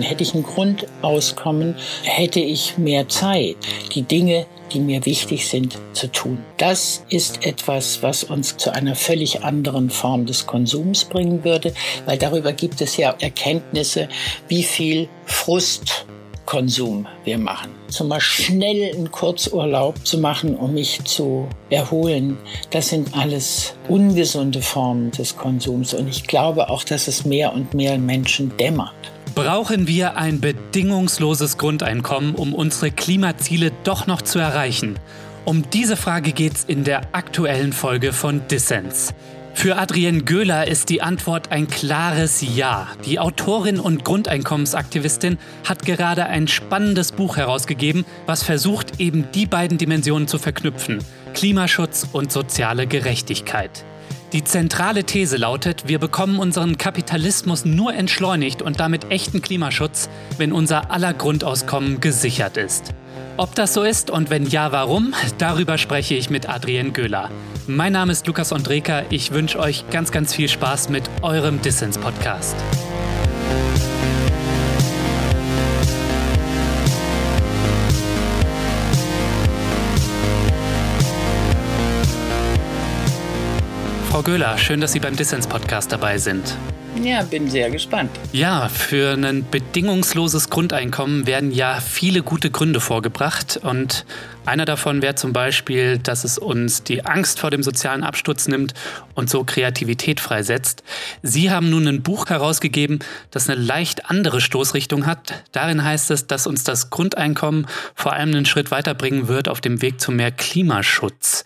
Hätte 0.00 0.22
ich 0.22 0.34
ein 0.34 0.42
Grundauskommen, 0.42 1.76
hätte 2.02 2.40
ich 2.40 2.78
mehr 2.78 3.08
Zeit, 3.08 3.56
die 3.94 4.02
Dinge, 4.02 4.46
die 4.72 4.80
mir 4.80 5.04
wichtig 5.06 5.48
sind, 5.48 5.78
zu 5.92 6.10
tun. 6.12 6.44
Das 6.56 7.04
ist 7.08 7.46
etwas, 7.46 8.02
was 8.02 8.24
uns 8.24 8.56
zu 8.56 8.72
einer 8.72 8.94
völlig 8.94 9.42
anderen 9.42 9.90
Form 9.90 10.26
des 10.26 10.46
Konsums 10.46 11.04
bringen 11.04 11.44
würde, 11.44 11.72
weil 12.06 12.18
darüber 12.18 12.52
gibt 12.52 12.80
es 12.80 12.96
ja 12.96 13.14
Erkenntnisse, 13.18 14.08
wie 14.48 14.62
viel 14.62 15.08
Frust 15.24 16.06
Konsum 16.48 17.06
wir 17.24 17.36
machen. 17.36 17.72
Zum 17.88 18.08
Beispiel 18.08 18.46
schnell 18.46 18.94
einen 18.94 19.10
Kurzurlaub 19.10 20.06
zu 20.06 20.16
machen, 20.16 20.56
um 20.56 20.72
mich 20.72 21.04
zu 21.04 21.46
erholen, 21.68 22.38
das 22.70 22.88
sind 22.88 23.14
alles 23.14 23.74
ungesunde 23.86 24.62
Formen 24.62 25.10
des 25.10 25.36
Konsums. 25.36 25.92
Und 25.92 26.08
ich 26.08 26.26
glaube 26.26 26.70
auch, 26.70 26.84
dass 26.84 27.06
es 27.06 27.26
mehr 27.26 27.52
und 27.52 27.74
mehr 27.74 27.98
Menschen 27.98 28.56
dämmert. 28.56 28.94
Brauchen 29.38 29.86
wir 29.86 30.16
ein 30.16 30.40
bedingungsloses 30.40 31.58
Grundeinkommen, 31.58 32.34
um 32.34 32.52
unsere 32.52 32.90
Klimaziele 32.90 33.70
doch 33.84 34.08
noch 34.08 34.20
zu 34.20 34.40
erreichen? 34.40 34.98
Um 35.44 35.70
diese 35.70 35.96
Frage 35.96 36.32
geht 36.32 36.56
es 36.56 36.64
in 36.64 36.82
der 36.82 37.14
aktuellen 37.14 37.72
Folge 37.72 38.12
von 38.12 38.42
Dissens. 38.48 39.14
Für 39.54 39.76
Adrienne 39.76 40.22
Göhler 40.24 40.66
ist 40.66 40.88
die 40.88 41.02
Antwort 41.02 41.52
ein 41.52 41.68
klares 41.68 42.42
Ja. 42.42 42.88
Die 43.06 43.20
Autorin 43.20 43.78
und 43.78 44.04
Grundeinkommensaktivistin 44.04 45.38
hat 45.62 45.84
gerade 45.86 46.26
ein 46.26 46.48
spannendes 46.48 47.12
Buch 47.12 47.36
herausgegeben, 47.36 48.06
was 48.26 48.42
versucht, 48.42 48.98
eben 48.98 49.30
die 49.36 49.46
beiden 49.46 49.78
Dimensionen 49.78 50.26
zu 50.26 50.40
verknüpfen. 50.40 50.98
Klimaschutz 51.34 52.08
und 52.10 52.32
soziale 52.32 52.88
Gerechtigkeit. 52.88 53.84
Die 54.34 54.44
zentrale 54.44 55.04
These 55.04 55.38
lautet, 55.38 55.88
wir 55.88 55.98
bekommen 55.98 56.38
unseren 56.38 56.76
Kapitalismus 56.76 57.64
nur 57.64 57.94
entschleunigt 57.94 58.60
und 58.60 58.78
damit 58.78 59.10
echten 59.10 59.40
Klimaschutz, 59.40 60.10
wenn 60.36 60.52
unser 60.52 60.90
aller 60.90 61.14
Grundauskommen 61.14 62.00
gesichert 62.00 62.58
ist. 62.58 62.92
Ob 63.38 63.54
das 63.54 63.72
so 63.72 63.82
ist 63.82 64.10
und 64.10 64.28
wenn 64.28 64.44
ja, 64.46 64.70
warum, 64.70 65.14
darüber 65.38 65.78
spreche 65.78 66.14
ich 66.14 66.28
mit 66.28 66.46
Adrienne 66.46 66.90
Göhler. 66.90 67.30
Mein 67.66 67.94
Name 67.94 68.12
ist 68.12 68.26
Lukas 68.26 68.52
Andreka. 68.52 69.04
Ich 69.08 69.32
wünsche 69.32 69.58
euch 69.58 69.88
ganz, 69.90 70.12
ganz 70.12 70.34
viel 70.34 70.48
Spaß 70.48 70.90
mit 70.90 71.08
eurem 71.22 71.62
Dissens-Podcast. 71.62 72.56
Frau 84.10 84.22
Göhler, 84.22 84.56
schön, 84.56 84.80
dass 84.80 84.92
Sie 84.92 85.00
beim 85.00 85.14
Dissens-Podcast 85.16 85.92
dabei 85.92 86.16
sind. 86.16 86.56
Ja, 87.02 87.22
bin 87.22 87.50
sehr 87.50 87.70
gespannt. 87.70 88.10
Ja, 88.32 88.70
für 88.70 89.12
ein 89.12 89.44
bedingungsloses 89.50 90.48
Grundeinkommen 90.48 91.26
werden 91.26 91.52
ja 91.52 91.78
viele 91.78 92.22
gute 92.22 92.50
Gründe 92.50 92.80
vorgebracht. 92.80 93.60
Und 93.62 94.06
einer 94.46 94.64
davon 94.64 95.02
wäre 95.02 95.14
zum 95.14 95.34
Beispiel, 95.34 95.98
dass 95.98 96.24
es 96.24 96.38
uns 96.38 96.82
die 96.82 97.04
Angst 97.04 97.38
vor 97.38 97.50
dem 97.50 97.62
sozialen 97.62 98.02
Absturz 98.02 98.48
nimmt 98.48 98.72
und 99.14 99.28
so 99.28 99.44
Kreativität 99.44 100.20
freisetzt. 100.20 100.82
Sie 101.22 101.50
haben 101.50 101.68
nun 101.68 101.86
ein 101.86 102.02
Buch 102.02 102.30
herausgegeben, 102.30 103.00
das 103.30 103.48
eine 103.48 103.60
leicht 103.60 104.10
andere 104.10 104.40
Stoßrichtung 104.40 105.04
hat. 105.04 105.44
Darin 105.52 105.84
heißt 105.84 106.10
es, 106.10 106.26
dass 106.26 106.46
uns 106.46 106.64
das 106.64 106.88
Grundeinkommen 106.88 107.66
vor 107.94 108.14
allem 108.14 108.30
einen 108.30 108.46
Schritt 108.46 108.70
weiterbringen 108.70 109.28
wird 109.28 109.50
auf 109.50 109.60
dem 109.60 109.82
Weg 109.82 110.00
zu 110.00 110.10
mehr 110.12 110.32
Klimaschutz. 110.32 111.44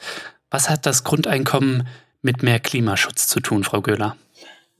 Was 0.48 0.70
hat 0.70 0.86
das 0.86 1.02
Grundeinkommen 1.02 1.88
mit 2.22 2.42
mehr 2.42 2.60
Klimaschutz 2.60 3.26
zu 3.26 3.40
tun, 3.40 3.64
Frau 3.64 3.80
Göhler? 3.82 4.16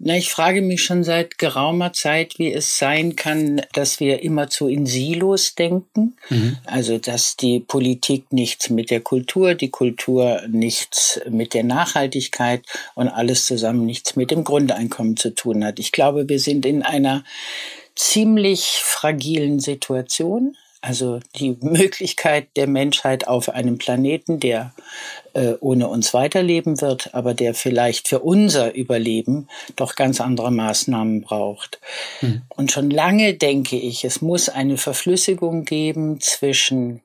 Na, 0.04 0.16
ich 0.16 0.30
frage 0.30 0.62
mich 0.62 0.82
schon 0.82 1.04
seit 1.04 1.38
geraumer 1.38 1.92
Zeit, 1.92 2.40
wie 2.40 2.52
es 2.52 2.76
sein 2.76 3.14
kann, 3.14 3.62
dass 3.72 4.00
wir 4.00 4.24
immer 4.24 4.50
zu 4.50 4.66
in 4.66 4.84
Silos 4.84 5.54
denken. 5.54 6.16
Mhm. 6.28 6.56
Also, 6.64 6.98
dass 6.98 7.36
die 7.36 7.60
Politik 7.60 8.32
nichts 8.32 8.68
mit 8.68 8.90
der 8.90 9.00
Kultur, 9.00 9.54
die 9.54 9.70
Kultur 9.70 10.42
nichts 10.48 11.20
mit 11.30 11.54
der 11.54 11.62
Nachhaltigkeit 11.62 12.64
und 12.96 13.06
alles 13.06 13.46
zusammen 13.46 13.86
nichts 13.86 14.16
mit 14.16 14.32
dem 14.32 14.42
Grundeinkommen 14.42 15.16
zu 15.16 15.36
tun 15.36 15.64
hat. 15.64 15.78
Ich 15.78 15.92
glaube, 15.92 16.28
wir 16.28 16.40
sind 16.40 16.66
in 16.66 16.82
einer 16.82 17.22
ziemlich 17.94 18.80
fragilen 18.82 19.60
Situation. 19.60 20.56
Also 20.82 21.20
die 21.36 21.56
Möglichkeit 21.60 22.48
der 22.56 22.66
Menschheit 22.66 23.28
auf 23.28 23.48
einem 23.48 23.78
Planeten, 23.78 24.40
der 24.40 24.74
äh, 25.32 25.54
ohne 25.60 25.86
uns 25.88 26.12
weiterleben 26.12 26.80
wird, 26.80 27.14
aber 27.14 27.34
der 27.34 27.54
vielleicht 27.54 28.08
für 28.08 28.18
unser 28.18 28.74
Überleben 28.74 29.48
doch 29.76 29.94
ganz 29.94 30.20
andere 30.20 30.50
Maßnahmen 30.50 31.22
braucht. 31.22 31.80
Mhm. 32.20 32.42
Und 32.48 32.72
schon 32.72 32.90
lange 32.90 33.34
denke 33.34 33.76
ich, 33.76 34.04
es 34.04 34.20
muss 34.20 34.48
eine 34.48 34.76
Verflüssigung 34.76 35.64
geben 35.64 36.20
zwischen 36.20 37.00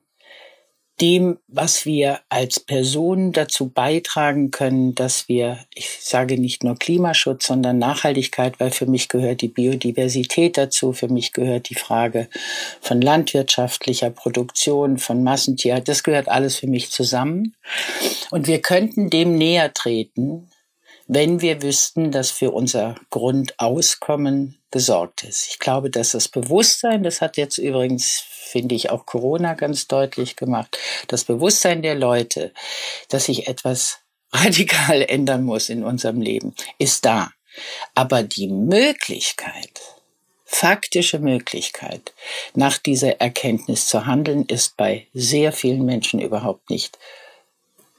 dem, 1.00 1.38
was 1.46 1.86
wir 1.86 2.20
als 2.28 2.58
Person 2.60 3.32
dazu 3.32 3.68
beitragen 3.68 4.50
können, 4.50 4.94
dass 4.94 5.28
wir, 5.28 5.58
ich 5.74 5.98
sage 6.00 6.38
nicht 6.38 6.64
nur 6.64 6.76
Klimaschutz, 6.76 7.46
sondern 7.46 7.78
Nachhaltigkeit, 7.78 8.58
weil 8.58 8.70
für 8.70 8.86
mich 8.86 9.08
gehört 9.08 9.40
die 9.40 9.48
Biodiversität 9.48 10.58
dazu, 10.58 10.92
für 10.92 11.08
mich 11.08 11.32
gehört 11.32 11.70
die 11.70 11.76
Frage 11.76 12.28
von 12.80 13.00
landwirtschaftlicher 13.00 14.10
Produktion, 14.10 14.98
von 14.98 15.22
Massentierhaltung, 15.22 15.86
das 15.86 16.02
gehört 16.02 16.28
alles 16.28 16.56
für 16.56 16.66
mich 16.66 16.90
zusammen. 16.90 17.54
Und 18.30 18.46
wir 18.46 18.60
könnten 18.60 19.10
dem 19.10 19.36
näher 19.36 19.72
treten, 19.72 20.48
wenn 21.08 21.40
wir 21.40 21.62
wüssten, 21.62 22.12
dass 22.12 22.30
für 22.30 22.50
unser 22.50 22.94
Grundauskommen 23.08 24.58
gesorgt 24.70 25.24
ist. 25.24 25.48
Ich 25.48 25.58
glaube, 25.58 25.88
dass 25.88 26.12
das 26.12 26.28
Bewusstsein, 26.28 27.02
das 27.02 27.22
hat 27.22 27.38
jetzt 27.38 27.56
übrigens, 27.56 28.22
finde 28.28 28.74
ich, 28.74 28.90
auch 28.90 29.06
Corona 29.06 29.54
ganz 29.54 29.88
deutlich 29.88 30.36
gemacht, 30.36 30.78
das 31.08 31.24
Bewusstsein 31.24 31.80
der 31.80 31.94
Leute, 31.94 32.52
dass 33.08 33.24
sich 33.24 33.48
etwas 33.48 34.00
radikal 34.32 35.02
ändern 35.02 35.44
muss 35.44 35.70
in 35.70 35.82
unserem 35.82 36.20
Leben, 36.20 36.54
ist 36.78 37.06
da. 37.06 37.30
Aber 37.94 38.22
die 38.22 38.48
Möglichkeit, 38.48 39.80
faktische 40.44 41.18
Möglichkeit, 41.18 42.12
nach 42.54 42.76
dieser 42.76 43.20
Erkenntnis 43.20 43.86
zu 43.86 44.04
handeln, 44.04 44.44
ist 44.44 44.76
bei 44.76 45.06
sehr 45.14 45.52
vielen 45.52 45.86
Menschen 45.86 46.20
überhaupt 46.20 46.68
nicht 46.68 46.98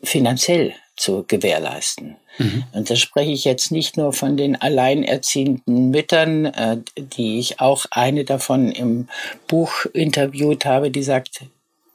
finanziell 0.03 0.75
zu 0.99 1.23
gewährleisten. 1.27 2.17
Mhm. 2.37 2.63
Und 2.73 2.89
da 2.89 2.95
spreche 2.95 3.31
ich 3.31 3.45
jetzt 3.45 3.71
nicht 3.71 3.97
nur 3.97 4.13
von 4.13 4.37
den 4.37 4.59
alleinerziehenden 4.59 5.89
Müttern, 5.89 6.45
äh, 6.45 6.77
die 6.95 7.39
ich 7.39 7.59
auch 7.59 7.85
eine 7.91 8.25
davon 8.25 8.71
im 8.71 9.07
Buch 9.47 9.85
interviewt 9.93 10.65
habe, 10.65 10.91
die 10.91 11.03
sagt, 11.03 11.41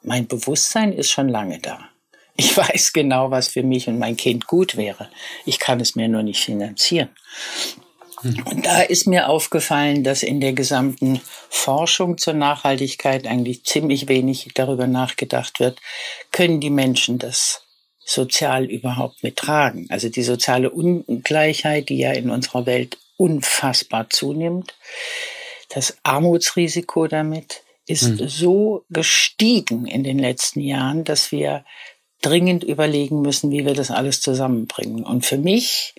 mein 0.03 0.27
Bewusstsein 0.27 0.93
ist 0.93 1.11
schon 1.11 1.29
lange 1.29 1.59
da. 1.59 1.81
Ich 2.37 2.57
weiß 2.57 2.93
genau, 2.93 3.31
was 3.31 3.49
für 3.49 3.63
mich 3.63 3.89
und 3.89 3.99
mein 3.99 4.17
Kind 4.17 4.47
gut 4.47 4.77
wäre. 4.77 5.09
Ich 5.45 5.59
kann 5.59 5.81
es 5.81 5.95
mir 5.97 6.09
nur 6.09 6.23
nicht 6.23 6.43
finanzieren. 6.43 7.11
Mhm. 8.23 8.43
Und 8.47 8.67
da 8.67 8.83
ist 8.83 9.07
mir 9.07 9.29
aufgefallen, 9.29 10.05
dass 10.05 10.23
in 10.23 10.41
der 10.41 10.53
gesamten 10.53 11.21
Forschung 11.49 12.19
zur 12.19 12.35
Nachhaltigkeit 12.35 13.27
eigentlich 13.27 13.65
ziemlich 13.65 14.09
wenig 14.09 14.51
darüber 14.55 14.87
nachgedacht 14.87 15.61
wird, 15.61 15.81
können 16.33 16.61
die 16.61 16.71
Menschen 16.71 17.19
das 17.19 17.63
sozial 18.05 18.67
überhaupt 18.67 19.23
mittragen. 19.23 19.87
Also 19.91 20.09
die 20.09 20.23
soziale 20.23 20.71
Ungleichheit, 20.71 21.89
die 21.89 21.99
ja 21.99 22.13
in 22.13 22.31
unserer 22.31 22.67
Welt 22.67 22.99
unfassbar 23.17 24.11
zunimmt, 24.11 24.75
das 25.71 25.97
Armutsrisiko 26.03 27.07
damit 27.07 27.63
ist 27.87 28.05
mhm. 28.05 28.29
so 28.29 28.85
gestiegen 28.91 29.87
in 29.87 30.05
den 30.05 30.19
letzten 30.19 30.61
Jahren, 30.61 31.05
dass 31.05 31.33
wir 31.33 31.65
dringend 32.23 32.65
überlegen 32.65 33.21
müssen, 33.21 33.51
wie 33.51 33.67
wir 33.67 33.75
das 33.75 33.91
alles 33.91 34.23
zusammenbringen. 34.23 35.05
Und 35.05 35.27
für 35.27 35.37
mich 35.37 35.95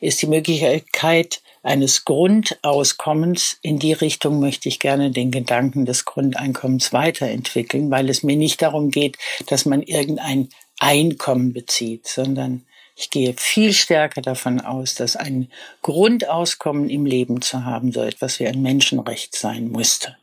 ist 0.00 0.22
die 0.22 0.26
Möglichkeit 0.26 1.42
eines 1.62 2.04
Grundauskommens, 2.04 3.58
in 3.60 3.78
die 3.78 3.92
Richtung 3.92 4.40
möchte 4.40 4.68
ich 4.68 4.78
gerne 4.78 5.10
den 5.10 5.30
Gedanken 5.30 5.84
des 5.84 6.04
Grundeinkommens 6.04 6.92
weiterentwickeln, 6.92 7.90
weil 7.90 8.08
es 8.08 8.22
mir 8.22 8.36
nicht 8.36 8.62
darum 8.62 8.90
geht, 8.90 9.18
dass 9.48 9.66
man 9.66 9.82
irgendein 9.82 10.48
Einkommen 10.78 11.52
bezieht, 11.52 12.06
sondern 12.06 12.66
ich 12.96 13.10
gehe 13.10 13.34
viel 13.36 13.74
stärker 13.74 14.22
davon 14.22 14.60
aus, 14.60 14.94
dass 14.94 15.16
ein 15.16 15.50
Grundauskommen 15.82 16.88
im 16.88 17.04
Leben 17.04 17.42
zu 17.42 17.64
haben 17.64 17.92
so 17.92 18.02
etwas 18.02 18.40
wie 18.40 18.46
ein 18.46 18.62
Menschenrecht 18.62 19.36
sein 19.36 19.70
müsste. 19.70 20.16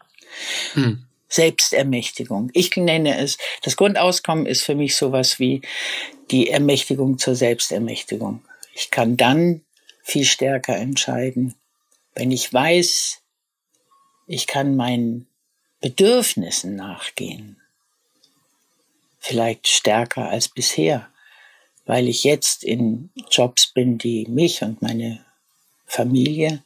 Hm. 0.74 1.06
Selbstermächtigung. 1.30 2.50
Ich 2.54 2.76
nenne 2.76 3.18
es, 3.18 3.38
das 3.62 3.76
Grundauskommen 3.76 4.48
ist 4.48 4.64
für 4.64 4.76
mich 4.76 4.96
sowas 4.96 5.40
wie 5.40 5.62
die 6.32 6.50
Ermächtigung 6.50 7.20
zur 7.20 7.36
Selbstermächtigung. 7.36 8.44
Ich 8.74 8.90
kann 8.90 9.18
dann 9.18 9.62
viel 10.02 10.26
stärker 10.26 10.76
entscheiden, 10.76 11.56
wenn 12.16 12.32
ich 12.32 12.52
weiß, 12.52 13.22
ich 14.28 14.48
kann 14.48 14.76
meinen 14.76 15.28
Bedürfnissen 15.80 16.76
nachgehen 16.76 17.58
vielleicht 19.24 19.68
stärker 19.68 20.30
als 20.30 20.50
bisher, 20.50 21.08
weil 21.86 22.08
ich 22.08 22.24
jetzt 22.24 22.64
in 22.64 23.10
Jobs 23.32 23.68
bin, 23.68 23.98
die 23.98 24.28
mich 24.28 24.62
und 24.62 24.82
meine 24.82 25.24
Familie 25.86 26.62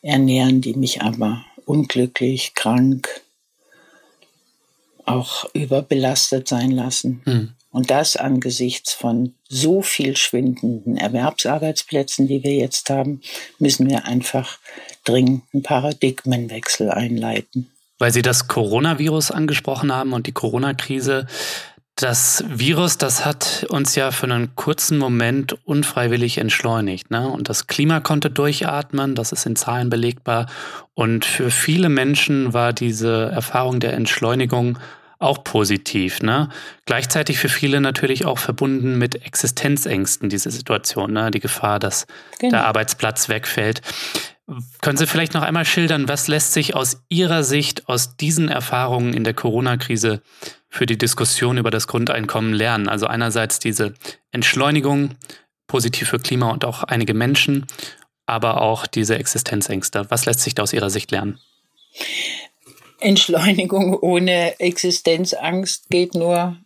ernähren, 0.00 0.60
die 0.60 0.74
mich 0.74 1.02
aber 1.02 1.44
unglücklich, 1.64 2.54
krank, 2.54 3.08
auch 5.04 5.52
überbelastet 5.54 6.48
sein 6.48 6.70
lassen. 6.70 7.22
Mhm. 7.24 7.50
Und 7.70 7.90
das 7.90 8.16
angesichts 8.16 8.94
von 8.94 9.34
so 9.48 9.82
viel 9.82 10.16
schwindenden 10.16 10.96
Erwerbsarbeitsplätzen, 10.96 12.26
die 12.26 12.42
wir 12.42 12.54
jetzt 12.54 12.88
haben, 12.90 13.20
müssen 13.58 13.88
wir 13.90 14.06
einfach 14.06 14.58
dringend 15.04 15.42
einen 15.52 15.62
Paradigmenwechsel 15.62 16.90
einleiten. 16.90 17.70
Weil 17.98 18.12
Sie 18.12 18.22
das 18.22 18.48
Coronavirus 18.48 19.32
angesprochen 19.32 19.92
haben 19.92 20.12
und 20.12 20.26
die 20.26 20.32
Corona-Krise. 20.32 21.26
Das 22.00 22.44
Virus, 22.46 22.96
das 22.96 23.24
hat 23.24 23.66
uns 23.70 23.96
ja 23.96 24.12
für 24.12 24.26
einen 24.26 24.54
kurzen 24.54 24.98
Moment 24.98 25.56
unfreiwillig 25.66 26.38
entschleunigt. 26.38 27.10
Ne? 27.10 27.26
Und 27.26 27.48
das 27.48 27.66
Klima 27.66 27.98
konnte 27.98 28.30
durchatmen, 28.30 29.16
das 29.16 29.32
ist 29.32 29.46
in 29.46 29.56
Zahlen 29.56 29.90
belegbar. 29.90 30.46
Und 30.94 31.24
für 31.24 31.50
viele 31.50 31.88
Menschen 31.88 32.52
war 32.52 32.72
diese 32.72 33.32
Erfahrung 33.32 33.80
der 33.80 33.94
Entschleunigung 33.94 34.78
auch 35.18 35.42
positiv. 35.42 36.22
Ne? 36.22 36.50
Gleichzeitig 36.86 37.40
für 37.40 37.48
viele 37.48 37.80
natürlich 37.80 38.26
auch 38.26 38.38
verbunden 38.38 38.96
mit 38.96 39.26
Existenzängsten, 39.26 40.28
diese 40.28 40.52
Situation, 40.52 41.12
ne? 41.12 41.32
die 41.32 41.40
Gefahr, 41.40 41.80
dass 41.80 42.06
genau. 42.38 42.52
der 42.52 42.66
Arbeitsplatz 42.66 43.28
wegfällt. 43.28 43.82
Können 44.80 44.96
Sie 44.96 45.06
vielleicht 45.08 45.34
noch 45.34 45.42
einmal 45.42 45.64
schildern, 45.64 46.08
was 46.08 46.28
lässt 46.28 46.52
sich 46.52 46.76
aus 46.76 47.02
Ihrer 47.08 47.42
Sicht 47.42 47.88
aus 47.88 48.16
diesen 48.16 48.48
Erfahrungen 48.48 49.12
in 49.12 49.24
der 49.24 49.34
Corona-Krise 49.34 50.22
für 50.68 50.86
die 50.86 50.98
Diskussion 50.98 51.58
über 51.58 51.70
das 51.70 51.86
Grundeinkommen 51.86 52.52
lernen? 52.52 52.88
Also 52.88 53.06
einerseits 53.06 53.58
diese 53.58 53.94
Entschleunigung, 54.32 55.16
positiv 55.66 56.08
für 56.08 56.18
Klima 56.18 56.50
und 56.50 56.64
auch 56.64 56.82
einige 56.82 57.14
Menschen, 57.14 57.66
aber 58.26 58.60
auch 58.60 58.86
diese 58.86 59.18
Existenzängste. 59.18 60.06
Was 60.10 60.26
lässt 60.26 60.40
sich 60.40 60.54
da 60.54 60.62
aus 60.62 60.72
Ihrer 60.72 60.90
Sicht 60.90 61.10
lernen? 61.10 61.38
Entschleunigung 63.00 63.94
ohne 63.98 64.58
Existenzangst 64.60 65.88
geht 65.88 66.14
nur, 66.14 66.56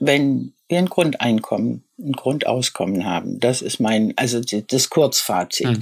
wenn 0.00 0.54
wir 0.68 0.78
ein 0.78 0.86
Grundeinkommen, 0.86 1.82
ein 1.98 2.12
Grundauskommen 2.12 3.04
haben. 3.04 3.40
Das 3.40 3.62
ist 3.62 3.80
mein, 3.80 4.12
also 4.16 4.40
das 4.40 4.90
Kurzfazit. 4.90 5.66
Mhm. 5.66 5.80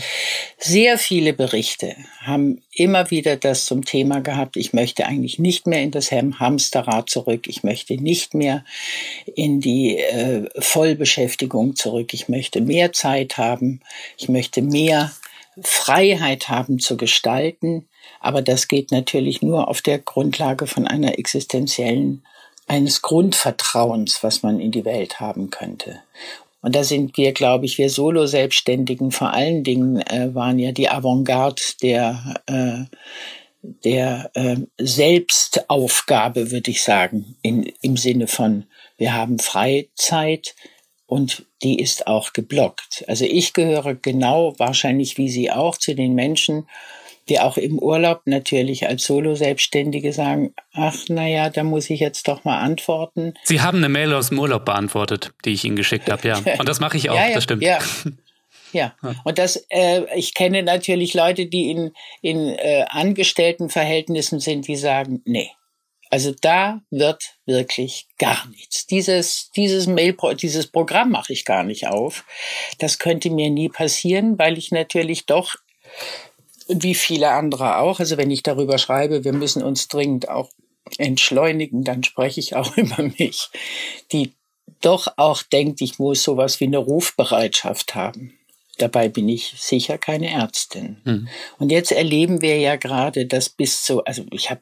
Sehr 0.58 0.98
viele 0.98 1.32
Berichte 1.32 1.96
haben 2.22 2.62
immer 2.72 3.10
wieder 3.10 3.36
das 3.36 3.66
zum 3.66 3.84
Thema 3.84 4.20
gehabt, 4.20 4.56
ich 4.56 4.72
möchte 4.72 5.06
eigentlich 5.06 5.38
nicht 5.38 5.66
mehr 5.66 5.82
in 5.82 5.90
das 5.90 6.12
Hamsterrad 6.12 7.10
zurück, 7.10 7.48
ich 7.48 7.64
möchte 7.64 8.00
nicht 8.00 8.34
mehr 8.34 8.64
in 9.34 9.60
die 9.60 9.98
äh, 9.98 10.48
Vollbeschäftigung 10.58 11.74
zurück, 11.74 12.14
ich 12.14 12.28
möchte 12.28 12.60
mehr 12.60 12.92
Zeit 12.92 13.36
haben, 13.38 13.80
ich 14.16 14.28
möchte 14.28 14.62
mehr 14.62 15.12
Freiheit 15.62 16.48
haben 16.48 16.78
zu 16.78 16.96
gestalten. 16.96 17.88
Aber 18.20 18.42
das 18.42 18.68
geht 18.68 18.92
natürlich 18.92 19.42
nur 19.42 19.68
auf 19.68 19.82
der 19.82 19.98
Grundlage 19.98 20.66
von 20.66 20.86
einer 20.86 21.18
existenziellen, 21.18 22.24
eines 22.66 23.02
Grundvertrauens, 23.02 24.22
was 24.22 24.42
man 24.42 24.60
in 24.60 24.72
die 24.72 24.84
Welt 24.84 25.20
haben 25.20 25.50
könnte. 25.50 26.00
Und 26.62 26.74
da 26.74 26.82
sind 26.82 27.16
wir, 27.16 27.32
glaube 27.32 27.64
ich, 27.64 27.78
wir 27.78 27.90
Solo-Selbstständigen 27.90 29.12
vor 29.12 29.32
allen 29.32 29.62
Dingen 29.62 30.00
äh, 30.00 30.34
waren 30.34 30.58
ja 30.58 30.72
die 30.72 30.88
Avantgarde 30.88 31.62
der, 31.80 32.42
äh, 32.46 32.96
der 33.84 34.30
äh, 34.34 34.56
Selbstaufgabe, 34.78 36.50
würde 36.50 36.72
ich 36.72 36.82
sagen, 36.82 37.36
in, 37.42 37.72
im 37.82 37.96
Sinne 37.96 38.26
von, 38.26 38.64
wir 38.98 39.14
haben 39.14 39.38
Freizeit 39.38 40.56
und 41.06 41.46
die 41.62 41.78
ist 41.78 42.08
auch 42.08 42.32
geblockt. 42.32 43.04
Also 43.06 43.24
ich 43.24 43.52
gehöre 43.52 43.94
genau 43.94 44.54
wahrscheinlich 44.58 45.18
wie 45.18 45.28
Sie 45.28 45.52
auch 45.52 45.76
zu 45.76 45.94
den 45.94 46.14
Menschen, 46.14 46.66
die 47.28 47.40
auch 47.40 47.56
im 47.56 47.78
Urlaub 47.78 48.22
natürlich 48.24 48.86
als 48.88 49.04
Solo-Selbstständige 49.04 50.12
sagen, 50.12 50.54
ach 50.72 50.96
naja, 51.08 51.50
da 51.50 51.64
muss 51.64 51.90
ich 51.90 52.00
jetzt 52.00 52.28
doch 52.28 52.44
mal 52.44 52.60
antworten. 52.60 53.34
Sie 53.44 53.60
haben 53.60 53.78
eine 53.78 53.88
Mail 53.88 54.14
aus 54.14 54.28
dem 54.28 54.38
Urlaub 54.38 54.64
beantwortet, 54.64 55.32
die 55.44 55.52
ich 55.52 55.64
Ihnen 55.64 55.76
geschickt 55.76 56.10
habe, 56.10 56.26
ja. 56.28 56.40
Und 56.58 56.68
das 56.68 56.80
mache 56.80 56.96
ich 56.96 57.10
auch, 57.10 57.16
ja, 57.16 57.28
ja, 57.28 57.34
das 57.34 57.44
stimmt. 57.44 57.62
Ja. 57.66 57.78
Ja, 58.72 58.94
und 59.24 59.38
das, 59.38 59.64
äh, 59.70 60.02
ich 60.16 60.34
kenne 60.34 60.62
natürlich 60.62 61.14
Leute, 61.14 61.46
die 61.46 61.70
in, 61.70 61.92
in 62.20 62.48
äh, 62.50 62.84
Angestelltenverhältnissen 62.88 64.40
sind, 64.40 64.66
die 64.66 64.76
sagen, 64.76 65.22
nee, 65.24 65.50
also 66.10 66.34
da 66.40 66.82
wird 66.90 67.36
wirklich 67.46 68.06
gar 68.18 68.46
nichts. 68.48 68.86
Dieses, 68.86 69.50
dieses 69.52 69.86
Mail, 69.86 70.16
dieses 70.40 70.66
Programm 70.66 71.10
mache 71.10 71.32
ich 71.32 71.44
gar 71.44 71.64
nicht 71.64 71.86
auf. 71.88 72.24
Das 72.78 72.98
könnte 72.98 73.30
mir 73.30 73.50
nie 73.50 73.68
passieren, 73.68 74.38
weil 74.38 74.58
ich 74.58 74.70
natürlich 74.70 75.26
doch 75.26 75.56
wie 76.68 76.94
viele 76.94 77.30
andere 77.30 77.78
auch. 77.78 78.00
Also 78.00 78.16
wenn 78.16 78.30
ich 78.30 78.42
darüber 78.42 78.78
schreibe, 78.78 79.24
wir 79.24 79.32
müssen 79.32 79.62
uns 79.62 79.88
dringend 79.88 80.28
auch 80.28 80.50
entschleunigen, 80.98 81.84
dann 81.84 82.02
spreche 82.04 82.40
ich 82.40 82.56
auch 82.56 82.76
über 82.76 83.02
mich, 83.02 83.50
die 84.12 84.32
doch 84.80 85.06
auch 85.16 85.42
denkt, 85.42 85.80
ich 85.80 85.98
muss 85.98 86.22
sowas 86.22 86.60
wie 86.60 86.64
eine 86.64 86.78
Rufbereitschaft 86.78 87.94
haben. 87.94 88.34
Dabei 88.78 89.08
bin 89.08 89.28
ich 89.28 89.54
sicher 89.56 89.96
keine 89.96 90.30
Ärztin. 90.30 90.98
Mhm. 91.04 91.28
Und 91.58 91.70
jetzt 91.70 91.92
erleben 91.92 92.42
wir 92.42 92.58
ja 92.58 92.76
gerade, 92.76 93.26
dass 93.26 93.48
bis 93.48 93.84
zu, 93.84 94.04
also 94.04 94.24
ich 94.30 94.50
habe 94.50 94.60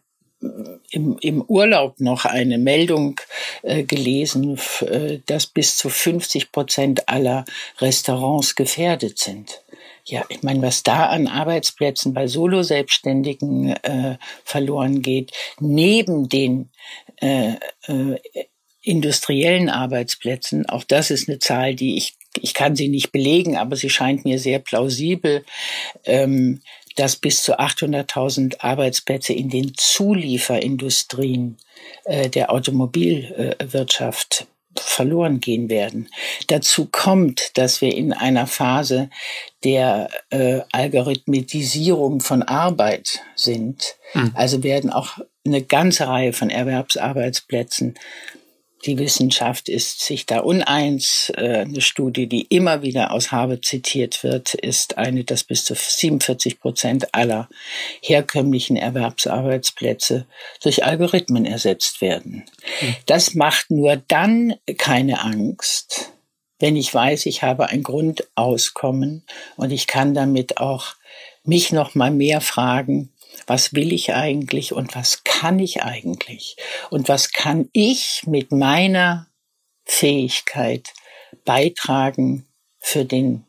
im, 0.90 1.18
im 1.20 1.42
Urlaub 1.42 2.00
noch 2.00 2.24
eine 2.24 2.58
Meldung 2.58 3.20
äh, 3.62 3.82
gelesen, 3.82 4.58
äh, 4.80 5.18
dass 5.26 5.46
bis 5.46 5.76
zu 5.76 5.88
50 5.88 6.52
Prozent 6.52 7.08
aller 7.08 7.44
Restaurants 7.80 8.54
gefährdet 8.54 9.18
sind. 9.18 9.62
Ja, 10.06 10.22
ich 10.28 10.42
meine, 10.42 10.60
was 10.60 10.82
da 10.82 11.06
an 11.06 11.26
Arbeitsplätzen 11.26 12.12
bei 12.12 12.26
Solo-Selbstständigen 12.26 13.70
äh, 13.70 14.18
verloren 14.44 15.00
geht, 15.00 15.32
neben 15.60 16.28
den 16.28 16.70
äh, 17.22 17.54
äh, 17.86 18.18
industriellen 18.82 19.70
Arbeitsplätzen, 19.70 20.68
auch 20.68 20.84
das 20.84 21.10
ist 21.10 21.28
eine 21.28 21.38
Zahl, 21.38 21.74
die 21.74 21.96
ich, 21.96 22.16
ich 22.38 22.52
kann 22.52 22.76
sie 22.76 22.88
nicht 22.88 23.12
belegen, 23.12 23.56
aber 23.56 23.76
sie 23.76 23.88
scheint 23.88 24.26
mir 24.26 24.38
sehr 24.38 24.58
plausibel, 24.58 25.42
ähm, 26.04 26.60
dass 26.96 27.16
bis 27.16 27.42
zu 27.42 27.58
800.000 27.58 28.60
Arbeitsplätze 28.60 29.32
in 29.32 29.48
den 29.48 29.72
Zulieferindustrien 29.74 31.56
äh, 32.04 32.28
der 32.28 32.52
Automobilwirtschaft 32.52 34.46
verloren 34.76 35.40
gehen 35.40 35.68
werden. 35.68 36.08
Dazu 36.48 36.88
kommt, 36.90 37.56
dass 37.56 37.80
wir 37.80 37.94
in 37.94 38.12
einer 38.12 38.46
Phase 38.46 39.10
der 39.62 40.08
äh, 40.30 40.60
Algorithmisierung 40.72 42.20
von 42.20 42.42
Arbeit 42.42 43.20
sind. 43.36 43.96
Mhm. 44.14 44.32
Also 44.34 44.62
werden 44.62 44.90
auch 44.90 45.18
eine 45.46 45.62
ganze 45.62 46.08
Reihe 46.08 46.32
von 46.32 46.50
Erwerbsarbeitsplätzen 46.50 47.94
die 48.86 48.98
Wissenschaft 48.98 49.68
ist 49.68 50.00
sich 50.00 50.26
da 50.26 50.40
uneins. 50.40 51.32
Äh, 51.36 51.60
eine 51.60 51.80
Studie, 51.80 52.26
die 52.26 52.42
immer 52.42 52.82
wieder 52.82 53.12
aus 53.12 53.32
Harvard 53.32 53.64
zitiert 53.64 54.22
wird, 54.22 54.54
ist 54.54 54.98
eine, 54.98 55.24
dass 55.24 55.44
bis 55.44 55.64
zu 55.64 55.74
47 55.74 56.60
Prozent 56.60 57.14
aller 57.14 57.48
herkömmlichen 58.02 58.76
Erwerbsarbeitsplätze 58.76 60.26
durch 60.62 60.84
Algorithmen 60.84 61.46
ersetzt 61.46 62.00
werden. 62.00 62.44
Mhm. 62.80 62.96
Das 63.06 63.34
macht 63.34 63.70
nur 63.70 63.96
dann 63.96 64.54
keine 64.76 65.22
Angst, 65.22 66.12
wenn 66.58 66.76
ich 66.76 66.94
weiß, 66.94 67.26
ich 67.26 67.42
habe 67.42 67.68
ein 67.68 67.82
Grundauskommen 67.82 69.24
und 69.56 69.72
ich 69.72 69.86
kann 69.86 70.14
damit 70.14 70.58
auch 70.58 70.94
mich 71.42 71.72
noch 71.72 71.94
mal 71.94 72.10
mehr 72.10 72.40
fragen, 72.40 73.12
was 73.46 73.74
will 73.74 73.92
ich 73.92 74.14
eigentlich 74.14 74.72
und 74.72 74.94
was 74.94 75.24
kann 75.24 75.58
ich 75.58 75.82
eigentlich 75.82 76.56
und 76.90 77.08
was 77.08 77.32
kann 77.32 77.68
ich 77.72 78.22
mit 78.26 78.52
meiner 78.52 79.26
Fähigkeit 79.84 80.92
beitragen 81.44 82.46
für 82.80 83.04
den 83.04 83.44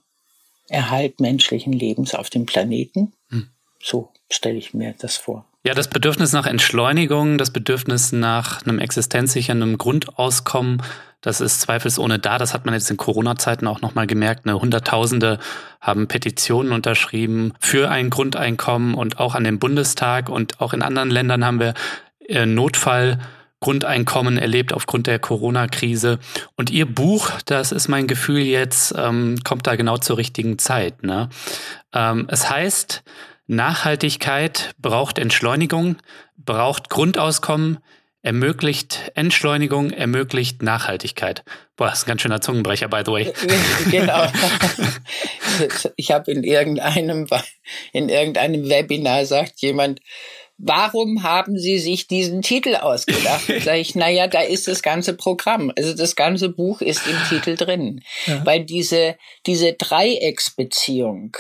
Erhalt 0.70 1.20
menschlichen 1.20 1.74
Lebens 1.74 2.15
auf 2.15 2.30
dem 2.30 2.46
Planeten. 2.46 3.13
Hm. 3.30 3.50
So 3.82 4.12
stelle 4.32 4.58
ich 4.58 4.74
mir 4.74 4.96
das 4.98 5.18
vor. 5.18 5.46
Ja, 5.65 5.74
das 5.74 5.89
Bedürfnis 5.89 6.32
nach 6.32 6.46
Entschleunigung, 6.46 7.38
das 7.38 7.51
Bedürfnis 7.51 8.12
nach 8.12 8.63
einem 8.63 8.80
existenzsichernden 8.80 9.77
Grundauskommen, 9.77 10.84
das 11.25 11.41
ist 11.41 11.62
zweifelsohne 11.62 12.20
da. 12.20 12.38
Das 12.38 12.53
hat 12.53 12.65
man 12.65 12.75
jetzt 12.75 12.91
in 12.91 12.98
Corona-Zeiten 12.98 13.65
auch 13.65 13.82
nochmal 13.82 14.05
gemerkt. 14.05 14.46
Ne? 14.46 14.53
Hunderttausende 14.62 15.39
haben 15.82 16.08
Petitionen 16.08 16.72
unterschrieben 16.72 17.53
für 17.60 17.89
ein 17.89 18.12
Grundeinkommen 18.12 18.94
und 18.94 19.20
auch 19.20 19.34
an 19.34 19.44
dem 19.44 19.58
Bundestag 19.58 20.29
und 20.29 20.62
auch 20.62 20.74
in 20.74 20.84
anderen 20.84 21.10
Ländern 21.10 21.44
haben 21.44 21.60
wir 21.60 21.74
äh, 22.27 22.46
Notfall 22.46 23.17
Grundeinkommen 23.60 24.38
erlebt 24.38 24.72
aufgrund 24.72 25.08
der 25.08 25.17
Corona-Krise. 25.17 26.20
Und 26.55 26.70
Ihr 26.70 26.86
Buch, 26.86 27.32
das 27.46 27.72
ist 27.72 27.88
mein 27.88 28.05
Gefühl 28.05 28.41
jetzt, 28.41 28.94
ähm, 28.96 29.39
kommt 29.44 29.65
da 29.65 29.75
genau 29.75 29.98
zur 29.98 30.20
richtigen 30.20 30.60
Zeit. 30.60 31.01
Ne? 31.01 31.29
Ähm, 31.91 32.27
es 32.29 32.51
heißt, 32.51 33.03
Nachhaltigkeit 33.48 34.75
braucht 34.79 35.17
Entschleunigung, 35.17 35.96
braucht 36.38 36.91
Grundauskommen, 36.91 37.79
ermöglicht 38.25 39.12
Entschleunigung, 39.13 39.91
ermöglicht 39.91 40.63
Nachhaltigkeit. 40.63 41.44
Boah, 41.77 41.89
das 41.89 42.00
ist 42.00 42.05
ein 42.05 42.08
ganz 42.08 42.22
schöner 42.24 42.41
Zungenbrecher, 42.41 42.88
by 42.88 43.03
the 43.05 43.12
way. 43.12 43.34
Genau. 43.91 44.27
Ich 45.96 46.12
habe 46.12 46.32
in 46.32 46.44
irgendeinem, 46.44 47.27
in 47.94 48.10
irgendeinem 48.10 48.67
Webinar 48.67 49.25
sagt 49.25 49.62
jemand, 49.62 50.01
warum 50.58 51.24
haben 51.24 51.58
Sie 51.58 51.79
sich 51.79 52.08
diesen 52.08 52.41
Titel 52.41 52.75
ausgedacht? 52.75 53.46
Sag 53.63 53.77
ich, 53.77 53.96
naja, 53.96 54.27
da 54.27 54.41
ist 54.41 54.67
das 54.67 54.82
ganze 54.82 55.13
Programm. 55.13 55.72
Also 55.77 55.94
das 55.94 56.17
ganze 56.17 56.50
Buch 56.50 56.82
ist 56.82 57.08
im 57.08 57.15
Titel 57.29 57.55
drin. 57.55 58.01
Ja. 58.25 58.46
Weil 58.46 58.65
diese, 58.65 59.15
diese 59.46 59.74
Dreiecksbeziehung, 59.74 61.38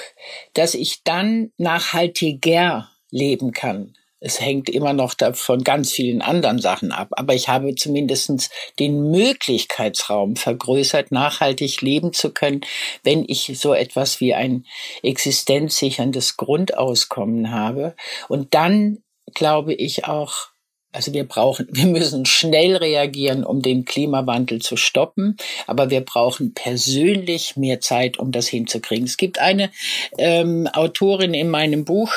dass 0.53 0.73
ich 0.75 1.03
dann 1.03 1.51
nachhaltiger 1.57 2.89
leben 3.11 3.51
kann, 3.51 3.95
es 4.25 4.41
hängt 4.41 4.69
immer 4.69 4.93
noch 4.93 5.13
von 5.33 5.63
ganz 5.63 5.91
vielen 5.91 6.23
anderen 6.23 6.59
Sachen 6.59 6.91
ab. 6.91 7.09
Aber 7.11 7.35
ich 7.35 7.47
habe 7.47 7.75
zumindest 7.75 8.49
den 8.79 9.11
Möglichkeitsraum 9.11 10.35
vergrößert, 10.35 11.11
nachhaltig 11.11 11.81
leben 11.81 12.11
zu 12.11 12.31
können, 12.31 12.61
wenn 13.03 13.23
ich 13.27 13.51
so 13.59 13.75
etwas 13.75 14.19
wie 14.21 14.33
ein 14.33 14.65
existenzsicherndes 15.03 16.37
Grundauskommen 16.37 17.51
habe. 17.51 17.95
Und 18.27 18.55
dann 18.55 19.03
glaube 19.35 19.75
ich 19.75 20.05
auch, 20.05 20.47
also 20.91 21.13
wir 21.13 21.27
brauchen, 21.27 21.67
wir 21.71 21.85
müssen 21.85 22.25
schnell 22.25 22.77
reagieren, 22.77 23.43
um 23.43 23.61
den 23.61 23.85
Klimawandel 23.85 24.59
zu 24.59 24.75
stoppen, 24.75 25.37
aber 25.67 25.91
wir 25.91 26.01
brauchen 26.01 26.55
persönlich 26.55 27.57
mehr 27.57 27.79
Zeit, 27.79 28.17
um 28.17 28.31
das 28.31 28.47
hinzukriegen. 28.47 29.05
Es 29.05 29.17
gibt 29.17 29.37
eine 29.37 29.69
ähm, 30.17 30.67
Autorin 30.73 31.35
in 31.35 31.49
meinem 31.49 31.85
Buch, 31.85 32.11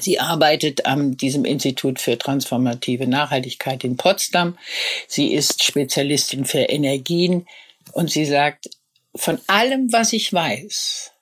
Sie 0.00 0.20
arbeitet 0.20 0.86
an 0.86 1.16
diesem 1.16 1.44
Institut 1.44 2.00
für 2.00 2.18
transformative 2.18 3.06
Nachhaltigkeit 3.06 3.84
in 3.84 3.96
Potsdam. 3.96 4.58
Sie 5.08 5.32
ist 5.32 5.62
Spezialistin 5.62 6.44
für 6.44 6.60
Energien 6.60 7.46
und 7.92 8.10
sie 8.10 8.24
sagt, 8.24 8.68
von 9.14 9.38
allem, 9.46 9.92
was 9.92 10.12
ich 10.12 10.32
weiß 10.32 11.12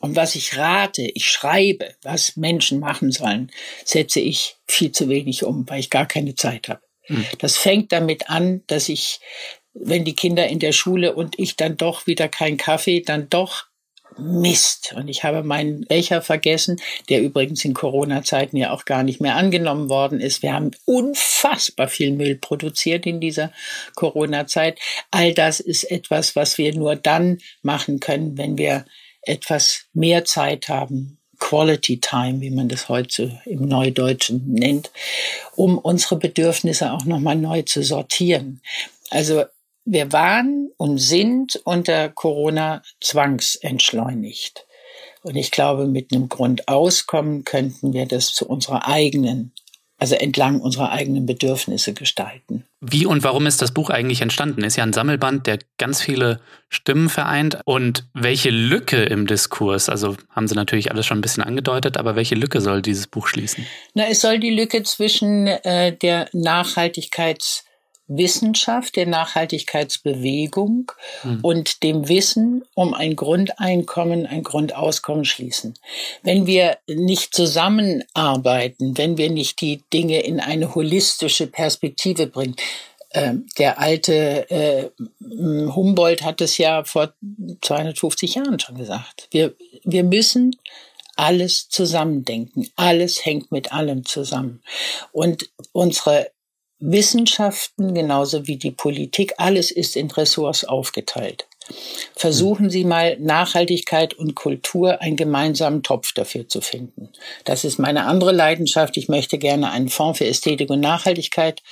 und 0.00 0.16
was 0.16 0.34
ich 0.34 0.56
rate, 0.56 1.02
ich 1.02 1.28
schreibe, 1.28 1.94
was 2.02 2.36
Menschen 2.36 2.80
machen 2.80 3.12
sollen, 3.12 3.50
setze 3.84 4.20
ich 4.20 4.56
viel 4.66 4.92
zu 4.92 5.08
wenig 5.08 5.44
um, 5.44 5.68
weil 5.68 5.80
ich 5.80 5.90
gar 5.90 6.06
keine 6.06 6.34
Zeit 6.34 6.68
habe. 6.68 6.82
Mhm. 7.08 7.26
Das 7.38 7.56
fängt 7.56 7.92
damit 7.92 8.28
an, 8.28 8.62
dass 8.66 8.88
ich, 8.88 9.20
wenn 9.72 10.04
die 10.04 10.16
Kinder 10.16 10.48
in 10.48 10.58
der 10.58 10.72
Schule 10.72 11.14
und 11.14 11.38
ich 11.38 11.56
dann 11.56 11.76
doch 11.76 12.06
wieder 12.06 12.28
kein 12.28 12.56
Kaffee, 12.56 13.00
dann 13.00 13.28
doch 13.28 13.69
Mist. 14.18 14.92
Und 14.96 15.08
ich 15.08 15.24
habe 15.24 15.42
meinen 15.42 15.82
Becher 15.82 16.22
vergessen, 16.22 16.80
der 17.08 17.22
übrigens 17.22 17.64
in 17.64 17.74
Corona-Zeiten 17.74 18.56
ja 18.56 18.72
auch 18.72 18.84
gar 18.84 19.02
nicht 19.02 19.20
mehr 19.20 19.36
angenommen 19.36 19.88
worden 19.88 20.20
ist. 20.20 20.42
Wir 20.42 20.52
haben 20.52 20.72
unfassbar 20.84 21.88
viel 21.88 22.12
Müll 22.12 22.36
produziert 22.36 23.06
in 23.06 23.20
dieser 23.20 23.52
Corona-Zeit. 23.94 24.78
All 25.10 25.34
das 25.34 25.60
ist 25.60 25.84
etwas, 25.84 26.36
was 26.36 26.58
wir 26.58 26.74
nur 26.74 26.96
dann 26.96 27.38
machen 27.62 28.00
können, 28.00 28.36
wenn 28.36 28.58
wir 28.58 28.84
etwas 29.22 29.86
mehr 29.92 30.24
Zeit 30.24 30.68
haben, 30.68 31.18
Quality 31.38 32.00
Time, 32.00 32.40
wie 32.40 32.50
man 32.50 32.68
das 32.68 32.88
heute 32.88 33.40
im 33.46 33.66
Neudeutschen 33.66 34.52
nennt, 34.52 34.90
um 35.56 35.78
unsere 35.78 36.16
Bedürfnisse 36.16 36.92
auch 36.92 37.04
nochmal 37.06 37.36
neu 37.36 37.62
zu 37.62 37.82
sortieren. 37.82 38.60
Also 39.10 39.44
wir 39.84 40.12
waren 40.12 40.70
und 40.76 40.98
sind 40.98 41.60
unter 41.64 42.08
Corona 42.08 42.82
zwangsentschleunigt. 43.00 44.66
Und 45.22 45.36
ich 45.36 45.50
glaube, 45.50 45.86
mit 45.86 46.12
einem 46.12 46.28
Grundauskommen 46.28 47.44
könnten 47.44 47.92
wir 47.92 48.06
das 48.06 48.32
zu 48.32 48.46
unserer 48.48 48.88
eigenen, 48.88 49.52
also 49.98 50.14
entlang 50.14 50.60
unserer 50.60 50.92
eigenen 50.92 51.26
Bedürfnisse 51.26 51.92
gestalten. 51.92 52.64
Wie 52.80 53.04
und 53.04 53.22
warum 53.22 53.46
ist 53.46 53.60
das 53.60 53.74
Buch 53.74 53.90
eigentlich 53.90 54.22
entstanden? 54.22 54.64
Ist 54.64 54.76
ja 54.76 54.84
ein 54.84 54.94
Sammelband, 54.94 55.46
der 55.46 55.58
ganz 55.76 56.00
viele 56.00 56.40
Stimmen 56.70 57.10
vereint. 57.10 57.58
Und 57.66 58.08
welche 58.14 58.48
Lücke 58.48 59.02
im 59.02 59.26
Diskurs, 59.26 59.90
also 59.90 60.16
haben 60.30 60.48
Sie 60.48 60.54
natürlich 60.54 60.90
alles 60.90 61.04
schon 61.04 61.18
ein 61.18 61.22
bisschen 61.22 61.42
angedeutet, 61.42 61.98
aber 61.98 62.16
welche 62.16 62.34
Lücke 62.34 62.62
soll 62.62 62.80
dieses 62.80 63.06
Buch 63.06 63.26
schließen? 63.26 63.66
Na, 63.92 64.08
es 64.08 64.22
soll 64.22 64.38
die 64.38 64.54
Lücke 64.54 64.82
zwischen 64.84 65.46
äh, 65.46 65.94
der 65.94 66.30
Nachhaltigkeits- 66.30 67.64
Wissenschaft, 68.10 68.96
der 68.96 69.06
Nachhaltigkeitsbewegung 69.06 70.90
mhm. 71.22 71.38
und 71.42 71.82
dem 71.84 72.08
Wissen 72.08 72.64
um 72.74 72.92
ein 72.92 73.14
Grundeinkommen, 73.14 74.26
ein 74.26 74.42
Grundauskommen 74.42 75.24
schließen. 75.24 75.74
Wenn 76.22 76.46
wir 76.46 76.78
nicht 76.88 77.34
zusammenarbeiten, 77.34 78.98
wenn 78.98 79.16
wir 79.16 79.30
nicht 79.30 79.60
die 79.60 79.82
Dinge 79.92 80.20
in 80.20 80.40
eine 80.40 80.74
holistische 80.74 81.46
Perspektive 81.46 82.26
bringen, 82.26 82.56
äh, 83.10 83.34
der 83.58 83.78
alte 83.78 84.50
äh, 84.50 84.90
Humboldt 85.20 86.22
hat 86.22 86.40
es 86.40 86.58
ja 86.58 86.82
vor 86.84 87.14
250 87.62 88.34
Jahren 88.34 88.58
schon 88.58 88.76
gesagt. 88.76 89.28
Wir, 89.30 89.54
wir 89.84 90.02
müssen 90.02 90.56
alles 91.16 91.68
zusammendenken. 91.68 92.68
Alles 92.76 93.24
hängt 93.24 93.52
mit 93.52 93.72
allem 93.72 94.04
zusammen. 94.04 94.62
Und 95.12 95.50
unsere 95.72 96.30
Wissenschaften 96.80 97.94
genauso 97.94 98.46
wie 98.46 98.56
die 98.56 98.70
Politik, 98.70 99.34
alles 99.36 99.70
ist 99.70 99.96
in 99.96 100.10
Ressorts 100.10 100.64
aufgeteilt. 100.64 101.46
Versuchen 102.16 102.70
Sie 102.70 102.84
mal 102.84 103.16
Nachhaltigkeit 103.20 104.14
und 104.14 104.34
Kultur 104.34 105.00
einen 105.02 105.16
gemeinsamen 105.16 105.82
Topf 105.82 106.12
dafür 106.14 106.48
zu 106.48 106.60
finden. 106.60 107.10
Das 107.44 107.64
ist 107.64 107.78
meine 107.78 108.06
andere 108.06 108.32
Leidenschaft. 108.32 108.96
Ich 108.96 109.08
möchte 109.08 109.38
gerne 109.38 109.70
einen 109.70 109.88
Fonds 109.88 110.18
für 110.18 110.26
Ästhetik 110.26 110.70
und 110.70 110.80
Nachhaltigkeit 110.80 111.62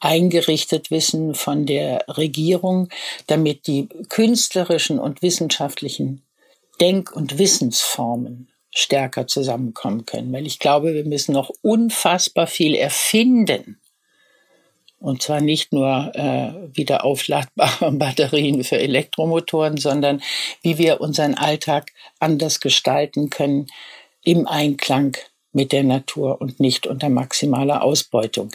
eingerichtet 0.00 0.90
wissen 0.90 1.34
von 1.34 1.66
der 1.66 2.04
Regierung, 2.08 2.88
damit 3.26 3.66
die 3.66 3.88
künstlerischen 4.08 4.98
und 4.98 5.20
wissenschaftlichen 5.20 6.22
Denk- 6.80 7.12
und 7.12 7.38
Wissensformen 7.38 8.48
stärker 8.70 9.26
zusammenkommen 9.26 10.06
können. 10.06 10.32
Weil 10.32 10.46
ich 10.46 10.58
glaube, 10.58 10.94
wir 10.94 11.04
müssen 11.04 11.32
noch 11.32 11.50
unfassbar 11.60 12.46
viel 12.46 12.74
erfinden 12.74 13.80
und 15.04 15.22
zwar 15.22 15.40
nicht 15.40 15.72
nur 15.72 16.12
äh, 16.14 16.76
wieder 16.76 17.04
aufladbare 17.04 17.92
Batterien 17.92 18.64
für 18.64 18.78
Elektromotoren, 18.78 19.76
sondern 19.76 20.22
wie 20.62 20.78
wir 20.78 21.00
unseren 21.00 21.34
Alltag 21.34 21.92
anders 22.20 22.60
gestalten 22.60 23.28
können 23.28 23.66
im 24.24 24.48
Einklang 24.48 25.16
mit 25.52 25.72
der 25.72 25.84
Natur 25.84 26.40
und 26.40 26.58
nicht 26.58 26.86
unter 26.86 27.10
maximaler 27.10 27.82
Ausbeutung. 27.82 28.50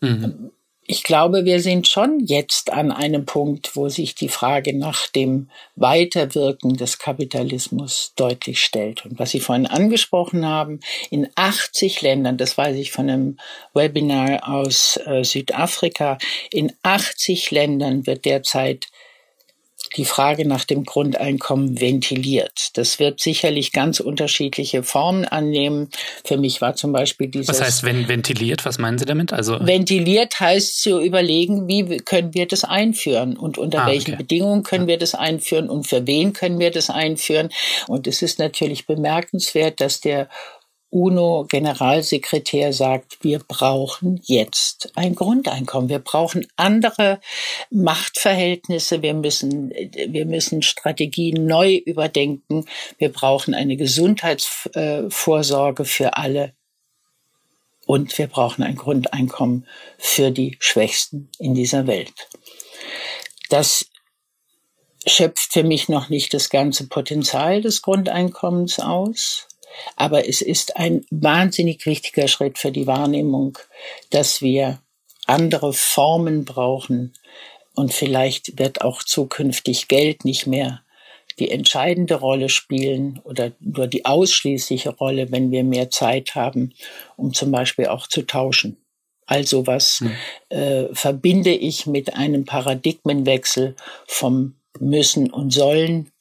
Mhm 0.00 0.50
ich 0.84 1.04
glaube, 1.04 1.44
wir 1.44 1.60
sind 1.60 1.86
schon 1.86 2.18
jetzt 2.20 2.72
an 2.72 2.90
einem 2.90 3.24
Punkt, 3.24 3.76
wo 3.76 3.88
sich 3.88 4.16
die 4.16 4.28
Frage 4.28 4.76
nach 4.76 5.06
dem 5.06 5.48
Weiterwirken 5.76 6.76
des 6.76 6.98
Kapitalismus 6.98 8.12
deutlich 8.16 8.60
stellt. 8.60 9.06
Und 9.06 9.18
was 9.18 9.30
Sie 9.30 9.38
vorhin 9.38 9.66
angesprochen 9.66 10.44
haben, 10.44 10.80
in 11.10 11.28
80 11.36 12.02
Ländern, 12.02 12.36
das 12.36 12.58
weiß 12.58 12.76
ich 12.76 12.90
von 12.90 13.08
einem 13.08 13.36
Webinar 13.74 14.48
aus 14.48 14.98
äh, 15.06 15.22
Südafrika, 15.22 16.18
in 16.50 16.72
80 16.82 17.52
Ländern 17.52 18.06
wird 18.06 18.24
derzeit 18.24 18.88
die 19.96 20.04
Frage 20.04 20.46
nach 20.46 20.64
dem 20.64 20.84
Grundeinkommen 20.84 21.80
ventiliert. 21.80 22.70
Das 22.74 22.98
wird 22.98 23.20
sicherlich 23.20 23.72
ganz 23.72 24.00
unterschiedliche 24.00 24.82
Formen 24.82 25.24
annehmen. 25.24 25.88
Für 26.24 26.36
mich 26.36 26.60
war 26.60 26.74
zum 26.74 26.92
Beispiel 26.92 27.28
dieses. 27.28 27.48
Was 27.48 27.60
heißt 27.60 27.84
wenn 27.84 28.08
ventiliert? 28.08 28.64
Was 28.64 28.78
meinen 28.78 28.98
Sie 28.98 29.04
damit? 29.04 29.32
Also 29.32 29.58
ventiliert 29.60 30.38
heißt 30.40 30.82
zu 30.82 31.00
überlegen, 31.00 31.68
wie 31.68 31.98
können 31.98 32.34
wir 32.34 32.46
das 32.46 32.64
einführen 32.64 33.36
und 33.36 33.58
unter 33.58 33.84
ah, 33.84 33.86
welchen 33.86 34.14
okay. 34.14 34.22
Bedingungen 34.22 34.62
können 34.62 34.84
ja. 34.84 34.88
wir 34.88 34.98
das 34.98 35.14
einführen 35.14 35.68
und 35.68 35.86
für 35.86 36.06
wen 36.06 36.32
können 36.32 36.58
wir 36.58 36.70
das 36.70 36.90
einführen. 36.90 37.50
Und 37.86 38.06
es 38.06 38.22
ist 38.22 38.38
natürlich 38.38 38.86
bemerkenswert, 38.86 39.80
dass 39.80 40.00
der 40.00 40.28
UNO-Generalsekretär 40.92 42.72
sagt, 42.74 43.24
wir 43.24 43.38
brauchen 43.38 44.20
jetzt 44.24 44.92
ein 44.94 45.14
Grundeinkommen. 45.14 45.88
Wir 45.88 46.00
brauchen 46.00 46.46
andere 46.56 47.18
Machtverhältnisse. 47.70 49.00
Wir 49.00 49.14
müssen, 49.14 49.70
wir 49.70 50.26
müssen 50.26 50.60
Strategien 50.60 51.46
neu 51.46 51.76
überdenken. 51.76 52.66
Wir 52.98 53.10
brauchen 53.10 53.54
eine 53.54 53.78
Gesundheitsvorsorge 53.78 55.86
für 55.86 56.18
alle. 56.18 56.52
Und 57.86 58.18
wir 58.18 58.26
brauchen 58.26 58.62
ein 58.62 58.76
Grundeinkommen 58.76 59.66
für 59.98 60.30
die 60.30 60.58
Schwächsten 60.60 61.30
in 61.38 61.54
dieser 61.54 61.86
Welt. 61.86 62.28
Das 63.48 63.86
schöpft 65.06 65.54
für 65.54 65.64
mich 65.64 65.88
noch 65.88 66.10
nicht 66.10 66.34
das 66.34 66.50
ganze 66.50 66.86
Potenzial 66.86 67.62
des 67.62 67.80
Grundeinkommens 67.80 68.78
aus. 68.78 69.48
Aber 69.96 70.28
es 70.28 70.42
ist 70.42 70.76
ein 70.76 71.04
wahnsinnig 71.10 71.86
wichtiger 71.86 72.28
Schritt 72.28 72.58
für 72.58 72.72
die 72.72 72.86
Wahrnehmung, 72.86 73.58
dass 74.10 74.42
wir 74.42 74.80
andere 75.26 75.72
Formen 75.72 76.44
brauchen. 76.44 77.14
Und 77.74 77.92
vielleicht 77.92 78.58
wird 78.58 78.82
auch 78.82 79.02
zukünftig 79.02 79.88
Geld 79.88 80.24
nicht 80.24 80.46
mehr 80.46 80.82
die 81.38 81.50
entscheidende 81.50 82.16
Rolle 82.16 82.48
spielen 82.48 83.20
oder 83.24 83.52
nur 83.60 83.86
die 83.86 84.04
ausschließliche 84.04 84.90
Rolle, 84.90 85.32
wenn 85.32 85.50
wir 85.50 85.64
mehr 85.64 85.90
Zeit 85.90 86.34
haben, 86.34 86.74
um 87.16 87.32
zum 87.32 87.50
Beispiel 87.50 87.86
auch 87.86 88.06
zu 88.06 88.22
tauschen. 88.22 88.76
Also 89.26 89.66
was 89.66 90.00
hm. 90.00 90.12
äh, 90.50 90.94
verbinde 90.94 91.54
ich 91.54 91.86
mit 91.86 92.14
einem 92.14 92.44
Paradigmenwechsel 92.44 93.76
vom 94.06 94.56
Müssen 94.78 95.30
und 95.30 95.52
Sollen 95.52 96.11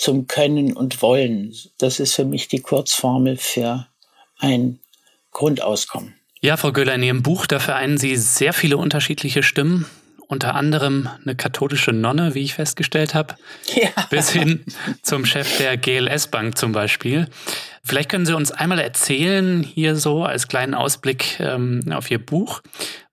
zum 0.00 0.26
Können 0.26 0.72
und 0.72 1.02
Wollen. 1.02 1.54
Das 1.78 2.00
ist 2.00 2.14
für 2.14 2.24
mich 2.24 2.48
die 2.48 2.60
Kurzformel 2.60 3.36
für 3.36 3.86
ein 4.38 4.80
Grundauskommen. 5.30 6.14
Ja, 6.40 6.56
Frau 6.56 6.72
Göller, 6.72 6.94
in 6.94 7.02
Ihrem 7.02 7.22
Buch, 7.22 7.46
da 7.46 7.58
vereinen 7.58 7.98
Sie 7.98 8.16
sehr 8.16 8.54
viele 8.54 8.78
unterschiedliche 8.78 9.42
Stimmen 9.42 9.84
unter 10.26 10.54
anderem 10.54 11.08
eine 11.24 11.34
katholische 11.34 11.92
Nonne, 11.92 12.36
wie 12.36 12.44
ich 12.44 12.54
festgestellt 12.54 13.14
habe, 13.14 13.34
ja. 13.74 13.88
bis 14.10 14.30
hin 14.30 14.64
zum 15.02 15.26
Chef 15.26 15.58
der 15.58 15.76
GLS 15.76 16.28
Bank 16.28 16.56
zum 16.56 16.70
Beispiel. 16.70 17.26
Vielleicht 17.82 18.10
können 18.10 18.26
Sie 18.26 18.36
uns 18.36 18.52
einmal 18.52 18.78
erzählen, 18.78 19.64
hier 19.64 19.96
so 19.96 20.22
als 20.22 20.46
kleinen 20.46 20.74
Ausblick 20.74 21.40
ähm, 21.40 21.82
auf 21.90 22.12
Ihr 22.12 22.24
Buch, 22.24 22.62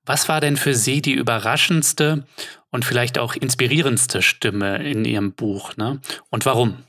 was 0.06 0.30
war 0.30 0.42
denn 0.42 0.58
für 0.58 0.76
Sie 0.76 1.02
die 1.02 1.14
überraschendste 1.14 2.24
und 2.72 2.86
vielleicht 2.86 3.18
auch 3.18 3.36
inspirierendste 3.36 4.22
Stimme 4.22 4.78
in 4.78 5.06
Ihrem 5.06 5.34
Buch 5.34 5.76
ne? 5.78 6.00
und 6.30 6.46
warum? 6.46 6.84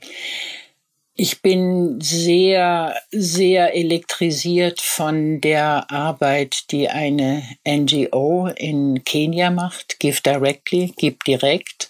Ich 1.21 1.41
bin 1.41 1.99
sehr, 1.99 2.95
sehr 3.11 3.75
elektrisiert 3.75 4.79
von 4.79 5.41
der 5.41 5.91
Arbeit, 5.91 6.71
die 6.71 6.87
eine 6.87 7.43
NGO 7.67 8.47
in 8.47 9.03
Kenia 9.03 9.51
macht, 9.51 9.99
Give 9.99 10.21
Directly, 10.21 10.93
Gib 10.95 11.25
direkt, 11.25 11.89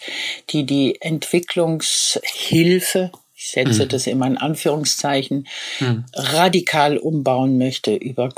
die 0.50 0.66
die 0.66 1.00
Entwicklungshilfe, 1.00 3.12
ich 3.36 3.52
setze 3.52 3.86
mhm. 3.86 3.90
das 3.90 4.08
immer 4.08 4.26
in 4.26 4.38
Anführungszeichen, 4.38 5.48
mhm. 5.80 6.06
radikal 6.14 6.98
umbauen 6.98 7.60
möchte 7.60 7.94
über 7.94 8.30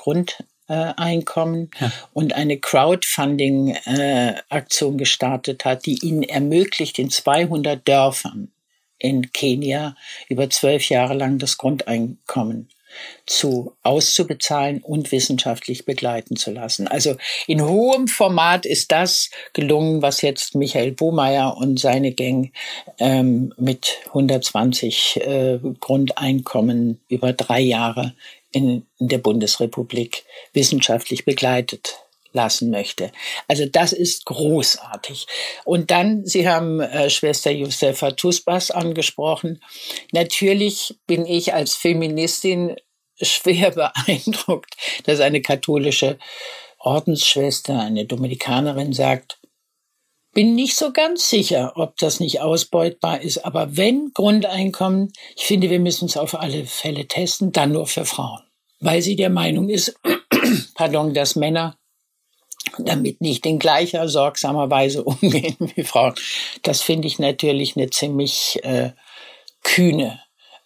Grundeinkommen 0.67 1.71
ja. 1.79 1.91
und 2.13 2.33
eine 2.33 2.57
Crowdfunding-Aktion 2.57 4.97
gestartet 4.97 5.63
hat, 5.65 5.85
die 5.85 5.99
ihnen 6.05 6.23
ermöglicht, 6.23 6.97
in 6.99 7.09
200 7.09 7.85
Dörfern 7.87 8.51
in 8.97 9.31
Kenia 9.33 9.95
über 10.29 10.49
zwölf 10.49 10.89
Jahre 10.89 11.13
lang 11.15 11.37
das 11.39 11.57
Grundeinkommen 11.57 12.69
zu 13.25 13.73
auszubezahlen 13.83 14.83
und 14.83 15.13
wissenschaftlich 15.13 15.85
begleiten 15.85 16.35
zu 16.35 16.51
lassen. 16.51 16.89
Also 16.89 17.15
in 17.47 17.63
hohem 17.63 18.09
Format 18.09 18.65
ist 18.65 18.91
das 18.91 19.29
gelungen, 19.53 20.01
was 20.01 20.21
jetzt 20.21 20.55
Michael 20.55 20.91
Bohmeier 20.91 21.55
und 21.57 21.79
seine 21.79 22.11
Gang 22.11 22.51
ähm, 22.99 23.53
mit 23.57 23.99
120 24.07 25.21
äh, 25.21 25.59
Grundeinkommen 25.79 26.99
über 27.07 27.31
drei 27.31 27.61
Jahre 27.61 28.13
in, 28.51 28.85
der 28.99 29.17
Bundesrepublik 29.17 30.23
wissenschaftlich 30.53 31.25
begleitet 31.25 31.99
lassen 32.33 32.69
möchte. 32.69 33.11
Also 33.47 33.65
das 33.65 33.93
ist 33.93 34.25
großartig. 34.25 35.27
Und 35.65 35.91
dann, 35.91 36.25
Sie 36.25 36.47
haben 36.47 36.79
äh, 36.79 37.09
Schwester 37.09 37.51
Josefa 37.51 38.11
Tusbas 38.11 38.71
angesprochen. 38.71 39.61
Natürlich 40.11 40.95
bin 41.07 41.25
ich 41.25 41.53
als 41.53 41.75
Feministin 41.75 42.75
schwer 43.21 43.71
beeindruckt, 44.05 44.75
dass 45.05 45.19
eine 45.19 45.41
katholische 45.41 46.17
Ordensschwester, 46.79 47.79
eine 47.79 48.05
Dominikanerin 48.05 48.93
sagt, 48.93 49.40
bin 50.33 50.55
nicht 50.55 50.75
so 50.75 50.91
ganz 50.91 51.29
sicher, 51.29 51.73
ob 51.75 51.97
das 51.97 52.19
nicht 52.19 52.41
ausbeutbar 52.41 53.21
ist. 53.21 53.45
Aber 53.45 53.75
wenn 53.75 54.11
Grundeinkommen, 54.13 55.11
ich 55.35 55.45
finde, 55.45 55.69
wir 55.69 55.79
müssen 55.79 56.05
es 56.05 56.17
auf 56.17 56.39
alle 56.39 56.65
Fälle 56.65 57.07
testen, 57.07 57.51
dann 57.51 57.71
nur 57.71 57.87
für 57.87 58.05
Frauen. 58.05 58.41
Weil 58.79 59.01
sie 59.01 59.15
der 59.15 59.29
Meinung 59.29 59.69
ist, 59.69 59.99
pardon, 60.75 61.13
dass 61.13 61.35
Männer 61.35 61.77
damit 62.77 63.21
nicht 63.21 63.45
in 63.45 63.59
gleicher 63.59 64.07
sorgsamer 64.07 64.69
Weise 64.69 65.03
umgehen 65.03 65.57
wie 65.75 65.83
Frauen. 65.83 66.15
Das 66.63 66.81
finde 66.81 67.07
ich 67.07 67.19
natürlich 67.19 67.75
eine 67.75 67.89
ziemlich 67.89 68.59
äh, 68.63 68.91
kühne 69.63 70.21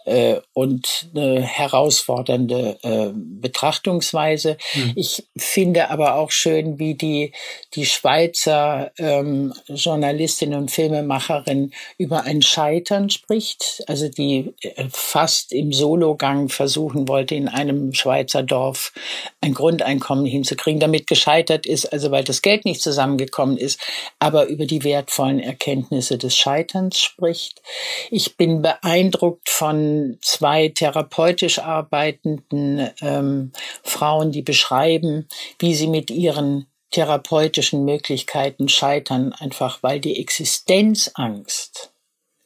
äh, 0.05 0.39
und 0.55 1.09
eine 1.13 1.41
herausfordernde 1.41 2.77
äh, 2.81 3.12
Betrachtungsweise. 3.13 4.55
Mhm. 4.74 4.93
Ich 4.95 5.27
finde 5.35 5.89
aber 5.89 6.15
auch 6.15 6.31
schön, 6.31 6.79
wie 6.79 6.95
die, 6.95 7.33
die 7.74 7.85
Schweizer 7.85 8.94
ähm, 8.98 9.53
Journalistin 9.68 10.53
und 10.55 10.72
Filmemacherin 10.72 11.74
über 11.98 12.24
ein 12.24 12.41
Scheitern 12.41 13.09
spricht, 13.09 13.83
also 13.87 14.07
die 14.07 14.53
äh, 14.61 14.85
fast 14.89 15.51
im 15.51 15.74
Sologang 15.74 16.48
versuchen 16.48 17.09
wollte, 17.09 17.35
in 17.35 17.50
einem 17.50 17.94
Schweizer 17.94 18.41
Dorf 18.41 18.94
ein 19.41 19.53
Grundeinkommen 19.53 20.25
hinzukriegen, 20.25 20.79
damit 20.79 21.05
gescheitert 21.07 21.65
ist, 21.65 21.91
also 21.91 22.11
weil 22.11 22.24
das 22.24 22.41
Geld 22.41 22.63
nicht 22.63 22.81
zusammengekommen 22.81 23.57
ist, 23.57 23.81
aber 24.20 24.46
über 24.46 24.65
die 24.65 24.85
wertvollen 24.85 25.41
Erkenntnisse 25.41 26.18
des 26.18 26.37
Scheiterns 26.37 26.98
spricht. 26.98 27.61
Ich 28.09 28.37
bin 28.37 28.61
beeindruckt 28.61 29.50
von 29.50 30.18
zwei 30.22 30.45
therapeutisch 30.75 31.60
arbeitenden 31.60 32.90
ähm, 33.01 33.51
Frauen, 33.84 34.31
die 34.31 34.42
beschreiben, 34.42 35.27
wie 35.60 35.75
sie 35.75 35.88
mit 35.88 36.12
ihren 36.12 36.68
therapeutischen 36.92 37.84
Möglichkeiten 37.84 38.70
scheitern, 38.70 39.34
einfach 39.34 39.84
weil 39.84 40.00
die 40.00 40.20
Existenzangst, 40.20 41.92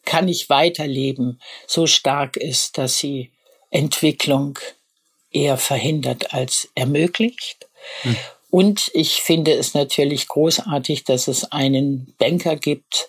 kann 0.06 0.28
ich 0.28 0.50
weiterleben, 0.50 1.40
so 1.68 1.86
stark 1.86 2.36
ist, 2.36 2.78
dass 2.78 2.98
sie 2.98 3.32
Entwicklung 3.70 4.58
eher 5.30 5.58
verhindert 5.58 6.34
als 6.34 6.70
ermöglicht. 6.74 7.68
Hm. 8.02 8.16
Und 8.50 8.90
ich 8.96 9.22
finde 9.22 9.54
es 9.54 9.76
natürlich 9.76 10.28
großartig, 10.28 11.04
dass 11.04 11.28
es 11.28 11.52
einen 11.52 12.16
Banker 12.18 12.56
gibt, 12.56 13.08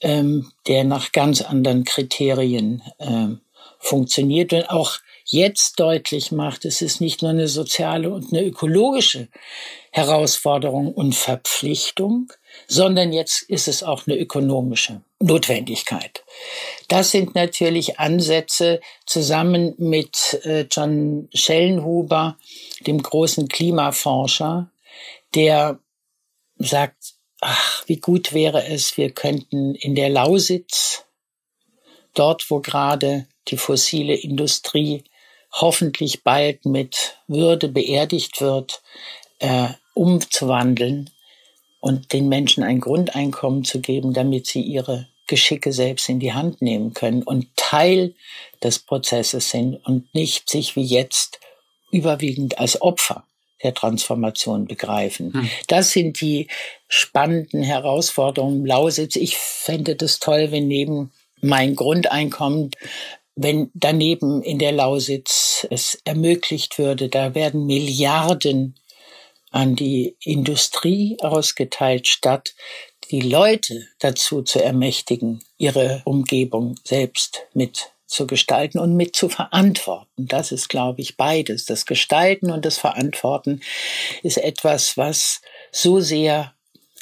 ähm, 0.00 0.50
der 0.66 0.84
nach 0.84 1.12
ganz 1.12 1.42
anderen 1.42 1.84
Kriterien 1.84 2.82
ähm, 2.98 3.42
funktioniert 3.78 4.52
und 4.52 4.68
auch 4.70 4.98
jetzt 5.24 5.78
deutlich 5.78 6.32
macht, 6.32 6.64
es 6.64 6.80
ist 6.80 7.00
nicht 7.00 7.22
nur 7.22 7.32
eine 7.32 7.48
soziale 7.48 8.10
und 8.10 8.32
eine 8.32 8.44
ökologische 8.44 9.28
Herausforderung 9.90 10.92
und 10.92 11.14
Verpflichtung, 11.14 12.32
sondern 12.66 13.12
jetzt 13.12 13.42
ist 13.42 13.68
es 13.68 13.82
auch 13.82 14.06
eine 14.06 14.16
ökonomische 14.16 15.02
Notwendigkeit. 15.20 16.24
Das 16.88 17.10
sind 17.10 17.34
natürlich 17.34 17.98
Ansätze 17.98 18.80
zusammen 19.04 19.74
mit 19.76 20.40
äh, 20.44 20.66
John 20.70 21.28
Schellenhuber, 21.34 22.38
dem 22.86 23.02
großen 23.02 23.48
Klimaforscher, 23.48 24.70
der 25.34 25.78
sagt, 26.58 27.14
ach, 27.40 27.84
wie 27.86 27.98
gut 27.98 28.32
wäre 28.32 28.66
es, 28.66 28.96
wir 28.96 29.10
könnten 29.10 29.74
in 29.74 29.94
der 29.94 30.08
Lausitz, 30.08 31.04
dort 32.14 32.50
wo 32.50 32.60
gerade 32.60 33.26
die 33.50 33.56
fossile 33.56 34.14
Industrie 34.14 35.04
hoffentlich 35.52 36.22
bald 36.22 36.64
mit 36.64 37.18
Würde 37.26 37.68
beerdigt 37.68 38.40
wird, 38.40 38.82
äh, 39.38 39.68
umzuwandeln 39.94 41.10
und 41.80 42.12
den 42.12 42.28
Menschen 42.28 42.62
ein 42.62 42.80
Grundeinkommen 42.80 43.64
zu 43.64 43.80
geben, 43.80 44.12
damit 44.12 44.46
sie 44.46 44.62
ihre 44.62 45.08
Geschicke 45.26 45.72
selbst 45.72 46.08
in 46.08 46.20
die 46.20 46.32
Hand 46.32 46.62
nehmen 46.62 46.94
können 46.94 47.22
und 47.22 47.48
Teil 47.56 48.14
des 48.62 48.78
Prozesses 48.78 49.50
sind 49.50 49.76
und 49.86 50.12
nicht 50.14 50.48
sich 50.48 50.74
wie 50.74 50.84
jetzt 50.84 51.38
überwiegend 51.90 52.58
als 52.58 52.80
Opfer 52.80 53.24
der 53.62 53.74
Transformation 53.74 54.66
begreifen. 54.66 55.32
Hm. 55.32 55.50
Das 55.66 55.90
sind 55.90 56.20
die 56.20 56.48
spannenden 56.88 57.62
Herausforderungen. 57.62 58.64
Lausitz, 58.64 59.16
ich 59.16 59.36
fände 59.36 59.96
das 59.96 60.20
toll, 60.20 60.50
wenn 60.50 60.68
neben 60.68 61.12
mein 61.40 61.76
Grundeinkommen 61.76 62.70
wenn 63.40 63.70
daneben 63.72 64.42
in 64.42 64.58
der 64.58 64.72
Lausitz 64.72 65.64
es 65.70 66.00
ermöglicht 66.04 66.76
würde, 66.76 67.08
da 67.08 67.36
werden 67.36 67.66
Milliarden 67.66 68.74
an 69.52 69.76
die 69.76 70.16
Industrie 70.24 71.16
ausgeteilt, 71.20 72.08
statt 72.08 72.54
die 73.12 73.20
Leute 73.20 73.86
dazu 74.00 74.42
zu 74.42 74.62
ermächtigen, 74.62 75.44
ihre 75.56 76.02
Umgebung 76.04 76.74
selbst 76.82 77.46
mit 77.54 77.92
zu 78.06 78.26
gestalten 78.26 78.80
und 78.80 78.96
mit 78.96 79.14
zu 79.14 79.28
verantworten. 79.28 80.26
Das 80.26 80.50
ist, 80.50 80.68
glaube 80.68 81.00
ich, 81.00 81.16
beides. 81.16 81.64
Das 81.64 81.86
Gestalten 81.86 82.50
und 82.50 82.64
das 82.64 82.76
Verantworten 82.76 83.60
ist 84.24 84.38
etwas, 84.38 84.96
was 84.96 85.42
so 85.70 86.00
sehr 86.00 86.54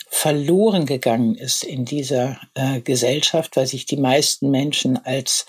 verloren 0.08 0.84
gegangen 0.84 1.34
ist 1.34 1.64
in 1.64 1.86
dieser 1.86 2.38
äh, 2.54 2.80
Gesellschaft, 2.80 3.56
weil 3.56 3.66
sich 3.66 3.86
die 3.86 3.96
meisten 3.96 4.50
Menschen 4.50 5.02
als 5.02 5.46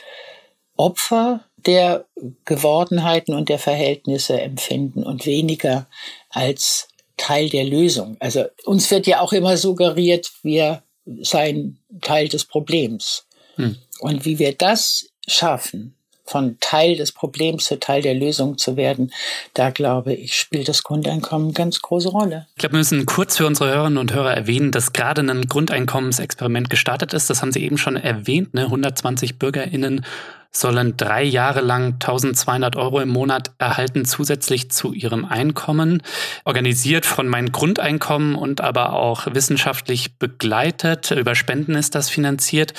Opfer 0.78 1.44
der 1.58 2.06
Gewordenheiten 2.46 3.36
und 3.36 3.50
der 3.50 3.60
Verhältnisse 3.60 4.40
empfinden 4.40 5.04
und 5.04 5.26
weniger 5.26 5.90
als 6.30 6.88
Teil 7.18 7.50
der 7.50 7.66
Lösung. 7.66 8.16
Also 8.20 8.46
uns 8.66 8.90
wird 8.92 9.08
ja 9.08 9.20
auch 9.22 9.34
immer 9.34 9.58
suggeriert, 9.58 10.32
wir 10.44 10.84
seien 11.22 11.80
Teil 12.02 12.28
des 12.28 12.46
Problems. 12.46 13.28
Hm. 13.56 13.78
Und 14.00 14.26
wie 14.26 14.40
wir 14.40 14.54
das 14.54 15.10
schaffen, 15.28 15.97
von 16.28 16.58
Teil 16.60 16.96
des 16.98 17.12
Problems 17.12 17.66
zu 17.66 17.80
Teil 17.80 18.02
der 18.02 18.14
Lösung 18.14 18.58
zu 18.58 18.78
werden, 18.78 19.12
da 19.54 19.70
glaube 19.70 20.14
ich, 20.14 20.36
spielt 20.36 20.68
das 20.68 20.84
Grundeinkommen 20.84 21.48
eine 21.48 21.54
ganz 21.54 21.82
große 21.82 22.10
Rolle. 22.10 22.48
Ich 22.56 22.60
glaube, 22.60 22.74
wir 22.74 22.80
müssen 22.80 23.06
kurz 23.06 23.38
für 23.38 23.48
unsere 23.48 23.70
Hörerinnen 23.70 23.98
und 23.98 24.14
Hörer 24.14 24.34
erwähnen, 24.34 24.72
dass 24.72 24.94
gerade 24.94 25.22
ein 25.22 25.48
Grundeinkommensexperiment 25.48 26.70
gestartet 26.70 27.14
ist. 27.14 27.30
Das 27.30 27.42
haben 27.42 27.52
Sie 27.52 27.64
eben 27.64 27.78
schon 27.78 27.96
erwähnt. 27.96 28.54
Ne? 28.54 28.64
120 28.64 29.40
BürgerInnen 29.40 30.06
sollen 30.52 30.98
drei 30.98 31.24
Jahre 31.24 31.62
lang 31.62 31.94
1200 31.94 32.76
Euro 32.76 33.00
im 33.00 33.10
Monat 33.10 33.52
erhalten, 33.60 34.06
zusätzlich 34.06 34.72
zu 34.72 34.94
ihrem 34.94 35.26
Einkommen. 35.26 36.02
Organisiert 36.46 37.06
von 37.06 37.28
meinem 37.28 37.52
Grundeinkommen 37.52 38.36
und 38.36 38.62
aber 38.62 38.94
auch 38.94 39.28
wissenschaftlich 39.34 40.18
begleitet. 40.18 41.12
Über 41.12 41.36
Spenden 41.36 41.76
ist 41.76 41.96
das 41.96 42.10
finanziert. 42.10 42.74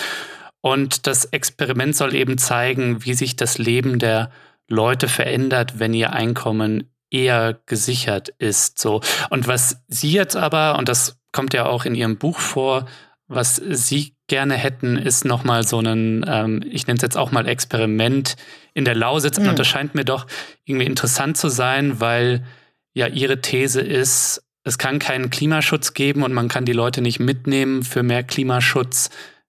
Und 0.61 1.07
das 1.07 1.25
Experiment 1.27 1.97
soll 1.97 2.15
eben 2.15 2.39
zeigen, 2.39 3.05
wie 3.05 3.15
sich 3.15 3.37
das 3.37 3.59
Leben 3.59 3.99
der 3.99 4.31
Leute 4.69 5.09
verändert, 5.09 5.79
wenn 5.79 5.95
ihr 5.95 6.13
Einkommen 6.13 6.91
eher 7.11 7.59
gesichert 7.67 8.29
ist. 8.39 8.79
So. 8.79 9.01
Und 9.31 9.47
was 9.47 9.83
Sie 9.89 10.13
jetzt 10.13 10.37
aber, 10.37 10.79
und 10.79 10.89
das 10.89 11.19
kommt 11.33 11.55
ja 11.55 11.67
auch 11.67 11.85
in 11.85 11.95
Ihrem 11.95 12.19
Buch 12.19 12.39
vor, 12.39 12.87
was 13.29 13.57
Sie 13.57 14.15
gerne 14.27 14.55
hätten, 14.55 14.97
ist 14.97 15.25
nochmal 15.25 15.67
so 15.67 15.81
ein, 15.81 16.25
ähm, 16.29 16.63
ich 16.71 16.87
nenne 16.87 16.97
es 16.97 17.03
jetzt 17.03 17.17
auch 17.17 17.31
mal 17.31 17.47
Experiment 17.47 18.37
in 18.75 18.85
der 18.85 18.95
Lausitz. 18.95 19.39
Mhm. 19.39 19.49
Und 19.49 19.59
das 19.59 19.67
scheint 19.67 19.95
mir 19.95 20.05
doch 20.05 20.27
irgendwie 20.65 20.87
interessant 20.87 21.37
zu 21.37 21.49
sein, 21.49 22.01
weil 22.01 22.45
ja 22.95 23.07
Ihre 23.07 23.41
These 23.41 23.81
ist, 23.81 24.43
es 24.65 24.77
kann 24.77 24.99
keinen 24.99 25.31
Klimaschutz 25.31 25.95
geben 25.95 26.23
und 26.23 26.35
man 26.35 26.49
kann 26.49 26.67
die 26.67 26.73
Leute 26.73 27.01
nicht 27.01 27.21
mitnehmen 27.21 27.83
für 27.83 28.03
mehr 28.03 28.23
Klimaschutz, 28.23 29.09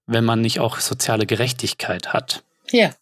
wenn 0.10 0.26
man 0.26 0.42
nicht 0.42 0.60
auch 0.60 0.80
soziale 0.80 1.26
Gerechtigkeit 1.26 2.14
hat. 2.14 2.44
Ja, 2.72 2.94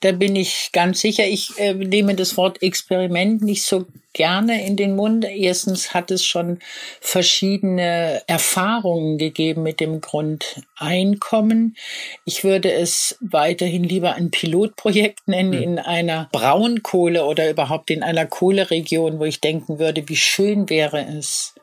da 0.00 0.12
bin 0.12 0.36
ich 0.36 0.70
ganz 0.72 1.00
sicher. 1.00 1.24
Ich 1.26 1.58
äh, 1.58 1.74
nehme 1.74 2.14
das 2.14 2.36
Wort 2.36 2.62
Experiment 2.62 3.42
nicht 3.42 3.62
so 3.62 3.86
gerne 4.12 4.66
in 4.66 4.76
den 4.76 4.96
Mund. 4.96 5.24
Erstens 5.24 5.94
hat 5.94 6.10
es 6.10 6.24
schon 6.24 6.58
verschiedene 7.00 8.22
Erfahrungen 8.26 9.18
gegeben 9.18 9.62
mit 9.62 9.80
dem 9.80 10.00
Grundeinkommen. 10.00 11.76
Ich 12.24 12.44
würde 12.44 12.72
es 12.72 13.16
weiterhin 13.20 13.84
lieber 13.84 14.14
ein 14.14 14.30
Pilotprojekt 14.30 15.20
nennen 15.28 15.50
mhm. 15.50 15.62
in 15.62 15.78
einer 15.78 16.28
Braunkohle 16.32 17.24
oder 17.24 17.48
überhaupt 17.48 17.90
in 17.90 18.02
einer 18.02 18.26
Kohleregion, 18.26 19.18
wo 19.18 19.24
ich 19.24 19.40
denken 19.40 19.78
würde, 19.78 20.08
wie 20.08 20.16
schön 20.16 20.68
wäre 20.68 21.06
es, 21.18 21.54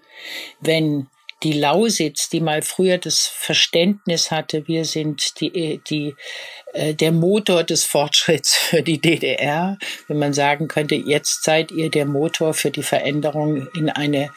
wenn 0.62 1.08
die 1.44 1.54
Lausitz, 1.54 2.30
die 2.30 2.42
mal 2.42 2.62
früher 2.62 2.98
das 2.98 3.26
Verständnis 3.26 4.32
hatte, 4.32 4.68
wir 4.68 4.86
sind 4.86 5.40
die, 5.40 5.80
die, 5.90 6.16
äh, 6.74 6.94
der 6.94 7.12
Motor 7.12 7.64
des 7.64 7.86
Fortschritts 7.86 8.56
für 8.58 8.82
die 8.82 9.00
DDR, 9.00 9.78
wenn 10.08 10.20
man 10.20 10.34
sagen 10.34 10.68
könnte, 10.68 10.96
jetzt 10.96 11.44
seid 11.44 11.72
ihr 11.72 11.90
der 11.90 12.06
Motor 12.06 12.54
für 12.54 12.72
die 12.72 12.84
Veränderung 12.84 13.68
in 13.76 13.90
eine 13.90 14.32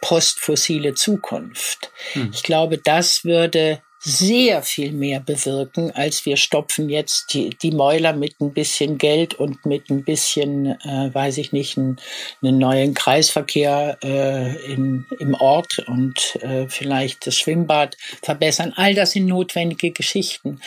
postfossile 0.00 0.94
Zukunft. 0.94 1.90
Hm. 2.12 2.30
Ich 2.32 2.42
glaube, 2.42 2.78
das 2.78 3.24
würde 3.24 3.82
sehr 4.06 4.62
viel 4.62 4.92
mehr 4.92 5.18
bewirken, 5.18 5.90
als 5.90 6.26
wir 6.26 6.36
stopfen 6.36 6.90
jetzt 6.90 7.32
die, 7.32 7.50
die 7.62 7.70
Mäuler 7.70 8.12
mit 8.12 8.38
ein 8.38 8.52
bisschen 8.52 8.98
Geld 8.98 9.32
und 9.32 9.64
mit 9.64 9.88
ein 9.88 10.04
bisschen, 10.04 10.78
äh, 10.82 11.10
weiß 11.12 11.38
ich 11.38 11.52
nicht, 11.52 11.78
einen, 11.78 11.98
einen 12.42 12.58
neuen 12.58 12.92
Kreisverkehr 12.92 13.96
äh, 14.04 14.72
in, 14.72 15.06
im 15.18 15.32
Ort 15.34 15.78
und 15.88 16.36
äh, 16.42 16.68
vielleicht 16.68 17.26
das 17.26 17.38
Schwimmbad 17.38 17.96
verbessern. 18.22 18.74
All 18.76 18.94
das 18.94 19.12
sind 19.12 19.24
notwendige 19.24 19.90
Geschichten. 19.90 20.60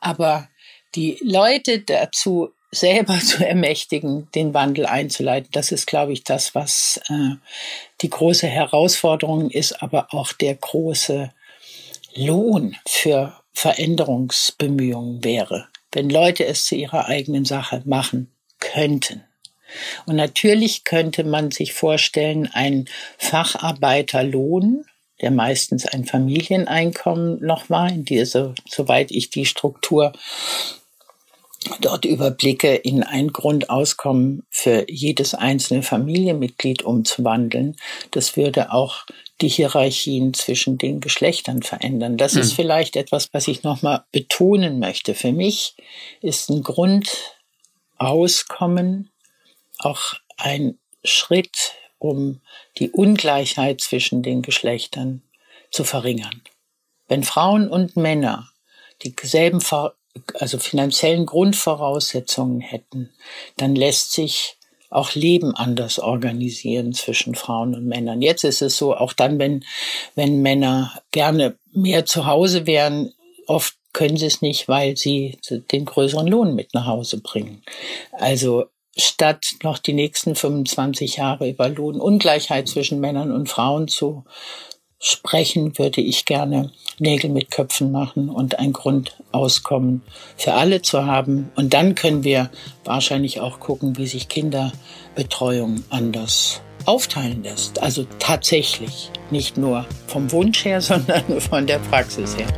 Aber 0.00 0.48
die 0.96 1.20
Leute 1.22 1.78
dazu 1.78 2.52
selber 2.72 3.18
zu 3.24 3.46
ermächtigen, 3.46 4.28
den 4.34 4.52
Wandel 4.52 4.86
einzuleiten. 4.86 5.50
Das 5.52 5.70
ist, 5.70 5.86
glaube 5.86 6.12
ich, 6.12 6.24
das, 6.24 6.56
was 6.56 7.00
äh, 7.08 7.36
die 8.00 8.10
große 8.10 8.48
Herausforderung 8.48 9.48
ist, 9.48 9.80
aber 9.80 10.12
auch 10.12 10.32
der 10.32 10.56
große 10.56 11.32
Lohn 12.14 12.76
für 12.86 13.40
Veränderungsbemühungen 13.52 15.24
wäre, 15.24 15.68
wenn 15.92 16.10
Leute 16.10 16.46
es 16.46 16.64
zu 16.66 16.74
ihrer 16.74 17.06
eigenen 17.06 17.44
Sache 17.44 17.82
machen 17.84 18.32
könnten. 18.58 19.24
Und 20.06 20.16
natürlich 20.16 20.84
könnte 20.84 21.24
man 21.24 21.50
sich 21.50 21.72
vorstellen, 21.72 22.48
einen 22.52 22.88
Facharbeiterlohn, 23.18 24.84
der 25.20 25.30
meistens 25.30 25.86
ein 25.86 26.04
Familieneinkommen 26.04 27.44
noch 27.44 27.70
war, 27.70 27.88
in 27.88 28.04
dieser, 28.04 28.54
soweit 28.68 29.10
ich 29.10 29.30
die 29.30 29.46
Struktur 29.46 30.12
dort 31.80 32.04
überblicke, 32.04 32.74
in 32.74 33.02
ein 33.02 33.32
Grundauskommen 33.32 34.44
für 34.50 34.84
jedes 34.88 35.34
einzelne 35.34 35.82
Familienmitglied 35.82 36.82
umzuwandeln. 36.82 37.76
Das 38.12 38.36
würde 38.36 38.72
auch 38.72 39.04
die 39.40 39.48
Hierarchien 39.48 40.34
zwischen 40.34 40.78
den 40.78 41.00
Geschlechtern 41.00 41.62
verändern. 41.62 42.16
Das 42.16 42.34
mhm. 42.34 42.40
ist 42.40 42.50
hm. 42.50 42.56
vielleicht 42.56 42.96
etwas, 42.96 43.28
was 43.32 43.48
ich 43.48 43.62
nochmal 43.62 44.04
betonen 44.12 44.78
möchte. 44.78 45.14
Für 45.14 45.32
mich 45.32 45.74
ist 46.22 46.50
ein 46.50 46.62
Grundauskommen 46.62 49.10
auch 49.78 50.14
ein 50.36 50.78
Schritt, 51.04 51.72
um 51.98 52.40
die 52.78 52.90
Ungleichheit 52.90 53.80
zwischen 53.80 54.22
den 54.22 54.42
Geschlechtern 54.42 55.22
zu 55.70 55.84
verringern. 55.84 56.42
Wenn 57.08 57.24
Frauen 57.24 57.68
und 57.68 57.96
Männer 57.96 58.50
dieselben 59.02 59.62
also 60.34 60.58
finanziellen 60.58 61.26
Grundvoraussetzungen 61.26 62.60
hätten, 62.60 63.10
dann 63.56 63.74
lässt 63.74 64.12
sich 64.12 64.56
auch 64.90 65.14
Leben 65.14 65.54
anders 65.54 66.00
organisieren 66.00 66.92
zwischen 66.92 67.36
Frauen 67.36 67.74
und 67.74 67.86
Männern. 67.86 68.22
Jetzt 68.22 68.42
ist 68.42 68.60
es 68.60 68.76
so, 68.76 68.94
auch 68.96 69.12
dann, 69.12 69.38
wenn, 69.38 69.64
wenn 70.16 70.42
Männer 70.42 71.00
gerne 71.12 71.56
mehr 71.72 72.06
zu 72.06 72.26
Hause 72.26 72.66
wären, 72.66 73.12
oft 73.46 73.76
können 73.92 74.16
sie 74.16 74.26
es 74.26 74.42
nicht, 74.42 74.68
weil 74.68 74.96
sie 74.96 75.38
den 75.72 75.84
größeren 75.84 76.26
Lohn 76.26 76.54
mit 76.54 76.74
nach 76.74 76.86
Hause 76.86 77.20
bringen. 77.20 77.62
Also 78.12 78.66
statt 78.96 79.46
noch 79.62 79.78
die 79.78 79.92
nächsten 79.92 80.34
25 80.34 81.16
Jahre 81.16 81.48
über 81.48 81.68
Lohnungleichheit 81.68 82.68
zwischen 82.68 83.00
Männern 83.00 83.32
und 83.32 83.48
Frauen 83.48 83.88
zu 83.88 84.24
sprechen, 85.00 85.76
würde 85.78 86.02
ich 86.02 86.26
gerne 86.26 86.70
Nägel 86.98 87.30
mit 87.30 87.50
Köpfen 87.50 87.90
machen 87.90 88.28
und 88.28 88.58
ein 88.58 88.72
Grundauskommen 88.72 90.02
für 90.36 90.52
alle 90.52 90.82
zu 90.82 91.06
haben. 91.06 91.50
Und 91.56 91.72
dann 91.72 91.94
können 91.94 92.22
wir 92.22 92.50
wahrscheinlich 92.84 93.40
auch 93.40 93.58
gucken, 93.58 93.96
wie 93.96 94.06
sich 94.06 94.28
Kinderbetreuung 94.28 95.82
anders 95.88 96.60
aufteilen 96.84 97.42
lässt. 97.42 97.82
Also 97.82 98.06
tatsächlich, 98.18 99.10
nicht 99.30 99.56
nur 99.56 99.86
vom 100.06 100.30
Wunsch 100.32 100.64
her, 100.64 100.80
sondern 100.82 101.40
von 101.40 101.66
der 101.66 101.78
Praxis 101.78 102.36
her. 102.36 102.48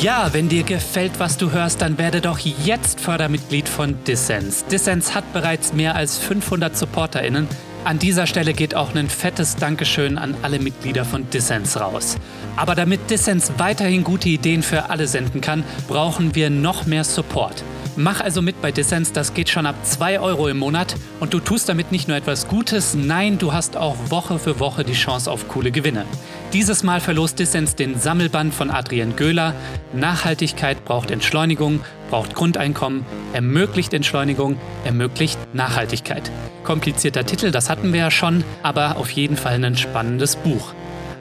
Ja, 0.00 0.32
wenn 0.32 0.48
dir 0.48 0.62
gefällt, 0.62 1.18
was 1.18 1.38
du 1.38 1.50
hörst, 1.50 1.82
dann 1.82 1.98
werde 1.98 2.20
doch 2.20 2.38
jetzt 2.38 3.00
Fördermitglied 3.00 3.68
von 3.68 3.96
Dissens. 4.04 4.64
Dissens 4.66 5.12
hat 5.12 5.32
bereits 5.32 5.72
mehr 5.72 5.96
als 5.96 6.18
500 6.18 6.76
SupporterInnen. 6.76 7.48
An 7.82 7.98
dieser 7.98 8.28
Stelle 8.28 8.52
geht 8.52 8.76
auch 8.76 8.94
ein 8.94 9.08
fettes 9.08 9.56
Dankeschön 9.56 10.16
an 10.16 10.36
alle 10.42 10.60
Mitglieder 10.60 11.04
von 11.04 11.28
Dissens 11.30 11.80
raus. 11.80 12.16
Aber 12.54 12.76
damit 12.76 13.10
Dissens 13.10 13.50
weiterhin 13.56 14.04
gute 14.04 14.28
Ideen 14.28 14.62
für 14.62 14.88
alle 14.88 15.08
senden 15.08 15.40
kann, 15.40 15.64
brauchen 15.88 16.36
wir 16.36 16.48
noch 16.48 16.86
mehr 16.86 17.02
Support. 17.02 17.64
Mach 18.00 18.20
also 18.20 18.42
mit 18.42 18.62
bei 18.62 18.70
Dissens, 18.70 19.10
das 19.10 19.34
geht 19.34 19.48
schon 19.48 19.66
ab 19.66 19.74
2 19.82 20.20
Euro 20.20 20.46
im 20.46 20.58
Monat 20.58 20.94
und 21.18 21.34
du 21.34 21.40
tust 21.40 21.68
damit 21.68 21.90
nicht 21.90 22.06
nur 22.06 22.16
etwas 22.16 22.46
Gutes, 22.46 22.94
nein, 22.94 23.38
du 23.38 23.52
hast 23.52 23.76
auch 23.76 23.96
Woche 24.08 24.38
für 24.38 24.60
Woche 24.60 24.84
die 24.84 24.92
Chance 24.92 25.28
auf 25.28 25.48
coole 25.48 25.72
Gewinne. 25.72 26.04
Dieses 26.52 26.84
Mal 26.84 27.00
verlost 27.00 27.40
Dissens 27.40 27.74
den 27.74 27.98
Sammelband 27.98 28.54
von 28.54 28.70
Adrian 28.70 29.16
Göhler. 29.16 29.52
Nachhaltigkeit 29.92 30.84
braucht 30.84 31.10
Entschleunigung, 31.10 31.80
braucht 32.08 32.36
Grundeinkommen, 32.36 33.04
ermöglicht 33.32 33.92
Entschleunigung, 33.92 34.58
ermöglicht 34.84 35.36
Nachhaltigkeit. 35.52 36.30
Komplizierter 36.62 37.26
Titel, 37.26 37.50
das 37.50 37.68
hatten 37.68 37.92
wir 37.92 37.98
ja 37.98 38.10
schon, 38.12 38.44
aber 38.62 38.96
auf 38.96 39.10
jeden 39.10 39.36
Fall 39.36 39.64
ein 39.64 39.76
spannendes 39.76 40.36
Buch. 40.36 40.72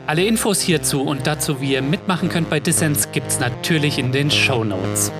Alle 0.05 0.25
Infos 0.25 0.61
hierzu 0.61 1.01
und 1.01 1.25
dazu, 1.25 1.59
wie 1.59 1.73
ihr 1.73 1.81
mitmachen 1.81 2.29
könnt 2.29 2.51
bei 2.51 2.59
Dissens, 2.59 3.11
gibt's 3.11 3.39
natürlich 3.39 3.97
in 3.97 4.11
den 4.11 4.29
Show 4.29 4.63
Notes. 4.63 5.11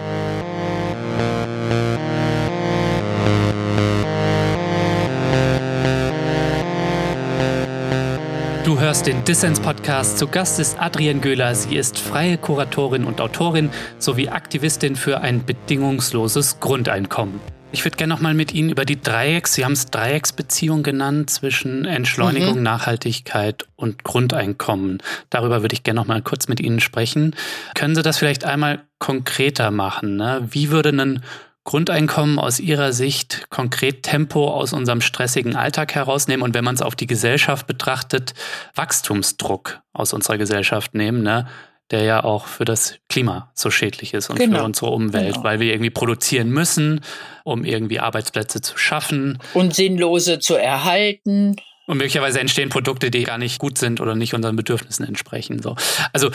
Du 8.78 8.84
hörst 8.84 9.08
den 9.08 9.24
Dissens-Podcast. 9.24 10.20
Zu 10.20 10.28
Gast 10.28 10.60
ist 10.60 10.80
Adrienne 10.80 11.20
Göhler. 11.20 11.56
Sie 11.56 11.76
ist 11.78 11.98
freie 11.98 12.38
Kuratorin 12.38 13.06
und 13.06 13.20
Autorin 13.20 13.72
sowie 13.98 14.30
Aktivistin 14.30 14.96
für 14.96 15.22
ein 15.22 15.44
bedingungsloses 15.44 16.60
Grundeinkommen. 16.60 17.40
Ich 17.72 17.84
würde 17.84 17.98
gerne 17.98 18.14
nochmal 18.14 18.36
mit 18.36 18.54
Ihnen 18.54 18.70
über 18.70 18.86
die 18.86 19.02
Dreiecks, 19.02 19.56
Sie 19.56 19.66
haben 19.66 19.72
es 19.72 19.88
Dreiecksbeziehung 19.88 20.84
genannt, 20.84 21.32
zwischen 21.32 21.86
Entschleunigung, 21.86 22.58
mhm. 22.58 22.64
Nachhaltigkeit 22.64 23.66
und 23.78 24.04
Grundeinkommen. 24.04 25.00
Darüber 25.32 25.64
würde 25.64 25.74
ich 25.74 25.82
gerne 25.82 26.00
nochmal 26.00 26.22
kurz 26.22 26.48
mit 26.48 26.60
Ihnen 26.60 26.80
sprechen. 26.80 27.36
Können 27.74 27.96
Sie 27.96 28.04
das 28.04 28.20
vielleicht 28.20 28.46
einmal 28.46 28.84
konkreter 29.00 29.72
machen? 29.72 30.18
Ne? 30.18 30.48
Wie 30.52 30.70
würde 30.70 30.90
ein 30.90 31.24
Grundeinkommen 31.68 32.40
aus 32.40 32.62
Ihrer 32.62 32.94
Sicht 32.94 33.50
konkret 33.50 34.04
Tempo 34.04 34.50
aus 34.50 34.72
unserem 34.72 35.02
stressigen 35.02 35.58
Alltag 35.58 35.96
herausnehmen 35.96 36.42
und 36.42 36.54
wenn 36.54 36.64
man 36.64 36.76
es 36.76 36.82
auf 36.82 36.96
die 36.96 37.08
Gesellschaft 37.08 37.68
betrachtet, 37.68 38.34
Wachstumsdruck 38.74 39.82
aus 39.92 40.14
unserer 40.14 40.38
Gesellschaft 40.38 40.96
nehmen? 40.96 41.24
Ne? 41.24 41.46
der 41.92 42.04
ja 42.04 42.24
auch 42.24 42.48
für 42.48 42.66
das 42.66 42.96
Klima 43.08 43.50
so 43.54 43.70
schädlich 43.70 44.14
ist 44.14 44.30
und 44.30 44.38
genau. 44.38 44.58
für 44.58 44.64
unsere 44.66 44.92
Umwelt, 44.92 45.36
genau. 45.36 45.44
weil 45.46 45.62
wir 45.62 45.72
irgendwie 45.72 45.90
produzieren 45.90 46.50
müssen, 46.50 47.00
um 47.46 47.64
irgendwie 47.64 48.02
Arbeitsplätze 48.02 48.60
zu 48.60 48.78
schaffen. 48.78 49.40
Und 49.54 49.74
sinnlose 49.74 50.40
zu 50.40 50.56
erhalten. 50.56 51.56
Und 51.88 51.98
möglicherweise 51.98 52.42
entstehen 52.42 52.68
Produkte, 52.68 53.10
die 53.10 53.24
gar 53.24 53.38
nicht 53.38 53.60
gut 53.60 53.78
sind 53.78 54.02
oder 54.02 54.14
nicht 54.14 54.34
unseren 54.34 54.58
Bedürfnissen 54.58 55.06
entsprechen. 55.06 55.62
So. 55.62 55.76
Also 56.12 56.30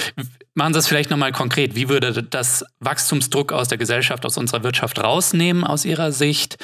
machen 0.54 0.72
Sie 0.72 0.78
es 0.78 0.88
vielleicht 0.88 1.10
nochmal 1.10 1.30
konkret. 1.30 1.74
Wie 1.74 1.90
würde 1.90 2.22
das 2.22 2.64
Wachstumsdruck 2.80 3.52
aus 3.52 3.68
der 3.68 3.76
Gesellschaft, 3.76 4.24
aus 4.24 4.38
unserer 4.38 4.64
Wirtschaft 4.64 4.98
rausnehmen 4.98 5.62
aus 5.62 5.84
Ihrer 5.84 6.10
Sicht 6.10 6.56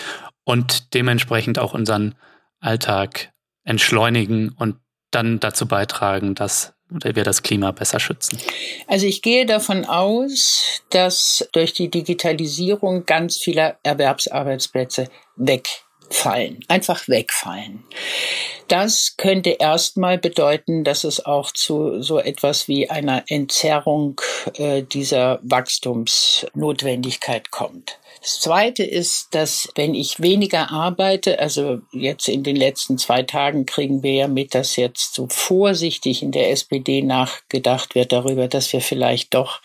und 0.45 0.95
dementsprechend 0.95 1.59
auch 1.59 1.75
unseren 1.75 2.15
Alltag 2.61 3.31
entschleunigen 3.65 4.49
und 4.49 4.77
dann 5.11 5.39
dazu 5.39 5.67
beitragen, 5.67 6.35
dass 6.35 6.73
wir 6.89 7.25
das 7.25 7.43
Klima 7.43 7.73
besser 7.73 8.01
schützen? 8.01 8.39
Also 8.87 9.07
ich 9.07 9.21
gehe 9.21 9.45
davon 9.45 9.85
aus, 9.85 10.83
dass 10.91 11.47
durch 11.53 11.75
die 11.75 11.91
Digitalisierung 11.91 13.05
ganz 13.05 13.37
viele 13.37 13.77
Erwerbsarbeitsplätze 13.83 15.09
wegfallen, 16.09 16.65
einfach 16.69 17.09
wegfallen. 17.09 17.85
Das 18.67 19.17
könnte 19.17 19.51
erstmal 19.51 20.19
bedeuten, 20.19 20.83
dass 20.85 21.05
es 21.05 21.25
auch 21.25 21.53
zu 21.53 22.03
so 22.03 22.19
etwas 22.19 22.69
wie 22.69 22.91
einer 22.91 23.25
Entzerrung 23.29 24.21
äh, 24.55 24.83
dieser 24.83 25.39
Wachstumsnotwendigkeit 25.43 27.51
kommt. 27.51 27.99
Das 28.21 28.41
Zweite 28.41 28.85
ist, 28.85 29.35
dass 29.35 29.71
wenn 29.75 29.95
ich 29.95 30.21
weniger 30.21 30.71
arbeite, 30.71 31.39
also 31.39 31.79
jetzt 31.93 32.29
in 32.29 32.43
den 32.43 32.57
letzten 32.57 32.99
zwei 32.99 33.23
Tagen 33.23 33.65
kriegen 33.65 34.03
wir 34.03 34.13
ja 34.13 34.29
mit, 34.29 34.55
dass 34.55 34.77
jetzt 34.77 35.15
so 35.15 35.29
vorsichtig 35.31 36.23
in 36.23 36.33
der 36.33 36.51
SPD 36.51 37.01
nachgedacht 37.03 37.95
wird 37.95 38.13
darüber, 38.13 38.49
dass 38.49 38.71
wir 38.73 38.83
vielleicht 38.83 39.33
doch 39.35 39.63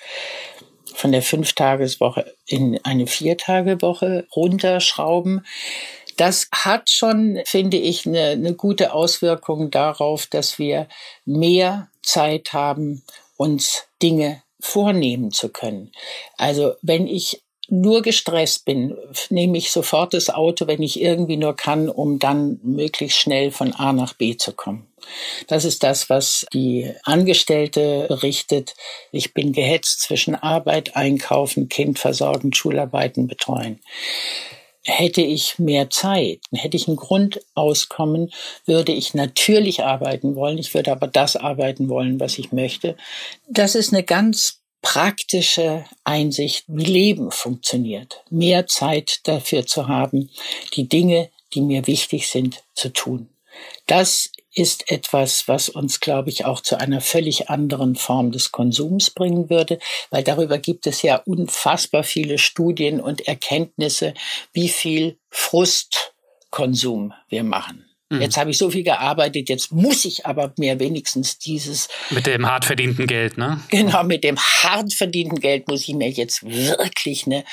von 0.93 1.12
der 1.12 1.21
Fünftageswoche 1.21 2.34
in 2.45 2.79
eine 2.84 3.08
Viertagewoche 3.08 4.27
runterschrauben. 4.36 5.45
Das 6.17 6.47
hat 6.52 6.89
schon, 6.89 7.39
finde 7.45 7.78
ich, 7.78 8.06
eine, 8.06 8.30
eine 8.30 8.54
gute 8.54 8.93
Auswirkung 8.93 9.71
darauf, 9.71 10.28
dass 10.28 10.60
wir 10.60 10.88
mehr 11.26 11.89
Zeit 12.02 12.54
haben, 12.54 13.04
uns 13.38 13.84
Dinge 14.02 14.41
vornehmen 14.60 15.32
zu 15.32 15.49
können. 15.49 15.91
Also 16.38 16.73
wenn 16.82 17.08
ich 17.08 17.41
nur 17.69 18.02
gestresst 18.02 18.65
bin, 18.65 18.95
nehme 19.30 19.58
ich 19.58 19.71
sofort 19.71 20.13
das 20.13 20.30
Auto, 20.30 20.67
wenn 20.67 20.82
ich 20.82 21.02
irgendwie 21.02 21.38
nur 21.38 21.56
kann, 21.56 21.89
um 21.89 22.19
dann 22.19 22.60
möglichst 22.62 23.17
schnell 23.17 23.52
von 23.52 23.73
A 23.73 23.93
nach 23.93 24.13
B 24.13 24.36
zu 24.38 24.52
kommen. 24.52 24.88
Das 25.47 25.65
ist 25.65 25.84
das, 25.84 26.10
was 26.10 26.45
die 26.54 26.93
Angestellte 27.04 28.06
berichtet. 28.08 28.76
Ich 29.12 29.34
bin 29.34 29.54
gehetzt 29.54 30.02
zwischen 30.02 30.36
Arbeit, 30.36 30.95
Einkaufen, 30.95 31.69
Kind 31.69 31.99
versorgen, 31.99 32.54
Schularbeiten 32.54 33.28
betreuen. 33.28 33.80
Hätte 34.86 35.22
ich 35.22 35.60
mehr 35.60 35.89
Zeit, 35.89 36.41
hätte 36.52 36.76
ich 36.76 36.88
ein 36.88 36.98
Grundauskommen, 36.98 38.32
würde 38.65 38.91
ich 38.91 39.13
natürlich 39.13 39.84
arbeiten 39.84 40.36
wollen. 40.36 40.58
Ich 40.58 40.74
würde 40.74 40.91
aber 40.91 41.08
das 41.08 41.36
arbeiten 41.36 41.88
wollen, 41.88 42.19
was 42.19 42.38
ich 42.38 42.52
möchte. 42.52 42.98
Das 43.48 43.76
ist 43.76 43.93
eine 43.93 44.04
ganz 44.04 44.62
praktische 44.82 45.86
Einsicht, 46.04 46.65
wie 46.67 46.84
Leben 46.84 47.32
funktioniert. 47.32 48.24
Mehr 48.30 48.67
Zeit 48.67 49.22
dafür 49.24 49.65
zu 49.65 49.88
haben, 49.88 50.30
die 50.76 50.88
Dinge, 50.89 51.30
die 51.54 51.62
mir 51.62 51.88
wichtig 51.88 52.30
sind, 52.30 52.63
zu 52.76 52.89
tun. 52.89 53.33
Das 53.88 54.30
ist 54.54 54.92
etwas, 54.92 55.48
was 55.48 55.70
uns, 55.70 56.00
glaube 56.00 56.30
ich, 56.30 56.46
auch 56.46 56.62
zu 56.62 56.80
einer 56.80 57.02
völlig 57.02 57.50
anderen 57.50 57.96
Form 57.96 58.32
des 58.32 58.52
Konsums 58.52 59.10
bringen 59.10 59.50
würde, 59.50 59.80
weil 60.10 60.24
darüber 60.24 60.58
gibt 60.58 60.88
es 60.88 61.02
ja 61.02 61.18
unfassbar 61.18 62.04
viele 62.04 62.38
Studien 62.38 63.02
und 63.02 63.28
Erkenntnisse, 63.28 64.13
wie 64.54 64.70
viel 64.70 65.18
Frustkonsum 65.30 67.13
wir 67.30 67.44
machen. 67.44 67.92
Mhm. 68.13 68.21
Jetzt 68.21 68.38
habe 68.38 68.52
ich 68.52 68.58
so 68.58 68.69
viel 68.69 68.84
gearbeitet, 68.84 69.49
jetzt 69.49 69.71
muss 69.71 70.06
ich 70.06 70.26
aber 70.26 70.54
mir 70.58 70.80
wenigstens 70.80 71.39
dieses. 71.39 71.88
Mit 72.10 72.28
dem 72.28 72.45
hart 72.45 72.65
verdienten 72.65 73.08
Geld, 73.08 73.38
ne? 73.38 73.60
Genau, 73.69 74.04
mit 74.04 74.23
dem 74.23 74.38
hart 74.38 74.93
verdienten 74.93 75.39
Geld 75.39 75.67
muss 75.67 75.88
ich 75.88 75.95
mir 75.95 76.10
jetzt 76.10 76.43
wirklich 76.43 77.26
eine 77.26 77.43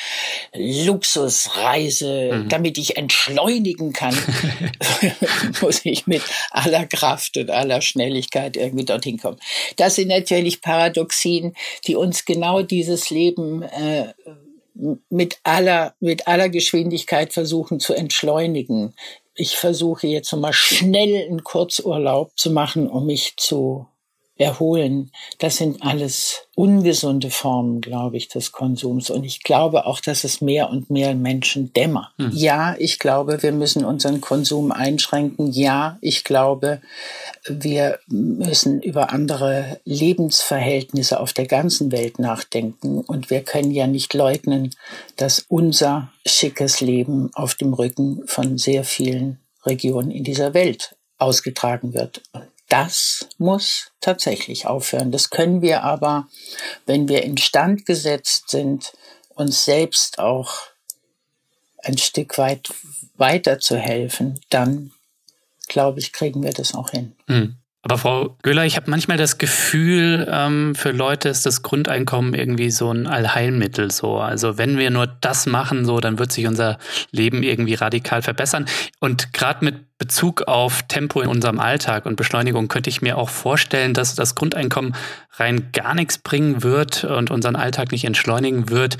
Luxusreise, 0.54 2.30
mhm. 2.32 2.48
damit 2.48 2.78
ich 2.78 2.96
entschleunigen 2.96 3.92
kann, 3.92 4.16
muss 5.60 5.80
ich 5.84 6.06
mit 6.06 6.22
aller 6.50 6.86
Kraft 6.86 7.36
und 7.36 7.50
aller 7.50 7.80
Schnelligkeit 7.80 8.56
irgendwie 8.56 8.84
dorthin 8.84 9.18
kommen. 9.18 9.38
Das 9.76 9.94
sind 9.94 10.08
natürlich 10.08 10.60
Paradoxien, 10.60 11.54
die 11.86 11.96
uns 11.96 12.24
genau 12.24 12.62
dieses 12.62 13.10
Leben 13.10 13.62
äh, 13.62 14.12
mit 15.08 15.38
aller, 15.42 15.94
mit 16.00 16.26
aller 16.26 16.48
Geschwindigkeit 16.48 17.32
versuchen 17.32 17.80
zu 17.80 17.94
entschleunigen 17.94 18.94
ich 19.34 19.56
versuche 19.56 20.06
jetzt 20.06 20.32
mal 20.32 20.52
schnell 20.52 21.26
einen 21.26 21.44
Kurzurlaub 21.44 22.32
zu 22.36 22.50
machen, 22.50 22.88
um 22.88 23.06
mich 23.06 23.34
zu 23.36 23.86
erholen. 24.40 25.10
Das 25.38 25.58
sind 25.58 25.82
alles 25.82 26.46
ungesunde 26.56 27.30
Formen, 27.30 27.82
glaube 27.82 28.16
ich, 28.16 28.28
des 28.28 28.52
Konsums. 28.52 29.10
Und 29.10 29.24
ich 29.24 29.42
glaube 29.42 29.84
auch, 29.84 30.00
dass 30.00 30.24
es 30.24 30.40
mehr 30.40 30.70
und 30.70 30.88
mehr 30.88 31.14
Menschen 31.14 31.72
dämmert. 31.74 32.08
Mhm. 32.16 32.30
Ja, 32.32 32.74
ich 32.78 32.98
glaube, 32.98 33.42
wir 33.42 33.52
müssen 33.52 33.84
unseren 33.84 34.22
Konsum 34.22 34.72
einschränken. 34.72 35.52
Ja, 35.52 35.98
ich 36.00 36.24
glaube, 36.24 36.80
wir 37.46 37.98
müssen 38.08 38.80
über 38.80 39.12
andere 39.12 39.78
Lebensverhältnisse 39.84 41.20
auf 41.20 41.34
der 41.34 41.46
ganzen 41.46 41.92
Welt 41.92 42.18
nachdenken. 42.18 43.00
Und 43.00 43.28
wir 43.28 43.42
können 43.42 43.70
ja 43.70 43.86
nicht 43.86 44.14
leugnen, 44.14 44.74
dass 45.16 45.44
unser 45.48 46.12
schickes 46.26 46.80
Leben 46.80 47.30
auf 47.34 47.54
dem 47.54 47.74
Rücken 47.74 48.22
von 48.26 48.56
sehr 48.56 48.84
vielen 48.84 49.38
Regionen 49.66 50.10
in 50.10 50.24
dieser 50.24 50.54
Welt 50.54 50.96
ausgetragen 51.18 51.92
wird. 51.92 52.22
Und 52.32 52.44
das 52.70 53.28
muss 53.36 53.92
tatsächlich 54.00 54.66
aufhören. 54.66 55.12
Das 55.12 55.28
können 55.28 55.60
wir 55.60 55.82
aber, 55.82 56.28
wenn 56.86 57.08
wir 57.08 57.22
instand 57.22 57.84
gesetzt 57.84 58.48
sind, 58.48 58.92
uns 59.34 59.64
selbst 59.64 60.18
auch 60.18 60.54
ein 61.82 61.98
Stück 61.98 62.38
weit 62.38 62.70
weiterzuhelfen, 63.16 64.40
dann 64.50 64.92
glaube 65.68 65.98
ich, 65.98 66.12
kriegen 66.12 66.42
wir 66.42 66.52
das 66.52 66.74
auch 66.74 66.90
hin. 66.90 67.14
Mhm. 67.26 67.56
Aber 67.82 67.96
Frau 67.96 68.36
Göhler, 68.42 68.66
ich 68.66 68.76
habe 68.76 68.90
manchmal 68.90 69.16
das 69.16 69.38
Gefühl, 69.38 70.28
ähm, 70.30 70.74
für 70.74 70.90
Leute 70.90 71.30
ist 71.30 71.46
das 71.46 71.62
Grundeinkommen 71.62 72.34
irgendwie 72.34 72.70
so 72.70 72.92
ein 72.92 73.06
Allheilmittel. 73.06 73.90
So, 73.90 74.18
also 74.18 74.58
wenn 74.58 74.76
wir 74.76 74.90
nur 74.90 75.06
das 75.06 75.46
machen, 75.46 75.86
so, 75.86 75.98
dann 75.98 76.18
wird 76.18 76.30
sich 76.30 76.46
unser 76.46 76.78
Leben 77.10 77.42
irgendwie 77.42 77.74
radikal 77.74 78.20
verbessern. 78.20 78.66
Und 79.00 79.32
gerade 79.32 79.64
mit 79.64 79.89
Bezug 80.00 80.48
auf 80.48 80.82
Tempo 80.84 81.20
in 81.20 81.28
unserem 81.28 81.60
Alltag 81.60 82.06
und 82.06 82.16
Beschleunigung 82.16 82.68
könnte 82.68 82.88
ich 82.88 83.02
mir 83.02 83.18
auch 83.18 83.28
vorstellen, 83.28 83.92
dass 83.92 84.14
das 84.14 84.34
Grundeinkommen 84.34 84.94
rein 85.34 85.68
gar 85.72 85.94
nichts 85.94 86.18
bringen 86.18 86.62
wird 86.62 87.04
und 87.04 87.30
unseren 87.30 87.54
Alltag 87.54 87.92
nicht 87.92 88.04
entschleunigen 88.04 88.70
wird, 88.70 88.96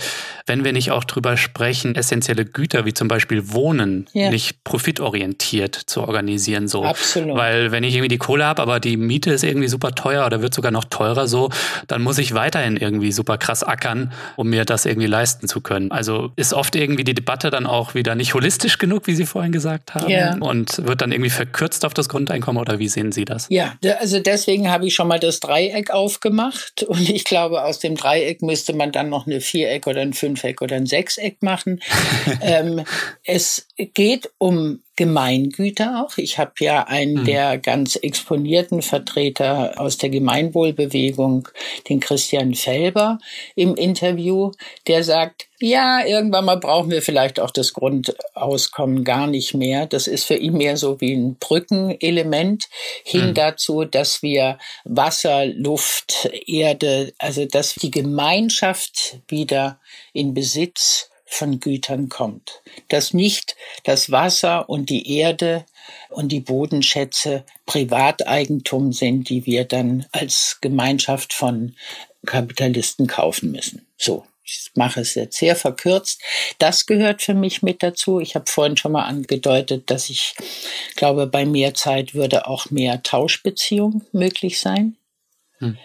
wenn 0.47 0.65
wir 0.65 0.73
nicht 0.73 0.91
auch 0.91 1.05
drüber 1.05 1.37
sprechen, 1.37 1.95
essentielle 1.95 2.45
Güter 2.45 2.85
wie 2.85 2.95
zum 2.95 3.09
Beispiel 3.09 3.53
Wohnen 3.53 4.07
ja. 4.13 4.31
nicht 4.31 4.63
profitorientiert 4.63 5.75
zu 5.75 6.03
organisieren. 6.03 6.69
So. 6.69 6.85
Absolut. 6.85 7.37
Weil 7.37 7.73
wenn 7.73 7.83
ich 7.83 7.95
irgendwie 7.95 8.09
die 8.09 8.19
Kohle 8.19 8.45
habe, 8.45 8.63
aber 8.63 8.79
die 8.79 8.97
Miete 8.97 9.31
ist 9.33 9.43
irgendwie 9.43 9.69
super 9.69 9.93
teuer 9.93 10.27
oder 10.27 10.43
wird 10.43 10.55
sogar 10.55 10.71
noch 10.71 10.85
teurer 10.85 11.27
so, 11.27 11.51
dann 11.89 12.03
muss 12.03 12.19
ich 12.19 12.35
weiterhin 12.35 12.77
irgendwie 12.77 13.13
super 13.13 13.39
krass 13.39 13.63
ackern, 13.63 14.13
um 14.37 14.51
mir 14.51 14.65
das 14.65 14.87
irgendwie 14.87 15.09
leisten 15.09 15.49
zu 15.49 15.61
können. 15.61 15.91
Also 15.91 16.33
ist 16.37 16.55
oft 16.55 16.77
irgendwie 16.77 17.05
die 17.05 17.15
Debatte 17.15 17.51
dann 17.51 17.67
auch 17.67 17.95
wieder 17.95 18.15
nicht 18.15 18.35
holistisch 18.35 18.79
genug, 18.79 19.07
wie 19.07 19.15
Sie 19.15 19.27
vorhin 19.27 19.53
gesagt 19.53 19.95
haben. 19.95 20.09
Ja. 20.09 20.37
Und 20.39 20.81
wird 20.91 21.01
dann 21.01 21.13
irgendwie 21.13 21.31
verkürzt 21.31 21.87
auf 21.87 21.95
das 21.95 22.09
Grundeinkommen 22.11 22.61
oder 22.61 22.79
wie 22.79 22.89
sehen 22.89 23.13
Sie 23.13 23.25
das? 23.25 23.47
Ja, 23.49 23.79
also 23.99 24.21
deswegen 24.21 24.71
habe 24.71 24.87
ich 24.87 24.95
schon 24.95 25.09
mal 25.09 25.19
das 25.19 25.41
Dreieck 25.41 25.91
aufgemacht 25.91 26.83
und 26.89 27.09
ich 27.09 27.25
glaube, 27.25 27.65
aus 27.65 27.79
dem 27.79 27.95
Dreieck 27.95 28.43
müsste 28.43 28.75
man 28.75 28.93
dann 28.93 29.09
noch 29.09 29.27
eine 29.27 29.41
Viereck 29.41 29.87
oder 29.87 30.03
ein 30.03 30.13
Fünfeck 30.13 30.61
oder 30.61 30.77
ein 30.77 30.87
Sechseck 30.87 31.43
machen. 31.43 31.81
ähm, 32.43 32.85
es 33.25 33.67
geht 33.77 34.31
um 34.37 34.83
Gemeingüter 34.97 36.05
auch. 36.05 36.19
Ich 36.19 36.39
habe 36.39 36.53
ja 36.61 36.85
einen 36.85 37.21
mhm. 37.21 37.25
der 37.25 37.59
ganz 37.59 37.97
exponierten 37.97 38.83
Vertreter 38.83 39.81
aus 39.81 39.97
der 39.97 40.11
Gemeinwohlbewegung, 40.11 41.49
den 41.89 42.01
Christian 42.01 42.55
Felber, 42.55 43.19
im 43.55 43.75
Interview, 43.77 44.51
der 44.87 45.03
sagt, 45.03 45.49
Ja, 45.59 46.05
irgendwann 46.05 46.45
mal 46.45 46.59
brauchen 46.59 46.91
wir 46.91 47.03
vielleicht 47.03 47.41
auch 47.41 47.51
das 47.51 47.73
Grundauskommen 47.73 49.05
gar 49.05 49.27
nicht 49.27 49.55
mehr. 49.55 49.87
Das 49.87 50.07
ist 50.07 50.25
für 50.25 50.37
ihn 50.37 50.55
mehr 50.55 50.77
so 50.77 51.01
wie 51.01 51.15
ein 51.15 51.37
Brückenelement 51.37 52.65
hin 53.05 53.29
mhm. 53.29 53.35
dazu, 53.35 53.85
dass 53.85 54.23
wir 54.23 54.59
Wasser, 54.85 55.47
Luft, 55.47 56.29
Erde, 56.47 57.13
also 57.19 57.47
dass 57.47 57.75
die 57.75 57.91
Gemeinschaft 57.91 59.21
wieder 59.29 59.81
in 60.13 60.35
Besitz 60.35 61.10
von 61.31 61.61
Gütern 61.61 62.09
kommt. 62.09 62.63
Dass 62.89 63.15
nicht 63.15 63.57
das 63.85 64.11
Wasser 64.11 64.69
und 64.69 64.91
die 64.91 65.17
Erde 65.17 65.65
und 66.09 66.31
die 66.31 66.41
Bodenschätze 66.41 67.45
Privateigentum 67.67 68.93
sind, 68.93 69.29
die 69.29 69.47
wir 69.47 69.65
dann 69.65 70.07
als 70.13 70.59
Gemeinschaft 70.61 71.33
von 71.33 71.77
Kapitalisten 72.27 73.07
kaufen 73.07 73.53
müssen. 73.53 73.87
So, 73.97 74.27
ich 74.45 74.71
mache 74.75 75.01
es 75.01 75.15
jetzt 75.15 75.39
sehr 75.39 75.57
verkürzt. 75.57 76.21
Das 76.59 76.87
gehört 76.87 77.23
für 77.23 77.35
mich 77.35 77.63
mit 77.63 77.83
dazu. 77.83 78.21
Ich 78.21 78.35
habe 78.35 78.51
vorhin 78.51 78.77
schon 78.77 78.93
mal 78.93 79.05
angedeutet, 79.05 79.91
dass 79.91 80.11
ich 80.11 80.35
glaube, 80.97 81.27
bei 81.27 81.47
mehr 81.47 81.75
Zeit 81.75 82.15
würde 82.15 82.47
auch 82.49 82.71
mehr 82.71 83.03
Tauschbeziehung 83.03 84.05
möglich 84.13 84.61
sein. 84.61 84.97
Hm. 85.59 85.79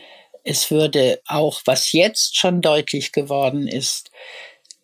Es 0.44 0.70
würde 0.70 1.22
auch, 1.26 1.62
was 1.66 1.92
jetzt 1.92 2.38
schon 2.38 2.62
deutlich 2.62 3.12
geworden 3.12 3.68
ist, 3.68 4.12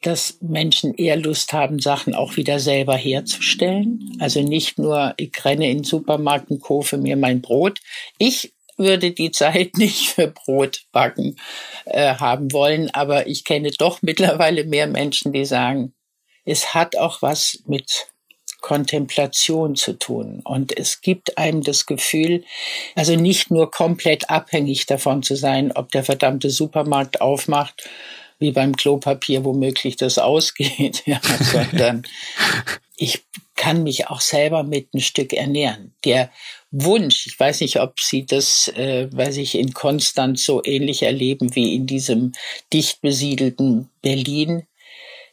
dass 0.02 0.38
Menschen 0.42 0.94
eher 0.96 1.16
Lust 1.16 1.54
haben, 1.54 1.80
Sachen 1.80 2.16
auch 2.16 2.36
wieder 2.36 2.60
selber 2.60 2.96
herzustellen. 2.96 4.18
Also 4.20 4.42
nicht 4.42 4.80
nur, 4.80 5.14
ich 5.18 5.32
renne 5.46 5.70
in 5.70 5.80
den 5.80 5.84
Supermarkt 5.84 6.50
und 6.50 6.62
kaufe 6.62 6.98
mir 6.98 7.16
mein 7.18 7.42
Brot. 7.42 7.80
Ich 8.18 8.54
würde 8.78 9.12
die 9.12 9.32
Zeit 9.32 9.78
nicht 9.78 10.10
für 10.10 10.28
Brot 10.28 10.82
backen 10.92 11.38
äh, 11.86 12.16
haben 12.16 12.52
wollen, 12.52 12.90
aber 12.94 13.28
ich 13.28 13.44
kenne 13.44 13.72
doch 13.78 14.02
mittlerweile 14.02 14.64
mehr 14.64 14.88
Menschen, 14.88 15.34
die 15.34 15.46
sagen, 15.46 15.94
es 16.44 16.74
hat 16.74 16.98
auch 16.98 17.22
was 17.22 17.62
mit 17.68 18.08
Kontemplation 18.62 19.76
zu 19.76 19.94
tun. 19.94 20.42
Und 20.44 20.78
es 20.78 21.02
gibt 21.02 21.38
einem 21.38 21.64
das 21.64 21.88
Gefühl, 21.88 22.44
also 22.96 23.16
nicht 23.16 23.52
nur 23.52 23.72
komplett 23.72 24.30
abhängig 24.30 24.86
davon 24.86 25.24
zu 25.24 25.36
sein, 25.36 25.72
ob 25.72 25.92
der 25.92 26.04
verdammte 26.04 26.50
Supermarkt 26.52 27.22
aufmacht, 27.22 27.90
wie 28.42 28.52
beim 28.52 28.76
Klopapier 28.76 29.46
womöglich 29.46 29.96
das 29.96 30.18
ausgeht, 30.18 31.04
ja, 31.06 31.22
sondern 31.40 32.04
ich 32.98 33.24
kann 33.56 33.84
mich 33.84 34.08
auch 34.08 34.22
selber 34.22 34.64
mit 34.64 34.94
ein 34.94 35.02
Stück 35.02 35.34
ernähren. 35.34 35.94
Der 36.04 36.32
Wunsch. 36.72 37.28
Ich 37.28 37.40
weiß 37.40 37.62
nicht, 37.62 37.80
ob 37.80 38.00
Sie 38.00 38.26
das, 38.26 38.70
äh, 38.70 39.08
weil 39.12 39.32
sich 39.32 39.56
in 39.56 39.74
Konstanz 39.74 40.46
so 40.46 40.64
ähnlich 40.64 41.04
erleben 41.04 41.56
wie 41.56 41.76
in 41.76 41.86
diesem 41.86 42.32
dicht 42.74 43.02
besiedelten 43.02 43.90
Berlin. 44.02 44.64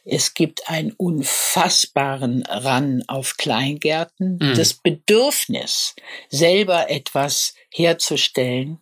Es 0.05 0.33
gibt 0.33 0.69
einen 0.69 0.91
unfassbaren 0.91 2.43
Ran 2.43 3.03
auf 3.07 3.37
Kleingärten. 3.37 4.37
Mhm. 4.41 4.55
Das 4.55 4.73
Bedürfnis, 4.73 5.95
selber 6.29 6.89
etwas 6.89 7.55
herzustellen, 7.73 8.79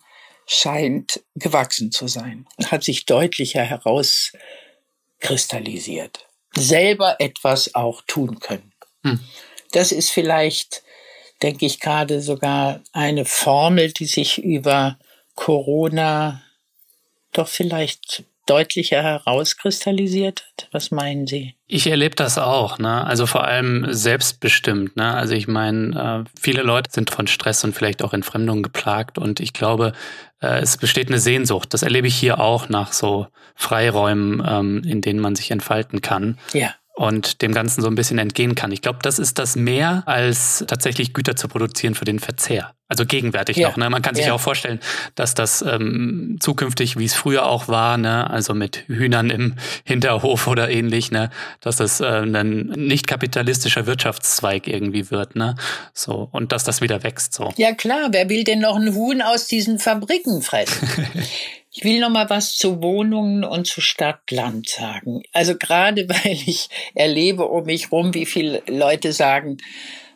scheint 0.47 1.21
gewachsen 1.35 1.91
zu 1.91 2.07
sein. 2.07 2.47
Hat 2.65 2.83
sich 2.83 3.05
deutlicher 3.05 3.63
herauskristallisiert. 3.63 6.25
Selber 6.55 7.17
etwas 7.19 7.75
auch 7.75 8.01
tun 8.07 8.39
können. 8.39 8.73
Mhm. 9.03 9.19
Das 9.71 9.91
ist 9.91 10.09
vielleicht 10.09 10.81
denke 11.41 11.65
ich, 11.65 11.79
gerade 11.79 12.21
sogar 12.21 12.81
eine 12.93 13.25
Formel, 13.25 13.91
die 13.91 14.05
sich 14.05 14.39
über 14.39 14.97
Corona 15.35 16.41
doch 17.31 17.47
vielleicht 17.47 18.23
deutlicher 18.49 19.03
herauskristallisiert 19.03 20.45
hat? 20.47 20.69
Was 20.71 20.91
meinen 20.91 21.27
Sie? 21.27 21.55
Ich 21.67 21.87
erlebe 21.87 22.15
das 22.15 22.37
auch, 22.37 22.79
ne? 22.79 23.05
Also 23.05 23.25
vor 23.25 23.43
allem 23.43 23.85
selbstbestimmt, 23.89 24.95
ne? 24.95 25.13
Also 25.13 25.33
ich 25.33 25.47
meine, 25.47 26.25
äh, 26.25 26.29
viele 26.39 26.63
Leute 26.63 26.91
sind 26.91 27.09
von 27.09 27.27
Stress 27.27 27.63
und 27.63 27.73
vielleicht 27.73 28.03
auch 28.03 28.13
Entfremdung 28.13 28.63
geplagt 28.63 29.17
und 29.17 29.39
ich 29.39 29.53
glaube, 29.53 29.93
äh, 30.41 30.59
es 30.59 30.77
besteht 30.77 31.09
eine 31.09 31.19
Sehnsucht. 31.19 31.73
Das 31.73 31.83
erlebe 31.83 32.07
ich 32.07 32.15
hier 32.15 32.39
auch 32.39 32.69
nach 32.69 32.93
so 32.93 33.27
Freiräumen, 33.55 34.43
ähm, 34.47 34.83
in 34.85 35.01
denen 35.01 35.19
man 35.19 35.35
sich 35.35 35.51
entfalten 35.51 36.01
kann. 36.01 36.37
Ja 36.53 36.73
und 36.97 37.43
dem 37.43 37.53
Ganzen 37.53 37.83
so 37.83 37.87
ein 37.87 37.93
bisschen 37.93 38.17
entgehen 38.17 38.55
kann. 38.55 38.71
Ich 38.71 38.81
glaube, 38.81 38.97
das 39.03 39.19
ist 39.19 39.37
das 39.37 39.55
mehr 39.55 40.01
als 40.07 40.65
tatsächlich 40.67 41.13
Güter 41.13 41.35
zu 41.35 41.47
produzieren 41.47 41.93
für 41.93 42.05
den 42.05 42.17
Verzehr. 42.17 42.73
Also 42.87 43.05
gegenwärtig 43.05 43.57
ja. 43.57 43.67
noch. 43.67 43.77
Ne? 43.77 43.87
Man 43.91 44.01
kann 44.01 44.15
sich 44.15 44.25
ja. 44.25 44.33
auch 44.33 44.39
vorstellen, 44.39 44.79
dass 45.13 45.35
das 45.35 45.61
ähm, 45.61 46.37
zukünftig, 46.39 46.97
wie 46.97 47.05
es 47.05 47.13
früher 47.13 47.45
auch 47.45 47.67
war, 47.67 47.97
ne? 47.97 48.27
also 48.27 48.55
mit 48.55 48.87
Hühnern 48.87 49.29
im 49.29 49.55
Hinterhof 49.83 50.47
oder 50.47 50.71
ähnlich, 50.71 51.11
ne? 51.11 51.29
dass 51.61 51.75
das 51.75 52.01
äh, 52.01 52.05
ein 52.05 52.73
nicht 52.75 53.05
kapitalistischer 53.05 53.85
Wirtschaftszweig 53.85 54.67
irgendwie 54.67 55.11
wird. 55.11 55.35
Ne? 55.35 55.55
So, 55.93 56.29
und 56.31 56.51
dass 56.51 56.63
das 56.63 56.81
wieder 56.81 57.03
wächst. 57.03 57.35
So. 57.35 57.53
Ja 57.57 57.75
klar, 57.75 58.07
wer 58.09 58.27
will 58.27 58.43
denn 58.43 58.61
noch 58.61 58.75
ein 58.75 58.95
Huhn 58.95 59.21
aus 59.21 59.45
diesen 59.45 59.77
Fabriken 59.77 60.41
fressen? 60.41 60.89
Ich 61.77 61.83
will 61.83 61.99
noch 61.99 62.09
mal 62.09 62.27
was 62.27 62.57
zu 62.57 62.81
Wohnungen 62.81 63.43
und 63.43 63.67
zu 63.67 63.81
Stadt-Land 63.81 64.67
sagen. 64.67 65.21
Also 65.31 65.55
gerade 65.55 66.09
weil 66.09 66.31
ich 66.31 66.69
erlebe 66.95 67.45
um 67.45 67.65
mich 67.65 67.91
rum, 67.91 68.15
wie 68.15 68.25
viele 68.25 68.63
Leute 68.65 69.13
sagen, 69.13 69.57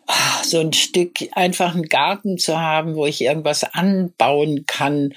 ach, 0.08 0.44
so 0.44 0.60
ein 0.60 0.74
Stück 0.74 1.20
einfach 1.34 1.76
einen 1.76 1.88
Garten 1.88 2.40
zu 2.40 2.60
haben, 2.60 2.96
wo 2.96 3.06
ich 3.06 3.22
irgendwas 3.22 3.64
anbauen 3.64 4.66
kann, 4.66 5.14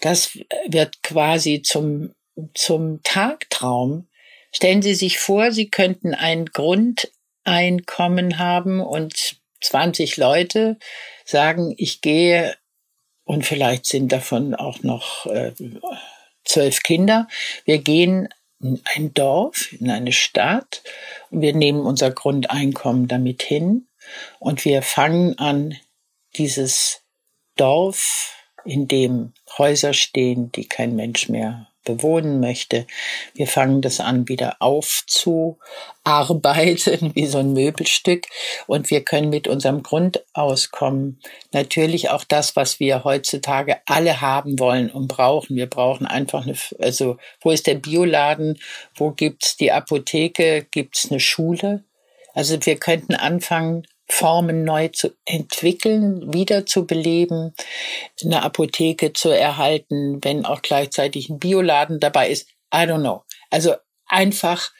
das 0.00 0.38
wird 0.66 1.02
quasi 1.02 1.60
zum 1.60 2.14
zum 2.54 3.02
Tagtraum. 3.02 4.08
Stellen 4.50 4.80
Sie 4.80 4.94
sich 4.94 5.18
vor, 5.18 5.52
Sie 5.52 5.68
könnten 5.68 6.14
ein 6.14 6.46
Grundeinkommen 6.46 8.38
haben 8.38 8.80
und 8.80 9.36
20 9.60 10.16
Leute 10.16 10.78
sagen, 11.26 11.74
ich 11.76 12.00
gehe 12.00 12.56
und 13.32 13.46
vielleicht 13.46 13.86
sind 13.86 14.12
davon 14.12 14.54
auch 14.54 14.82
noch 14.82 15.24
äh, 15.24 15.52
zwölf 16.44 16.82
Kinder. 16.82 17.28
Wir 17.64 17.78
gehen 17.78 18.28
in 18.60 18.82
ein 18.94 19.14
Dorf, 19.14 19.72
in 19.72 19.88
eine 19.88 20.12
Stadt 20.12 20.82
und 21.30 21.40
wir 21.40 21.54
nehmen 21.54 21.80
unser 21.80 22.10
Grundeinkommen 22.10 23.08
damit 23.08 23.42
hin 23.42 23.88
und 24.38 24.66
wir 24.66 24.82
fangen 24.82 25.38
an, 25.38 25.78
dieses 26.36 27.04
Dorf, 27.56 28.34
in 28.66 28.86
dem 28.86 29.32
Häuser 29.56 29.94
stehen, 29.94 30.52
die 30.52 30.68
kein 30.68 30.94
Mensch 30.94 31.30
mehr 31.30 31.71
bewohnen 31.84 32.40
möchte. 32.40 32.86
Wir 33.34 33.46
fangen 33.46 33.80
das 33.82 34.00
an, 34.00 34.28
wieder 34.28 34.56
aufzuarbeiten, 34.60 35.56
wie 37.14 37.26
so 37.26 37.38
ein 37.38 37.52
Möbelstück. 37.52 38.26
Und 38.66 38.90
wir 38.90 39.04
können 39.04 39.30
mit 39.30 39.48
unserem 39.48 39.82
Grundauskommen 39.82 41.20
natürlich 41.52 42.10
auch 42.10 42.24
das, 42.24 42.56
was 42.56 42.80
wir 42.80 43.04
heutzutage 43.04 43.78
alle 43.86 44.20
haben 44.20 44.58
wollen 44.58 44.90
und 44.90 45.08
brauchen. 45.08 45.56
Wir 45.56 45.70
brauchen 45.70 46.06
einfach 46.06 46.44
eine, 46.44 46.56
also, 46.78 47.16
wo 47.40 47.50
ist 47.50 47.66
der 47.66 47.76
Bioladen? 47.76 48.58
Wo 48.94 49.10
gibt's 49.10 49.56
die 49.56 49.72
Apotheke? 49.72 50.66
Gibt's 50.70 51.10
eine 51.10 51.20
Schule? 51.20 51.84
Also 52.34 52.56
wir 52.64 52.76
könnten 52.76 53.14
anfangen, 53.14 53.86
Formen 54.12 54.64
neu 54.64 54.88
zu 54.88 55.14
entwickeln, 55.24 56.34
wieder 56.34 56.66
zu 56.66 56.86
beleben, 56.86 57.54
eine 58.22 58.42
Apotheke 58.42 59.14
zu 59.14 59.30
erhalten, 59.30 60.22
wenn 60.22 60.44
auch 60.44 60.60
gleichzeitig 60.60 61.30
ein 61.30 61.38
Bioladen 61.38 61.98
dabei 61.98 62.28
ist. 62.28 62.46
I 62.74 62.80
don't 62.80 63.00
know. 63.00 63.22
Also 63.48 63.74
einfach 64.06 64.70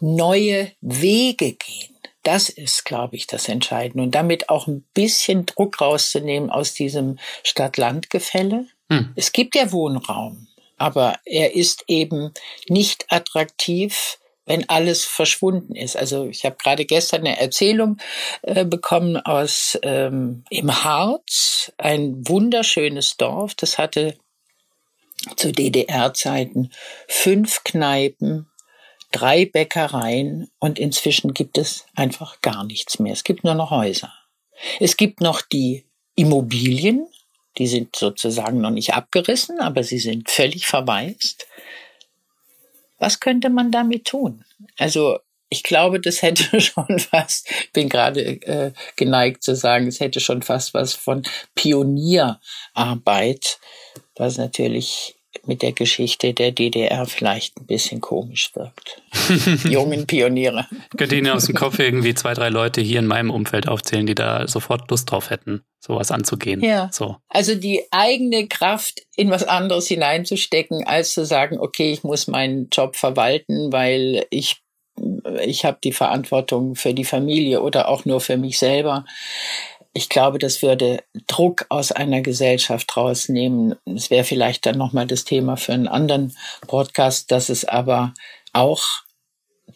neue 0.00 0.70
Wege 0.80 1.54
gehen. 1.54 1.96
Das 2.22 2.48
ist, 2.48 2.84
glaube 2.84 3.16
ich, 3.16 3.26
das 3.26 3.48
Entscheidende. 3.48 4.04
Und 4.04 4.14
damit 4.14 4.50
auch 4.50 4.68
ein 4.68 4.84
bisschen 4.94 5.46
Druck 5.46 5.80
rauszunehmen 5.80 6.50
aus 6.50 6.72
diesem 6.72 7.18
Stadt-Land-Gefälle. 7.42 8.66
Hm. 8.88 9.12
Es 9.16 9.32
gibt 9.32 9.56
ja 9.56 9.72
Wohnraum, 9.72 10.46
aber 10.76 11.18
er 11.24 11.56
ist 11.56 11.82
eben 11.88 12.32
nicht 12.68 13.06
attraktiv 13.08 14.18
wenn 14.46 14.68
alles 14.68 15.04
verschwunden 15.04 15.74
ist. 15.74 15.96
Also 15.96 16.28
ich 16.28 16.44
habe 16.44 16.56
gerade 16.56 16.84
gestern 16.84 17.20
eine 17.20 17.38
Erzählung 17.38 17.98
äh, 18.42 18.64
bekommen 18.64 19.16
aus 19.16 19.78
ähm, 19.82 20.44
im 20.50 20.84
Harz, 20.84 21.72
ein 21.76 22.26
wunderschönes 22.26 23.16
Dorf, 23.16 23.54
das 23.54 23.76
hatte 23.76 24.16
zu 25.36 25.52
DDR-Zeiten 25.52 26.70
fünf 27.08 27.64
Kneipen, 27.64 28.48
drei 29.10 29.44
Bäckereien 29.46 30.48
und 30.58 30.78
inzwischen 30.78 31.34
gibt 31.34 31.58
es 31.58 31.86
einfach 31.94 32.40
gar 32.40 32.64
nichts 32.64 32.98
mehr. 32.98 33.12
Es 33.12 33.24
gibt 33.24 33.44
nur 33.44 33.54
noch 33.54 33.70
Häuser. 33.70 34.12
Es 34.78 34.96
gibt 34.96 35.20
noch 35.20 35.42
die 35.42 35.84
Immobilien, 36.14 37.06
die 37.58 37.66
sind 37.66 37.96
sozusagen 37.96 38.60
noch 38.60 38.70
nicht 38.70 38.94
abgerissen, 38.94 39.60
aber 39.60 39.82
sie 39.82 39.98
sind 39.98 40.30
völlig 40.30 40.66
verwaist. 40.66 41.46
Was 42.98 43.20
könnte 43.20 43.50
man 43.50 43.70
damit 43.70 44.06
tun? 44.06 44.44
Also 44.78 45.18
ich 45.48 45.62
glaube, 45.62 46.00
das 46.00 46.22
hätte 46.22 46.60
schon 46.60 46.98
fast, 46.98 47.48
bin 47.72 47.88
gerade 47.88 48.20
äh, 48.20 48.72
geneigt 48.96 49.42
zu 49.42 49.54
sagen, 49.54 49.86
es 49.86 50.00
hätte 50.00 50.20
schon 50.20 50.42
fast 50.42 50.74
was 50.74 50.94
von 50.94 51.22
Pionierarbeit, 51.54 53.58
was 54.16 54.38
natürlich 54.38 55.16
mit 55.44 55.62
der 55.62 55.72
Geschichte 55.72 56.32
der 56.32 56.52
DDR 56.52 57.06
vielleicht 57.06 57.58
ein 57.58 57.66
bisschen 57.66 58.00
komisch 58.00 58.50
wirkt. 58.54 59.02
Jungen 59.68 60.06
Pioniere. 60.06 60.66
Könnt 60.96 61.12
ihr 61.12 61.18
Ihnen 61.18 61.32
aus 61.32 61.46
dem 61.46 61.54
Kopf 61.54 61.78
irgendwie 61.78 62.14
zwei, 62.14 62.34
drei 62.34 62.48
Leute 62.48 62.80
hier 62.80 62.98
in 62.98 63.06
meinem 63.06 63.30
Umfeld 63.30 63.68
aufzählen, 63.68 64.06
die 64.06 64.14
da 64.14 64.46
sofort 64.48 64.90
Lust 64.90 65.10
drauf 65.10 65.30
hätten, 65.30 65.62
sowas 65.80 66.10
anzugehen? 66.10 66.60
Ja. 66.62 66.88
So. 66.92 67.16
Also 67.28 67.54
die 67.54 67.82
eigene 67.90 68.48
Kraft 68.48 69.02
in 69.16 69.30
was 69.30 69.44
anderes 69.44 69.86
hineinzustecken, 69.86 70.86
als 70.86 71.12
zu 71.14 71.24
sagen, 71.24 71.58
okay, 71.58 71.92
ich 71.92 72.02
muss 72.02 72.26
meinen 72.26 72.68
Job 72.70 72.96
verwalten, 72.96 73.72
weil 73.72 74.26
ich 74.30 74.62
ich 75.44 75.66
habe 75.66 75.78
die 75.84 75.92
Verantwortung 75.92 76.74
für 76.74 76.94
die 76.94 77.04
Familie 77.04 77.60
oder 77.60 77.88
auch 77.88 78.06
nur 78.06 78.20
für 78.20 78.38
mich 78.38 78.58
selber 78.58 79.04
ich 79.96 80.10
glaube, 80.10 80.38
das 80.38 80.60
würde 80.60 81.02
Druck 81.26 81.64
aus 81.70 81.90
einer 81.90 82.20
Gesellschaft 82.20 82.94
rausnehmen. 82.98 83.76
Es 83.86 84.10
wäre 84.10 84.24
vielleicht 84.24 84.66
dann 84.66 84.76
nochmal 84.76 85.06
das 85.06 85.24
Thema 85.24 85.56
für 85.56 85.72
einen 85.72 85.88
anderen 85.88 86.36
Podcast, 86.66 87.30
dass 87.32 87.48
es 87.48 87.64
aber 87.64 88.12
auch 88.52 88.82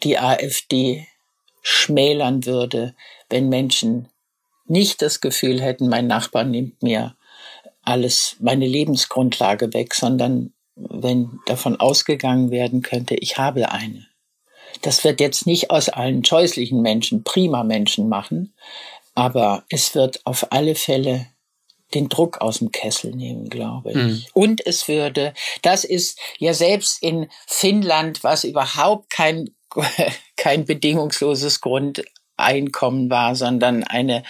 die 0.03 0.19
AfD 0.19 1.07
schmälern 1.63 2.45
würde, 2.45 2.93
wenn 3.31 3.49
Menschen 3.49 4.09
nicht 4.67 5.01
das 5.01 5.21
Gefühl 5.21 5.59
hätten, 5.59 5.89
mein 5.89 6.05
Nachbar 6.05 6.43
nimmt 6.43 6.83
mir 6.83 7.15
alles, 7.81 8.35
meine 8.39 8.67
Lebensgrundlage 8.67 9.73
weg, 9.73 9.95
sondern 9.95 10.53
wenn 10.75 11.39
davon 11.47 11.79
ausgegangen 11.79 12.51
werden 12.51 12.83
könnte, 12.83 13.15
ich 13.15 13.39
habe 13.39 13.71
eine. 13.71 14.05
Das 14.83 15.03
wird 15.03 15.19
jetzt 15.19 15.47
nicht 15.47 15.71
aus 15.71 15.89
allen 15.89 16.23
scheußlichen 16.23 16.79
Menschen 16.79 17.23
prima 17.23 17.63
Menschen 17.63 18.07
machen, 18.07 18.53
aber 19.15 19.65
es 19.69 19.95
wird 19.95 20.25
auf 20.25 20.51
alle 20.51 20.75
Fälle 20.75 21.27
den 21.93 22.09
Druck 22.09 22.39
aus 22.39 22.59
dem 22.59 22.71
Kessel 22.71 23.11
nehmen, 23.13 23.49
glaube 23.49 23.91
ich. 23.91 23.97
Mhm. 23.97 24.23
Und 24.33 24.65
es 24.65 24.87
würde, 24.87 25.33
das 25.61 25.83
ist 25.83 26.19
ja 26.39 26.53
selbst 26.53 27.01
in 27.03 27.29
Finnland, 27.47 28.23
was 28.23 28.43
überhaupt 28.43 29.09
kein, 29.09 29.49
kein 30.37 30.65
bedingungsloses 30.65 31.59
Grundeinkommen 31.59 33.09
war, 33.09 33.35
sondern 33.35 33.83
eine 33.83 34.23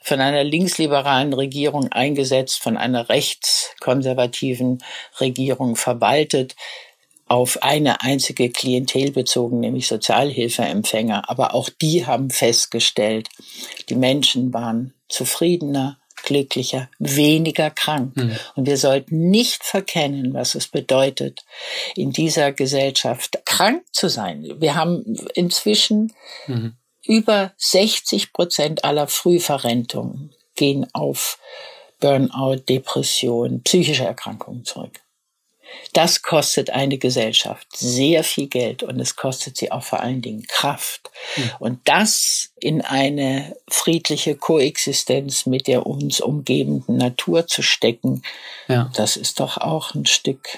von 0.00 0.20
einer 0.20 0.44
linksliberalen 0.44 1.32
Regierung 1.32 1.92
eingesetzt, 1.92 2.62
von 2.62 2.76
einer 2.76 3.08
rechtskonservativen 3.08 4.82
Regierung 5.20 5.76
verwaltet, 5.76 6.56
auf 7.34 7.64
eine 7.64 8.00
einzige 8.00 8.48
Klientel 8.48 9.10
bezogen, 9.10 9.58
nämlich 9.58 9.88
Sozialhilfeempfänger. 9.88 11.28
Aber 11.28 11.52
auch 11.52 11.68
die 11.68 12.06
haben 12.06 12.30
festgestellt, 12.30 13.28
die 13.88 13.96
Menschen 13.96 14.54
waren 14.54 14.94
zufriedener, 15.08 15.98
glücklicher, 16.22 16.88
weniger 17.00 17.70
krank. 17.70 18.16
Mhm. 18.16 18.36
Und 18.54 18.68
wir 18.68 18.76
sollten 18.76 19.30
nicht 19.30 19.64
verkennen, 19.64 20.32
was 20.32 20.54
es 20.54 20.68
bedeutet, 20.68 21.44
in 21.96 22.12
dieser 22.12 22.52
Gesellschaft 22.52 23.44
krank 23.44 23.82
zu 23.90 24.08
sein. 24.08 24.48
Wir 24.60 24.76
haben 24.76 25.02
inzwischen 25.34 26.12
mhm. 26.46 26.76
über 27.04 27.52
60 27.56 28.32
Prozent 28.32 28.84
aller 28.84 29.08
Frühverrentungen 29.08 30.32
gehen 30.54 30.86
auf 30.92 31.40
Burnout, 31.98 32.62
Depression, 32.68 33.64
psychische 33.64 34.04
Erkrankungen 34.04 34.64
zurück. 34.64 35.00
Das 35.92 36.22
kostet 36.22 36.70
eine 36.70 36.98
Gesellschaft 36.98 37.76
sehr 37.76 38.24
viel 38.24 38.48
Geld 38.48 38.82
und 38.82 39.00
es 39.00 39.16
kostet 39.16 39.56
sie 39.56 39.70
auch 39.72 39.82
vor 39.82 40.00
allen 40.00 40.22
Dingen 40.22 40.44
Kraft. 40.46 41.10
Mhm. 41.36 41.50
Und 41.58 41.80
das 41.84 42.50
in 42.60 42.80
eine 42.80 43.56
friedliche 43.68 44.36
Koexistenz 44.36 45.46
mit 45.46 45.66
der 45.66 45.86
uns 45.86 46.20
umgebenden 46.20 46.96
Natur 46.96 47.46
zu 47.46 47.62
stecken, 47.62 48.22
ja. 48.68 48.90
das 48.94 49.16
ist 49.16 49.40
doch 49.40 49.58
auch 49.58 49.94
ein 49.94 50.06
Stück 50.06 50.48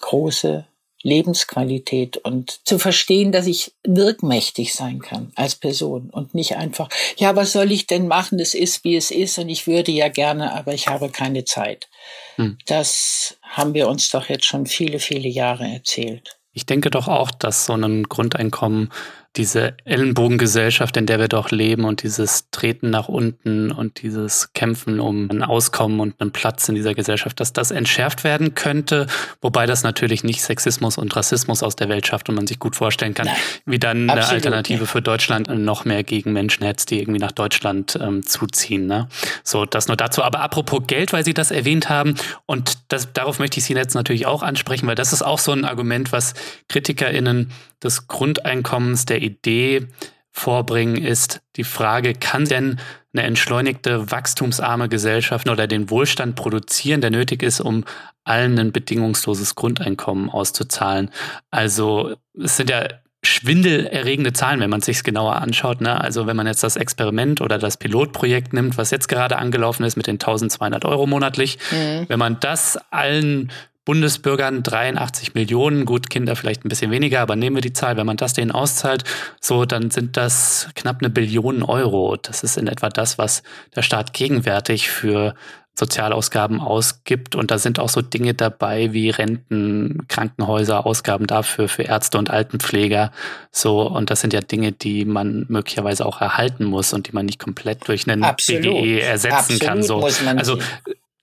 große 0.00 0.66
Lebensqualität 1.02 2.16
und 2.18 2.60
zu 2.66 2.78
verstehen, 2.78 3.32
dass 3.32 3.46
ich 3.46 3.72
wirkmächtig 3.84 4.74
sein 4.74 5.00
kann 5.00 5.32
als 5.34 5.54
Person 5.54 6.10
und 6.10 6.34
nicht 6.34 6.56
einfach, 6.56 6.88
ja, 7.16 7.36
was 7.36 7.52
soll 7.52 7.72
ich 7.72 7.86
denn 7.86 8.08
machen? 8.08 8.38
Es 8.38 8.54
ist, 8.54 8.84
wie 8.84 8.96
es 8.96 9.10
ist 9.10 9.38
und 9.38 9.48
ich 9.48 9.66
würde 9.66 9.92
ja 9.92 10.08
gerne, 10.08 10.54
aber 10.54 10.74
ich 10.74 10.88
habe 10.88 11.08
keine 11.08 11.44
Zeit. 11.44 11.88
Hm. 12.36 12.58
Das 12.66 13.36
haben 13.42 13.74
wir 13.74 13.88
uns 13.88 14.10
doch 14.10 14.28
jetzt 14.28 14.44
schon 14.44 14.66
viele, 14.66 14.98
viele 14.98 15.28
Jahre 15.28 15.66
erzählt. 15.66 16.38
Ich 16.52 16.66
denke 16.66 16.90
doch 16.90 17.08
auch, 17.08 17.30
dass 17.30 17.66
so 17.66 17.74
ein 17.74 18.04
Grundeinkommen 18.04 18.92
diese 19.36 19.74
Ellenbogengesellschaft, 19.86 20.96
in 20.98 21.06
der 21.06 21.18
wir 21.18 21.28
doch 21.28 21.50
leben 21.50 21.84
und 21.84 22.02
dieses 22.02 22.50
Treten 22.50 22.90
nach 22.90 23.08
unten 23.08 23.72
und 23.72 24.02
dieses 24.02 24.52
Kämpfen 24.52 25.00
um 25.00 25.30
ein 25.30 25.42
Auskommen 25.42 26.00
und 26.00 26.20
einen 26.20 26.32
Platz 26.32 26.68
in 26.68 26.74
dieser 26.74 26.94
Gesellschaft, 26.94 27.40
dass 27.40 27.54
das 27.54 27.70
entschärft 27.70 28.24
werden 28.24 28.54
könnte, 28.54 29.06
wobei 29.40 29.64
das 29.64 29.84
natürlich 29.84 30.22
nicht 30.22 30.42
Sexismus 30.42 30.98
und 30.98 31.16
Rassismus 31.16 31.62
aus 31.62 31.76
der 31.76 31.88
Welt 31.88 32.06
schafft 32.06 32.28
und 32.28 32.34
man 32.34 32.46
sich 32.46 32.58
gut 32.58 32.76
vorstellen 32.76 33.14
kann, 33.14 33.28
wie 33.64 33.78
dann 33.78 34.10
eine 34.10 34.26
Alternative 34.26 34.86
für 34.86 35.00
Deutschland 35.00 35.48
noch 35.48 35.86
mehr 35.86 36.04
gegen 36.04 36.34
Menschen 36.34 36.64
hetzt, 36.64 36.90
die 36.90 37.00
irgendwie 37.00 37.20
nach 37.20 37.32
Deutschland 37.32 37.98
ähm, 38.00 38.26
zuziehen. 38.26 38.86
Ne? 38.86 39.08
So, 39.44 39.64
das 39.64 39.88
nur 39.88 39.96
dazu. 39.96 40.22
Aber 40.22 40.40
apropos 40.40 40.82
Geld, 40.86 41.14
weil 41.14 41.24
Sie 41.24 41.34
das 41.34 41.50
erwähnt 41.50 41.88
haben 41.88 42.16
und 42.44 42.78
das, 42.88 43.14
darauf 43.14 43.38
möchte 43.38 43.60
ich 43.60 43.64
Sie 43.64 43.72
jetzt 43.72 43.94
natürlich 43.94 44.26
auch 44.26 44.42
ansprechen, 44.42 44.86
weil 44.86 44.94
das 44.94 45.14
ist 45.14 45.22
auch 45.22 45.38
so 45.38 45.52
ein 45.52 45.64
Argument, 45.64 46.12
was 46.12 46.34
KritikerInnen 46.68 47.50
des 47.82 48.06
Grundeinkommens 48.06 49.06
der 49.06 49.21
Idee 49.22 49.86
vorbringen, 50.30 50.96
ist 50.96 51.42
die 51.56 51.64
Frage, 51.64 52.14
kann 52.14 52.46
denn 52.46 52.80
eine 53.12 53.24
entschleunigte, 53.24 54.10
wachstumsarme 54.10 54.88
Gesellschaft 54.88 55.48
oder 55.48 55.66
den 55.66 55.90
Wohlstand 55.90 56.34
produzieren, 56.34 57.02
der 57.02 57.10
nötig 57.10 57.42
ist, 57.42 57.60
um 57.60 57.84
allen 58.24 58.58
ein 58.58 58.72
bedingungsloses 58.72 59.54
Grundeinkommen 59.54 60.30
auszuzahlen? 60.30 61.10
Also 61.50 62.16
es 62.42 62.56
sind 62.56 62.70
ja 62.70 62.88
schwindelerregende 63.24 64.32
Zahlen, 64.32 64.58
wenn 64.58 64.70
man 64.70 64.80
es 64.80 64.86
sich 64.86 65.04
genauer 65.04 65.36
anschaut. 65.36 65.80
Ne? 65.80 66.00
Also 66.00 66.26
wenn 66.26 66.36
man 66.36 66.46
jetzt 66.46 66.64
das 66.64 66.76
Experiment 66.76 67.40
oder 67.40 67.58
das 67.58 67.76
Pilotprojekt 67.76 68.52
nimmt, 68.52 68.76
was 68.78 68.90
jetzt 68.90 69.08
gerade 69.08 69.38
angelaufen 69.38 69.84
ist 69.84 69.96
mit 69.96 70.08
den 70.08 70.14
1200 70.14 70.84
Euro 70.84 71.06
monatlich, 71.06 71.58
mhm. 71.70 72.06
wenn 72.08 72.18
man 72.18 72.40
das 72.40 72.78
allen 72.90 73.52
Bundesbürgern 73.84 74.62
83 74.62 75.34
Millionen, 75.34 75.84
gut, 75.84 76.08
Kinder 76.08 76.36
vielleicht 76.36 76.64
ein 76.64 76.68
bisschen 76.68 76.92
weniger, 76.92 77.20
aber 77.20 77.34
nehmen 77.34 77.56
wir 77.56 77.62
die 77.62 77.72
Zahl, 77.72 77.96
wenn 77.96 78.06
man 78.06 78.16
das 78.16 78.32
denen 78.32 78.52
auszahlt, 78.52 79.02
so, 79.40 79.64
dann 79.64 79.90
sind 79.90 80.16
das 80.16 80.68
knapp 80.74 80.98
eine 81.00 81.10
Billion 81.10 81.64
Euro. 81.64 82.16
Das 82.16 82.44
ist 82.44 82.56
in 82.56 82.68
etwa 82.68 82.88
das, 82.88 83.18
was 83.18 83.42
der 83.74 83.82
Staat 83.82 84.12
gegenwärtig 84.12 84.88
für 84.88 85.34
Sozialausgaben 85.74 86.60
ausgibt. 86.60 87.34
Und 87.34 87.50
da 87.50 87.58
sind 87.58 87.78
auch 87.78 87.88
so 87.88 88.02
Dinge 88.02 88.34
dabei 88.34 88.92
wie 88.92 89.10
Renten, 89.10 90.06
Krankenhäuser, 90.06 90.84
Ausgaben 90.84 91.26
dafür 91.26 91.68
für 91.68 91.82
Ärzte 91.82 92.18
und 92.18 92.30
Altenpfleger. 92.30 93.10
So, 93.50 93.82
und 93.88 94.10
das 94.10 94.20
sind 94.20 94.34
ja 94.34 94.40
Dinge, 94.40 94.72
die 94.72 95.04
man 95.06 95.46
möglicherweise 95.48 96.04
auch 96.04 96.20
erhalten 96.20 96.64
muss 96.64 96.92
und 96.92 97.08
die 97.08 97.12
man 97.12 97.26
nicht 97.26 97.38
komplett 97.38 97.88
durch 97.88 98.08
einen 98.08 98.22
Absolut. 98.22 98.62
BGE 98.62 99.00
ersetzen 99.00 99.36
Absolut 99.36 99.62
kann. 99.62 99.82
So. 99.82 100.06
also 100.36 100.58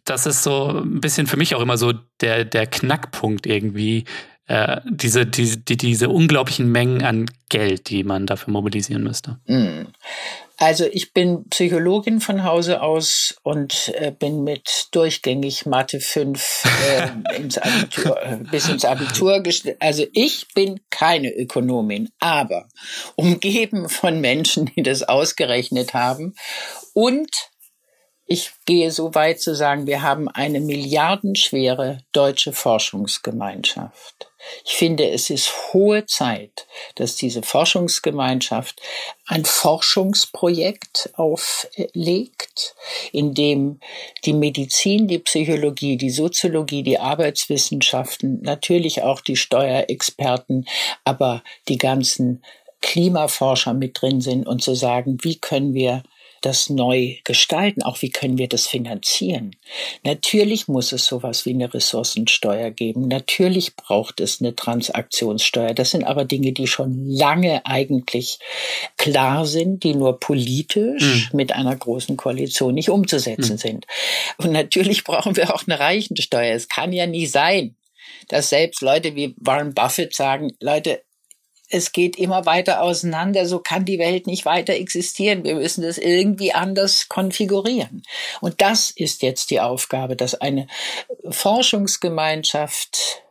das 0.10 0.26
ist 0.26 0.44
so 0.44 0.68
ein 0.68 1.02
bisschen 1.02 1.28
für 1.28 1.38
mich 1.38 1.56
auch 1.56 1.62
immer 1.62 1.78
so 1.78 1.94
der, 2.22 2.46
der 2.46 2.68
Knackpunkt 2.68 3.46
irgendwie, 3.46 4.06
äh, 4.48 4.82
diese, 4.90 5.26
die, 5.26 5.64
die, 5.64 5.78
diese 5.78 6.10
unglaublichen 6.10 6.72
Mengen 6.72 7.04
an 7.04 7.30
Geld, 7.50 7.90
die 7.90 8.04
man 8.04 8.26
dafür 8.26 8.52
mobilisieren 8.52 9.04
müsste. 9.04 9.38
Mm. 9.46 9.88
Also 10.58 10.86
ich 10.92 11.14
bin 11.14 11.46
Psychologin 11.50 12.20
von 12.20 12.44
Hause 12.44 12.82
aus 12.82 13.38
und 13.44 13.94
äh, 13.96 14.12
bin 14.12 14.44
mit 14.44 14.88
durchgängig 14.92 15.66
Mathe 15.66 16.02
5 16.02 16.64
äh, 16.92 17.38
ins 17.38 17.58
Abitur, 17.58 18.20
bis 18.52 18.68
ins 18.68 18.84
Abitur 18.84 19.42
gestellt. 19.42 19.78
Also 19.80 20.06
ich 20.12 20.48
bin 20.54 20.82
keine 20.90 21.34
Ökonomin, 21.34 22.10
aber 22.20 22.68
umgeben 23.16 23.88
von 23.88 24.20
Menschen, 24.20 24.70
die 24.76 24.84
das 24.84 25.04
ausgerechnet 25.04 25.94
haben 25.94 26.36
und 26.94 27.30
ich 28.32 28.52
gehe 28.66 28.92
so 28.92 29.16
weit 29.16 29.42
zu 29.42 29.56
sagen, 29.56 29.88
wir 29.88 30.04
haben 30.04 30.30
eine 30.30 30.60
milliardenschwere 30.60 32.04
deutsche 32.12 32.54
Forschungsgemeinschaft. 32.54 34.30
Ich 34.64 34.74
finde, 34.74 35.10
es 35.10 35.32
ist 35.32 35.52
hohe 35.74 36.06
Zeit, 36.06 36.68
dass 36.94 37.16
diese 37.16 37.42
Forschungsgemeinschaft 37.42 38.82
ein 39.26 39.46
Forschungsprojekt 39.46 41.10
auflegt, 41.16 42.76
in 43.12 43.34
dem 43.34 43.80
die 44.26 44.34
Medizin, 44.34 45.08
die 45.08 45.20
Psychologie, 45.20 45.98
die 45.98 46.12
Soziologie, 46.12 46.84
die 46.84 47.00
Arbeitswissenschaften, 47.00 48.44
natürlich 48.44 49.02
auch 49.02 49.22
die 49.22 49.38
Steuerexperten, 49.38 50.68
aber 51.04 51.44
die 51.68 51.80
ganzen 51.80 52.44
Klimaforscher 52.82 53.74
mit 53.74 54.00
drin 54.00 54.22
sind 54.22 54.46
und 54.46 54.62
zu 54.62 54.76
sagen, 54.76 55.18
wie 55.24 55.40
können 55.40 55.74
wir 55.74 56.04
das 56.42 56.70
neu 56.70 57.16
gestalten? 57.24 57.84
Auch 57.84 58.02
wie 58.02 58.10
können 58.10 58.38
wir 58.38 58.48
das 58.48 58.68
finanzieren? 58.68 59.56
Natürlich 60.04 60.68
muss 60.68 60.92
es 60.92 61.06
sowas 61.06 61.46
wie 61.46 61.54
eine 61.54 61.74
Ressourcensteuer 61.74 62.72
geben. 62.72 63.08
Natürlich 63.08 63.76
braucht 63.76 64.20
es 64.20 64.42
eine 64.42 64.56
Transaktionssteuer. 64.56 65.74
Das 65.74 65.92
sind 65.92 66.04
aber 66.04 66.26
Dinge, 66.26 66.52
die 66.52 66.68
schon 66.68 67.10
lange 67.10 67.66
eigentlich 67.66 68.40
klar 68.98 69.46
sind, 69.46 69.84
die 69.84 69.96
nur 69.96 70.20
politisch 70.20 71.32
mhm. 71.32 71.38
mit 71.38 71.54
einer 71.54 71.76
großen 71.76 72.18
Koalition 72.18 72.74
nicht 72.74 72.90
umzusetzen 72.90 73.54
mhm. 73.54 73.58
sind. 73.58 73.88
Und 74.38 74.52
natürlich 74.52 75.04
brauchen 75.04 75.36
wir 75.36 75.54
auch 75.54 75.64
eine 75.68 75.80
Reichensteuer. 75.80 76.56
Es 76.56 76.68
kann 76.68 76.94
ja 76.94 77.08
nie 77.08 77.28
sein, 77.28 77.76
dass 78.28 78.50
selbst 78.50 78.82
Leute 78.82 79.16
wie 79.16 79.36
Warren 79.38 79.74
Buffett 79.74 80.16
sagen, 80.16 80.54
Leute, 80.60 81.02
es 81.70 81.92
geht 81.92 82.18
immer 82.18 82.46
weiter 82.46 82.82
auseinander, 82.82 83.46
so 83.46 83.60
kann 83.60 83.86
die 83.86 84.00
Welt 84.00 84.28
nicht 84.28 84.46
weiter 84.46 84.74
existieren. 84.74 85.44
Wir 85.44 85.56
müssen 85.56 85.84
das 85.84 85.98
irgendwie 85.98 86.52
anders 86.54 87.08
konfigurieren. 87.10 88.04
Und 88.42 88.62
das 88.62 88.90
ist 88.90 89.22
jetzt 89.22 89.52
die 89.52 89.60
Aufgabe, 89.60 90.16
dass 90.16 90.36
eine 90.36 90.68
Forschungsgemeinschaft 91.30 93.24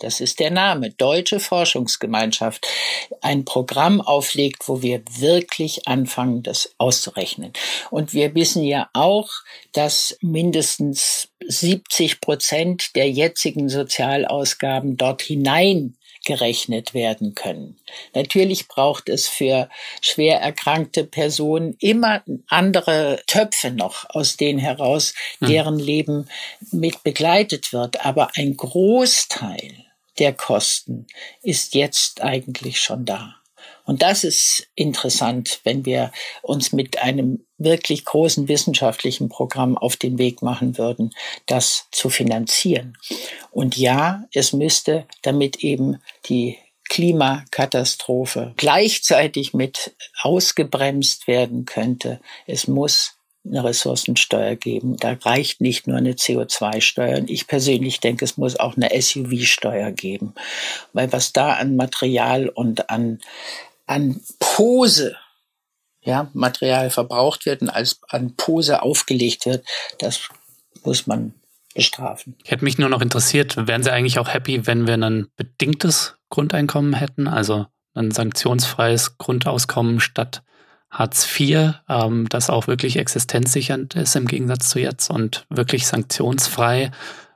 das 0.00 0.20
ist 0.20 0.40
der 0.40 0.50
Name, 0.50 0.90
Deutsche 0.90 1.40
Forschungsgemeinschaft, 1.40 2.66
ein 3.20 3.44
Programm 3.44 4.00
auflegt, 4.00 4.66
wo 4.66 4.80
wir 4.80 5.02
wirklich 5.18 5.86
anfangen, 5.86 6.42
das 6.42 6.74
auszurechnen. 6.78 7.52
Und 7.90 8.14
wir 8.14 8.34
wissen 8.34 8.64
ja 8.64 8.88
auch, 8.94 9.28
dass 9.72 10.16
mindestens 10.22 11.28
70 11.46 12.22
Prozent 12.22 12.96
der 12.96 13.10
jetzigen 13.10 13.68
Sozialausgaben 13.68 14.96
dort 14.96 15.20
hinein 15.20 15.98
gerechnet 16.24 16.94
werden 16.94 17.34
können. 17.34 17.78
Natürlich 18.14 18.68
braucht 18.68 19.08
es 19.08 19.28
für 19.28 19.68
schwer 20.00 20.40
erkrankte 20.40 21.04
Personen 21.04 21.76
immer 21.80 22.22
andere 22.48 23.22
Töpfe 23.26 23.70
noch, 23.70 24.08
aus 24.10 24.36
denen 24.36 24.58
heraus 24.58 25.14
hm. 25.38 25.48
deren 25.48 25.78
Leben 25.78 26.28
mit 26.70 27.02
begleitet 27.02 27.72
wird. 27.72 28.04
Aber 28.04 28.30
ein 28.36 28.56
Großteil 28.56 29.86
der 30.18 30.32
Kosten 30.34 31.06
ist 31.42 31.74
jetzt 31.74 32.20
eigentlich 32.20 32.80
schon 32.80 33.04
da. 33.04 33.39
Und 33.90 34.02
das 34.02 34.22
ist 34.22 34.68
interessant, 34.76 35.62
wenn 35.64 35.84
wir 35.84 36.12
uns 36.42 36.70
mit 36.70 37.02
einem 37.02 37.44
wirklich 37.58 38.04
großen 38.04 38.46
wissenschaftlichen 38.46 39.28
Programm 39.28 39.76
auf 39.76 39.96
den 39.96 40.16
Weg 40.16 40.42
machen 40.42 40.78
würden, 40.78 41.12
das 41.46 41.88
zu 41.90 42.08
finanzieren. 42.08 42.96
Und 43.50 43.76
ja, 43.76 44.22
es 44.32 44.52
müsste, 44.52 45.06
damit 45.22 45.64
eben 45.64 46.00
die 46.26 46.56
Klimakatastrophe 46.88 48.54
gleichzeitig 48.56 49.54
mit 49.54 49.92
ausgebremst 50.22 51.26
werden 51.26 51.64
könnte, 51.64 52.20
es 52.46 52.68
muss 52.68 53.16
eine 53.44 53.64
Ressourcensteuer 53.64 54.54
geben. 54.54 54.98
Da 54.98 55.16
reicht 55.20 55.60
nicht 55.60 55.86
nur 55.86 55.96
eine 55.96 56.12
CO2-Steuer. 56.12 57.18
Und 57.18 57.30
ich 57.30 57.46
persönlich 57.46 57.98
denke, 57.98 58.24
es 58.24 58.36
muss 58.36 58.60
auch 58.60 58.76
eine 58.76 58.90
SUV-Steuer 59.00 59.92
geben. 59.92 60.34
Weil 60.92 61.12
was 61.12 61.32
da 61.32 61.54
an 61.54 61.74
Material 61.74 62.48
und 62.48 62.90
an, 62.90 63.20
an 63.90 64.20
Pose, 64.38 65.16
ja, 66.00 66.30
Material 66.32 66.90
verbraucht 66.90 67.44
wird 67.44 67.60
und 67.60 67.70
als 67.70 68.00
an 68.08 68.36
Pose 68.36 68.82
aufgelegt 68.82 69.46
wird, 69.46 69.66
das 69.98 70.28
muss 70.84 71.08
man 71.08 71.34
bestrafen. 71.74 72.36
Ich 72.44 72.52
hätte 72.52 72.64
mich 72.64 72.78
nur 72.78 72.88
noch 72.88 73.02
interessiert, 73.02 73.66
wären 73.66 73.82
Sie 73.82 73.92
eigentlich 73.92 74.20
auch 74.20 74.32
happy, 74.32 74.66
wenn 74.66 74.86
wir 74.86 74.94
ein 74.94 75.26
bedingtes 75.36 76.14
Grundeinkommen 76.28 76.94
hätten, 76.94 77.26
also 77.26 77.66
ein 77.94 78.12
sanktionsfreies 78.12 79.18
Grundauskommen 79.18 79.98
statt 79.98 80.44
Hartz 80.88 81.26
IV, 81.38 81.74
ähm, 81.88 82.28
das 82.28 82.48
auch 82.48 82.68
wirklich 82.68 82.96
existenzsichernd 82.96 83.96
ist 83.96 84.14
im 84.14 84.26
Gegensatz 84.26 84.68
zu 84.68 84.78
jetzt 84.78 85.10
und 85.10 85.46
wirklich 85.48 85.86
sanktionsfrei. 85.88 86.92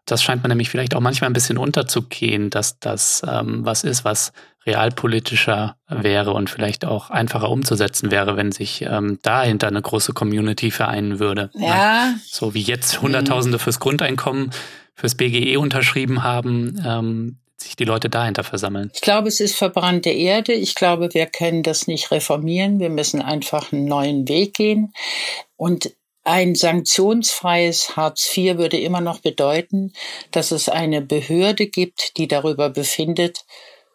Das 0.06 0.22
scheint 0.22 0.42
mir 0.42 0.48
nämlich 0.48 0.70
vielleicht 0.70 0.94
auch 0.94 1.00
manchmal 1.00 1.30
ein 1.30 1.34
bisschen 1.34 1.58
unterzugehen, 1.58 2.50
dass 2.50 2.78
das 2.78 3.22
ähm, 3.26 3.64
was 3.64 3.82
ist, 3.82 4.04
was 4.04 4.32
realpolitischer 4.66 5.76
wäre 5.88 6.32
und 6.32 6.50
vielleicht 6.50 6.84
auch 6.84 7.10
einfacher 7.10 7.50
umzusetzen 7.50 8.10
wäre, 8.10 8.36
wenn 8.36 8.52
sich 8.52 8.82
ähm, 8.82 9.18
dahinter 9.22 9.68
eine 9.68 9.82
große 9.82 10.12
Community 10.12 10.70
vereinen 10.70 11.18
würde. 11.18 11.50
Ja. 11.54 11.66
ja. 11.66 12.14
So 12.26 12.54
wie 12.54 12.62
jetzt 12.62 13.02
Hunderttausende 13.02 13.58
fürs 13.58 13.80
Grundeinkommen, 13.80 14.50
fürs 14.94 15.16
BGE 15.16 15.58
unterschrieben 15.58 16.22
haben, 16.22 16.82
ähm, 16.84 17.38
sich 17.56 17.76
die 17.76 17.84
Leute 17.84 18.08
dahinter 18.08 18.44
versammeln? 18.44 18.90
Ich 18.94 19.00
glaube, 19.00 19.28
es 19.28 19.40
ist 19.40 19.56
verbrannte 19.56 20.10
Erde. 20.10 20.52
Ich 20.52 20.74
glaube, 20.74 21.12
wir 21.12 21.26
können 21.26 21.62
das 21.62 21.86
nicht 21.86 22.10
reformieren. 22.10 22.78
Wir 22.78 22.90
müssen 22.90 23.22
einfach 23.22 23.72
einen 23.72 23.86
neuen 23.86 24.28
Weg 24.28 24.54
gehen. 24.54 24.92
Und 25.56 25.92
ein 26.24 26.54
sanktionsfreies 26.54 27.96
Hartz 27.96 28.34
IV 28.34 28.56
würde 28.56 28.78
immer 28.78 29.02
noch 29.02 29.20
bedeuten, 29.20 29.92
dass 30.30 30.52
es 30.52 30.68
eine 30.68 31.02
Behörde 31.02 31.66
gibt, 31.66 32.16
die 32.16 32.28
darüber 32.28 32.70
befindet, 32.70 33.44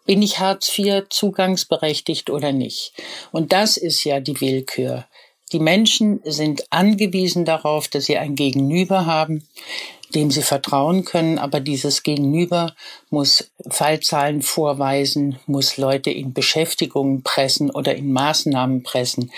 bin 0.09 0.23
ich 0.23 0.39
Hartz 0.39 0.75
IV 0.75 1.03
zugangsberechtigt 1.11 2.31
oder 2.31 2.51
nicht. 2.51 2.93
Und 3.31 3.53
das 3.53 3.77
ist 3.77 4.03
ja 4.05 4.19
die 4.19 4.41
Willkür. 4.41 5.05
Die 5.51 5.59
Menschen 5.59 6.19
sind 6.23 6.63
angewiesen 6.71 7.45
darauf, 7.45 7.87
dass 7.87 8.05
sie 8.05 8.17
ein 8.17 8.33
Gegenüber 8.33 9.05
haben, 9.05 9.47
dem 10.15 10.31
sie 10.31 10.41
vertrauen 10.41 11.05
können, 11.05 11.37
aber 11.37 11.59
dieses 11.59 12.01
Gegenüber 12.01 12.73
muss 13.11 13.51
Fallzahlen 13.69 14.41
vorweisen, 14.41 15.37
muss 15.45 15.77
Leute 15.77 16.09
in 16.09 16.33
Beschäftigung 16.33 17.21
pressen 17.21 17.69
oder 17.69 17.93
in 17.93 18.11
Maßnahmen 18.11 18.81
pressen. 18.81 19.31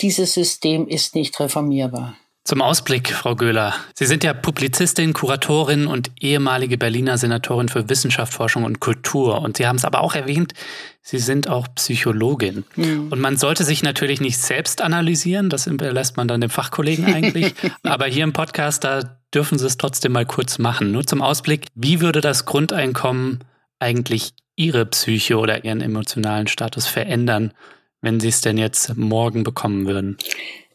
Dieses 0.00 0.34
System 0.34 0.88
ist 0.88 1.14
nicht 1.14 1.38
reformierbar. 1.38 2.16
Zum 2.46 2.62
Ausblick, 2.62 3.12
Frau 3.12 3.34
Göhler. 3.34 3.74
Sie 3.94 4.06
sind 4.06 4.22
ja 4.22 4.32
Publizistin, 4.32 5.12
Kuratorin 5.12 5.88
und 5.88 6.12
ehemalige 6.20 6.78
Berliner 6.78 7.18
Senatorin 7.18 7.68
für 7.68 7.88
Wissenschaft, 7.88 8.32
Forschung 8.32 8.62
und 8.62 8.78
Kultur. 8.78 9.40
Und 9.40 9.56
Sie 9.56 9.66
haben 9.66 9.74
es 9.74 9.84
aber 9.84 10.00
auch 10.00 10.14
erwähnt, 10.14 10.54
Sie 11.02 11.18
sind 11.18 11.48
auch 11.48 11.66
Psychologin. 11.74 12.62
Mhm. 12.76 13.08
Und 13.10 13.18
man 13.18 13.36
sollte 13.36 13.64
sich 13.64 13.82
natürlich 13.82 14.20
nicht 14.20 14.38
selbst 14.38 14.80
analysieren, 14.80 15.50
das 15.50 15.66
überlässt 15.66 16.16
man 16.16 16.28
dann 16.28 16.40
dem 16.40 16.48
Fachkollegen 16.48 17.06
eigentlich. 17.06 17.52
aber 17.82 18.06
hier 18.06 18.22
im 18.22 18.32
Podcast, 18.32 18.84
da 18.84 19.18
dürfen 19.34 19.58
Sie 19.58 19.66
es 19.66 19.76
trotzdem 19.76 20.12
mal 20.12 20.24
kurz 20.24 20.58
machen. 20.58 20.92
Nur 20.92 21.04
zum 21.04 21.22
Ausblick, 21.22 21.66
wie 21.74 22.00
würde 22.00 22.20
das 22.20 22.44
Grundeinkommen 22.44 23.40
eigentlich 23.80 24.34
Ihre 24.54 24.86
Psyche 24.86 25.38
oder 25.38 25.64
Ihren 25.64 25.80
emotionalen 25.80 26.46
Status 26.46 26.86
verändern, 26.86 27.54
wenn 28.02 28.20
Sie 28.20 28.28
es 28.28 28.40
denn 28.40 28.56
jetzt 28.56 28.96
morgen 28.96 29.42
bekommen 29.42 29.88
würden? 29.88 30.16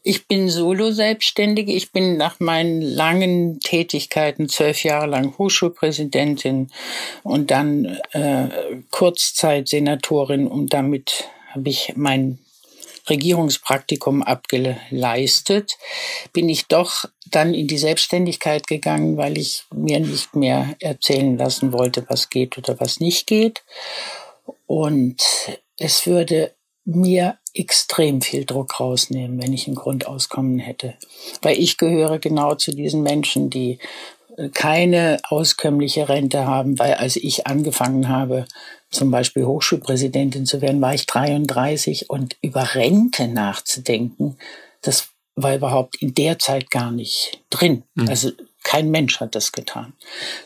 Ich 0.04 0.28
bin 0.28 0.50
Solo-Selbstständige. 0.50 1.74
Ich 1.74 1.92
bin 1.92 2.18
nach 2.18 2.40
meinen 2.40 2.82
langen 2.82 3.60
Tätigkeiten 3.60 4.50
zwölf 4.50 4.84
Jahre 4.84 5.06
lang 5.06 5.38
Hochschulpräsidentin 5.38 6.72
und 7.22 7.52
dann 7.52 8.00
äh, 8.12 8.48
Kurzzeit-Senatorin 8.90 10.48
und 10.48 10.74
damit 10.74 11.26
habe 11.54 11.70
ich 11.70 11.94
mein 11.96 12.40
Regierungspraktikum 13.10 14.24
abgeleistet, 14.24 15.78
bin 16.34 16.50
ich 16.50 16.68
doch 16.68 17.06
dann 17.30 17.54
in 17.54 17.68
die 17.68 17.78
Selbstständigkeit 17.78 18.68
gegangen, 18.68 19.18
weil 19.18 19.38
ich 19.38 19.66
mir 19.74 20.00
nicht 20.00 20.36
mehr 20.36 20.76
erzählen 20.80 21.38
lassen 21.38 21.74
wollte, 21.74 22.06
was 22.08 22.30
geht 22.30 22.58
oder 22.58 22.80
was 22.80 23.00
nicht 23.00 23.28
geht. 23.28 23.64
Und 24.66 25.22
es 25.78 26.06
würde 26.06 26.54
mir 26.86 27.38
extrem 27.54 28.22
viel 28.22 28.46
Druck 28.46 28.80
rausnehmen, 28.80 29.42
wenn 29.42 29.54
ich 29.54 29.68
ein 29.68 29.76
Grundauskommen 29.76 30.60
hätte. 30.60 30.96
Weil 31.42 31.58
ich 31.58 31.78
gehöre 31.78 32.20
genau 32.20 32.56
zu 32.56 32.72
diesen 32.72 33.04
Menschen, 33.04 33.50
die 33.50 33.80
äh, 34.38 34.50
keine 34.50 35.20
auskömmliche 35.24 36.10
Rente 36.10 36.46
haben, 36.46 36.80
weil 36.80 36.94
als 36.96 37.16
ich 37.16 37.48
angefangen 37.48 38.10
habe, 38.10 38.46
zum 38.90 39.12
Beispiel 39.12 39.46
Hochschulpräsidentin 39.46 40.46
zu 40.46 40.62
werden, 40.62 40.82
war 40.82 40.94
ich 40.94 41.06
33 41.06 42.10
und 42.10 42.38
über 42.42 42.76
Rente 42.76 43.28
nachzudenken, 43.28 44.38
das 44.82 45.10
war 45.36 45.56
überhaupt 45.56 46.02
in 46.02 46.14
der 46.14 46.40
Zeit 46.40 46.70
gar 46.72 46.92
nicht 46.92 47.42
drin. 47.50 47.84
Mhm. 47.96 48.10
Also 48.10 48.32
kein 48.64 48.92
Mensch 48.92 49.20
hat 49.20 49.36
das 49.36 49.52
getan. 49.52 49.94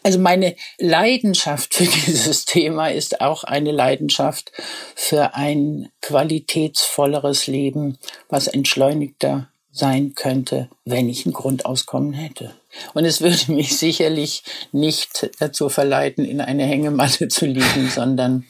Also 0.03 0.19
meine 0.19 0.55
Leidenschaft 0.77 1.73
für 1.73 1.83
dieses 2.07 2.45
Thema 2.45 2.87
ist 2.87 3.21
auch 3.21 3.43
eine 3.43 3.71
Leidenschaft 3.71 4.51
für 4.95 5.35
ein 5.35 5.89
qualitätsvolleres 6.01 7.47
Leben, 7.47 7.97
was 8.29 8.47
entschleunigter 8.47 9.49
sein 9.71 10.13
könnte, 10.15 10.69
wenn 10.85 11.09
ich 11.09 11.25
ein 11.25 11.33
Grundauskommen 11.33 12.13
hätte. 12.13 12.55
Und 12.93 13.05
es 13.05 13.21
würde 13.21 13.39
mich 13.51 13.77
sicherlich 13.77 14.43
nicht 14.71 15.29
dazu 15.39 15.69
verleiten, 15.69 16.23
in 16.23 16.41
eine 16.41 16.65
Hängematte 16.65 17.27
zu 17.27 17.45
liegen, 17.45 17.89
sondern 17.93 18.45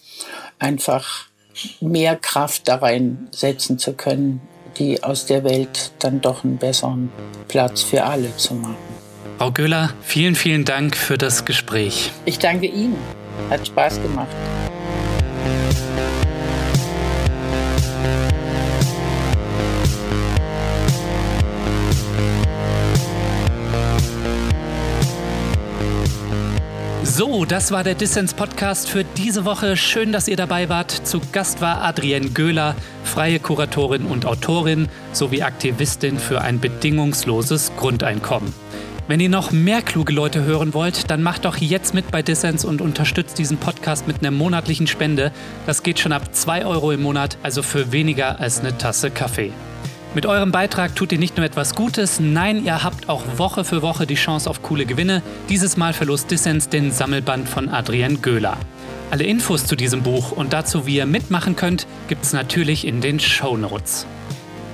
einfach 0.59 1.27
mehr 1.79 2.15
Kraft 2.15 2.67
da 2.67 2.75
reinsetzen 2.75 3.79
zu 3.79 3.93
können, 3.93 4.41
die 4.77 5.03
aus 5.03 5.25
der 5.25 5.43
Welt 5.43 5.91
dann 5.99 6.21
doch 6.21 6.43
einen 6.43 6.57
besseren 6.57 7.11
Platz 7.47 7.81
für 7.81 8.03
alle 8.03 8.35
zu 8.37 8.53
machen. 8.53 8.94
Frau 9.37 9.51
Göhler, 9.51 9.93
vielen, 10.01 10.33
vielen 10.35 10.63
Dank 10.63 10.95
für 10.95 11.17
das 11.17 11.43
Gespräch. 11.43 12.11
Ich 12.23 12.39
danke 12.39 12.67
Ihnen. 12.67 12.95
Hat 13.49 13.67
Spaß 13.67 14.01
gemacht. 14.01 14.29
So, 27.03 27.45
das 27.45 27.71
war 27.71 27.83
der 27.83 27.95
Dissens-Podcast 27.95 28.89
für 28.89 29.03
diese 29.03 29.43
Woche. 29.43 29.75
Schön, 29.75 30.13
dass 30.13 30.29
ihr 30.29 30.37
dabei 30.37 30.69
wart. 30.69 30.91
Zu 30.91 31.21
Gast 31.33 31.59
war 31.59 31.81
Adrienne 31.81 32.29
Göhler, 32.29 32.75
freie 33.03 33.39
Kuratorin 33.39 34.05
und 34.05 34.25
Autorin 34.25 34.87
sowie 35.11 35.43
Aktivistin 35.43 36.19
für 36.19 36.41
ein 36.41 36.59
bedingungsloses 36.59 37.73
Grundeinkommen. 37.77 38.64
Wenn 39.07 39.19
ihr 39.19 39.29
noch 39.29 39.51
mehr 39.51 39.83
kluge 39.83 40.11
Leute 40.11 40.45
hören 40.45 40.73
wollt, 40.73 41.11
dann 41.11 41.21
macht 41.21 41.45
doch 41.45 41.57
jetzt 41.57 41.93
mit 41.93 42.09
bei 42.09 42.23
Dissens 42.23 42.65
und 42.65 42.81
unterstützt 42.81 43.37
diesen 43.37 43.57
Podcast 43.57 44.07
mit 44.07 44.21
einer 44.21 44.31
monatlichen 44.31 44.87
Spende. 44.87 45.31
Das 45.67 45.83
geht 45.83 45.99
schon 45.99 46.11
ab 46.11 46.33
2 46.33 46.65
Euro 46.65 46.91
im 46.91 47.03
Monat, 47.03 47.37
also 47.43 47.61
für 47.61 47.91
weniger 47.91 48.39
als 48.39 48.61
eine 48.61 48.75
Tasse 48.79 49.11
Kaffee. 49.11 49.51
Mit 50.15 50.25
eurem 50.25 50.51
Beitrag 50.51 50.95
tut 50.95 51.11
ihr 51.11 51.19
nicht 51.19 51.37
nur 51.37 51.45
etwas 51.45 51.75
Gutes, 51.75 52.19
nein, 52.19 52.65
ihr 52.65 52.83
habt 52.83 53.07
auch 53.07 53.21
Woche 53.37 53.63
für 53.63 53.83
Woche 53.83 54.07
die 54.07 54.15
Chance 54.15 54.49
auf 54.49 54.63
coole 54.63 54.87
Gewinne. 54.87 55.21
Dieses 55.49 55.77
Mal 55.77 55.93
verlost 55.93 56.31
Dissens 56.31 56.69
den 56.69 56.91
Sammelband 56.91 57.47
von 57.47 57.69
Adrienne 57.69 58.17
Göhler. 58.17 58.57
Alle 59.11 59.25
Infos 59.25 59.67
zu 59.67 59.75
diesem 59.75 60.01
Buch 60.01 60.31
und 60.31 60.51
dazu, 60.51 60.87
wie 60.87 60.95
ihr 60.95 61.05
mitmachen 61.05 61.55
könnt, 61.55 61.85
gibt 62.07 62.23
es 62.23 62.33
natürlich 62.33 62.87
in 62.87 63.01
den 63.01 63.19
Show 63.19 63.55
Notes. 63.55 64.07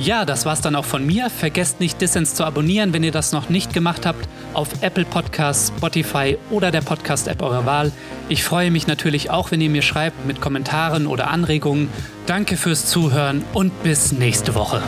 Ja, 0.02 0.26
das 0.26 0.47
war's 0.47 0.62
dann 0.62 0.76
auch 0.76 0.86
von 0.86 1.06
mir. 1.06 1.30
Vergesst 1.30 1.80
nicht, 1.80 2.02
Dissens 2.02 2.34
zu 2.34 2.43
abonnieren, 2.43 2.91
wenn 2.91 3.04
ihr 3.04 3.12
das 3.12 3.34
noch 3.34 3.49
nicht 3.49 3.72
gemacht 3.72 4.08
habt, 4.08 4.28
auf 4.56 4.70
Apple 4.82 5.06
Podcasts, 5.06 5.72
Spotify 5.78 6.39
oder 6.49 6.72
der 6.72 6.82
Podcast-App 6.82 7.39
eurer 7.43 7.68
Wahl. 7.68 7.91
Ich 8.28 8.43
freue 8.43 8.72
mich 8.72 8.88
natürlich 8.88 9.30
auch, 9.30 9.52
wenn 9.52 9.62
ihr 9.62 9.70
mir 9.70 9.84
schreibt 9.84 10.26
mit 10.26 10.41
Kommentaren 10.41 11.06
oder 11.06 11.30
Anregungen. 11.30 11.88
Danke 12.26 12.58
fürs 12.58 12.88
Zuhören 12.88 13.43
und 13.54 13.84
bis 13.84 14.12
nächste 14.12 14.56
Woche. 14.56 14.82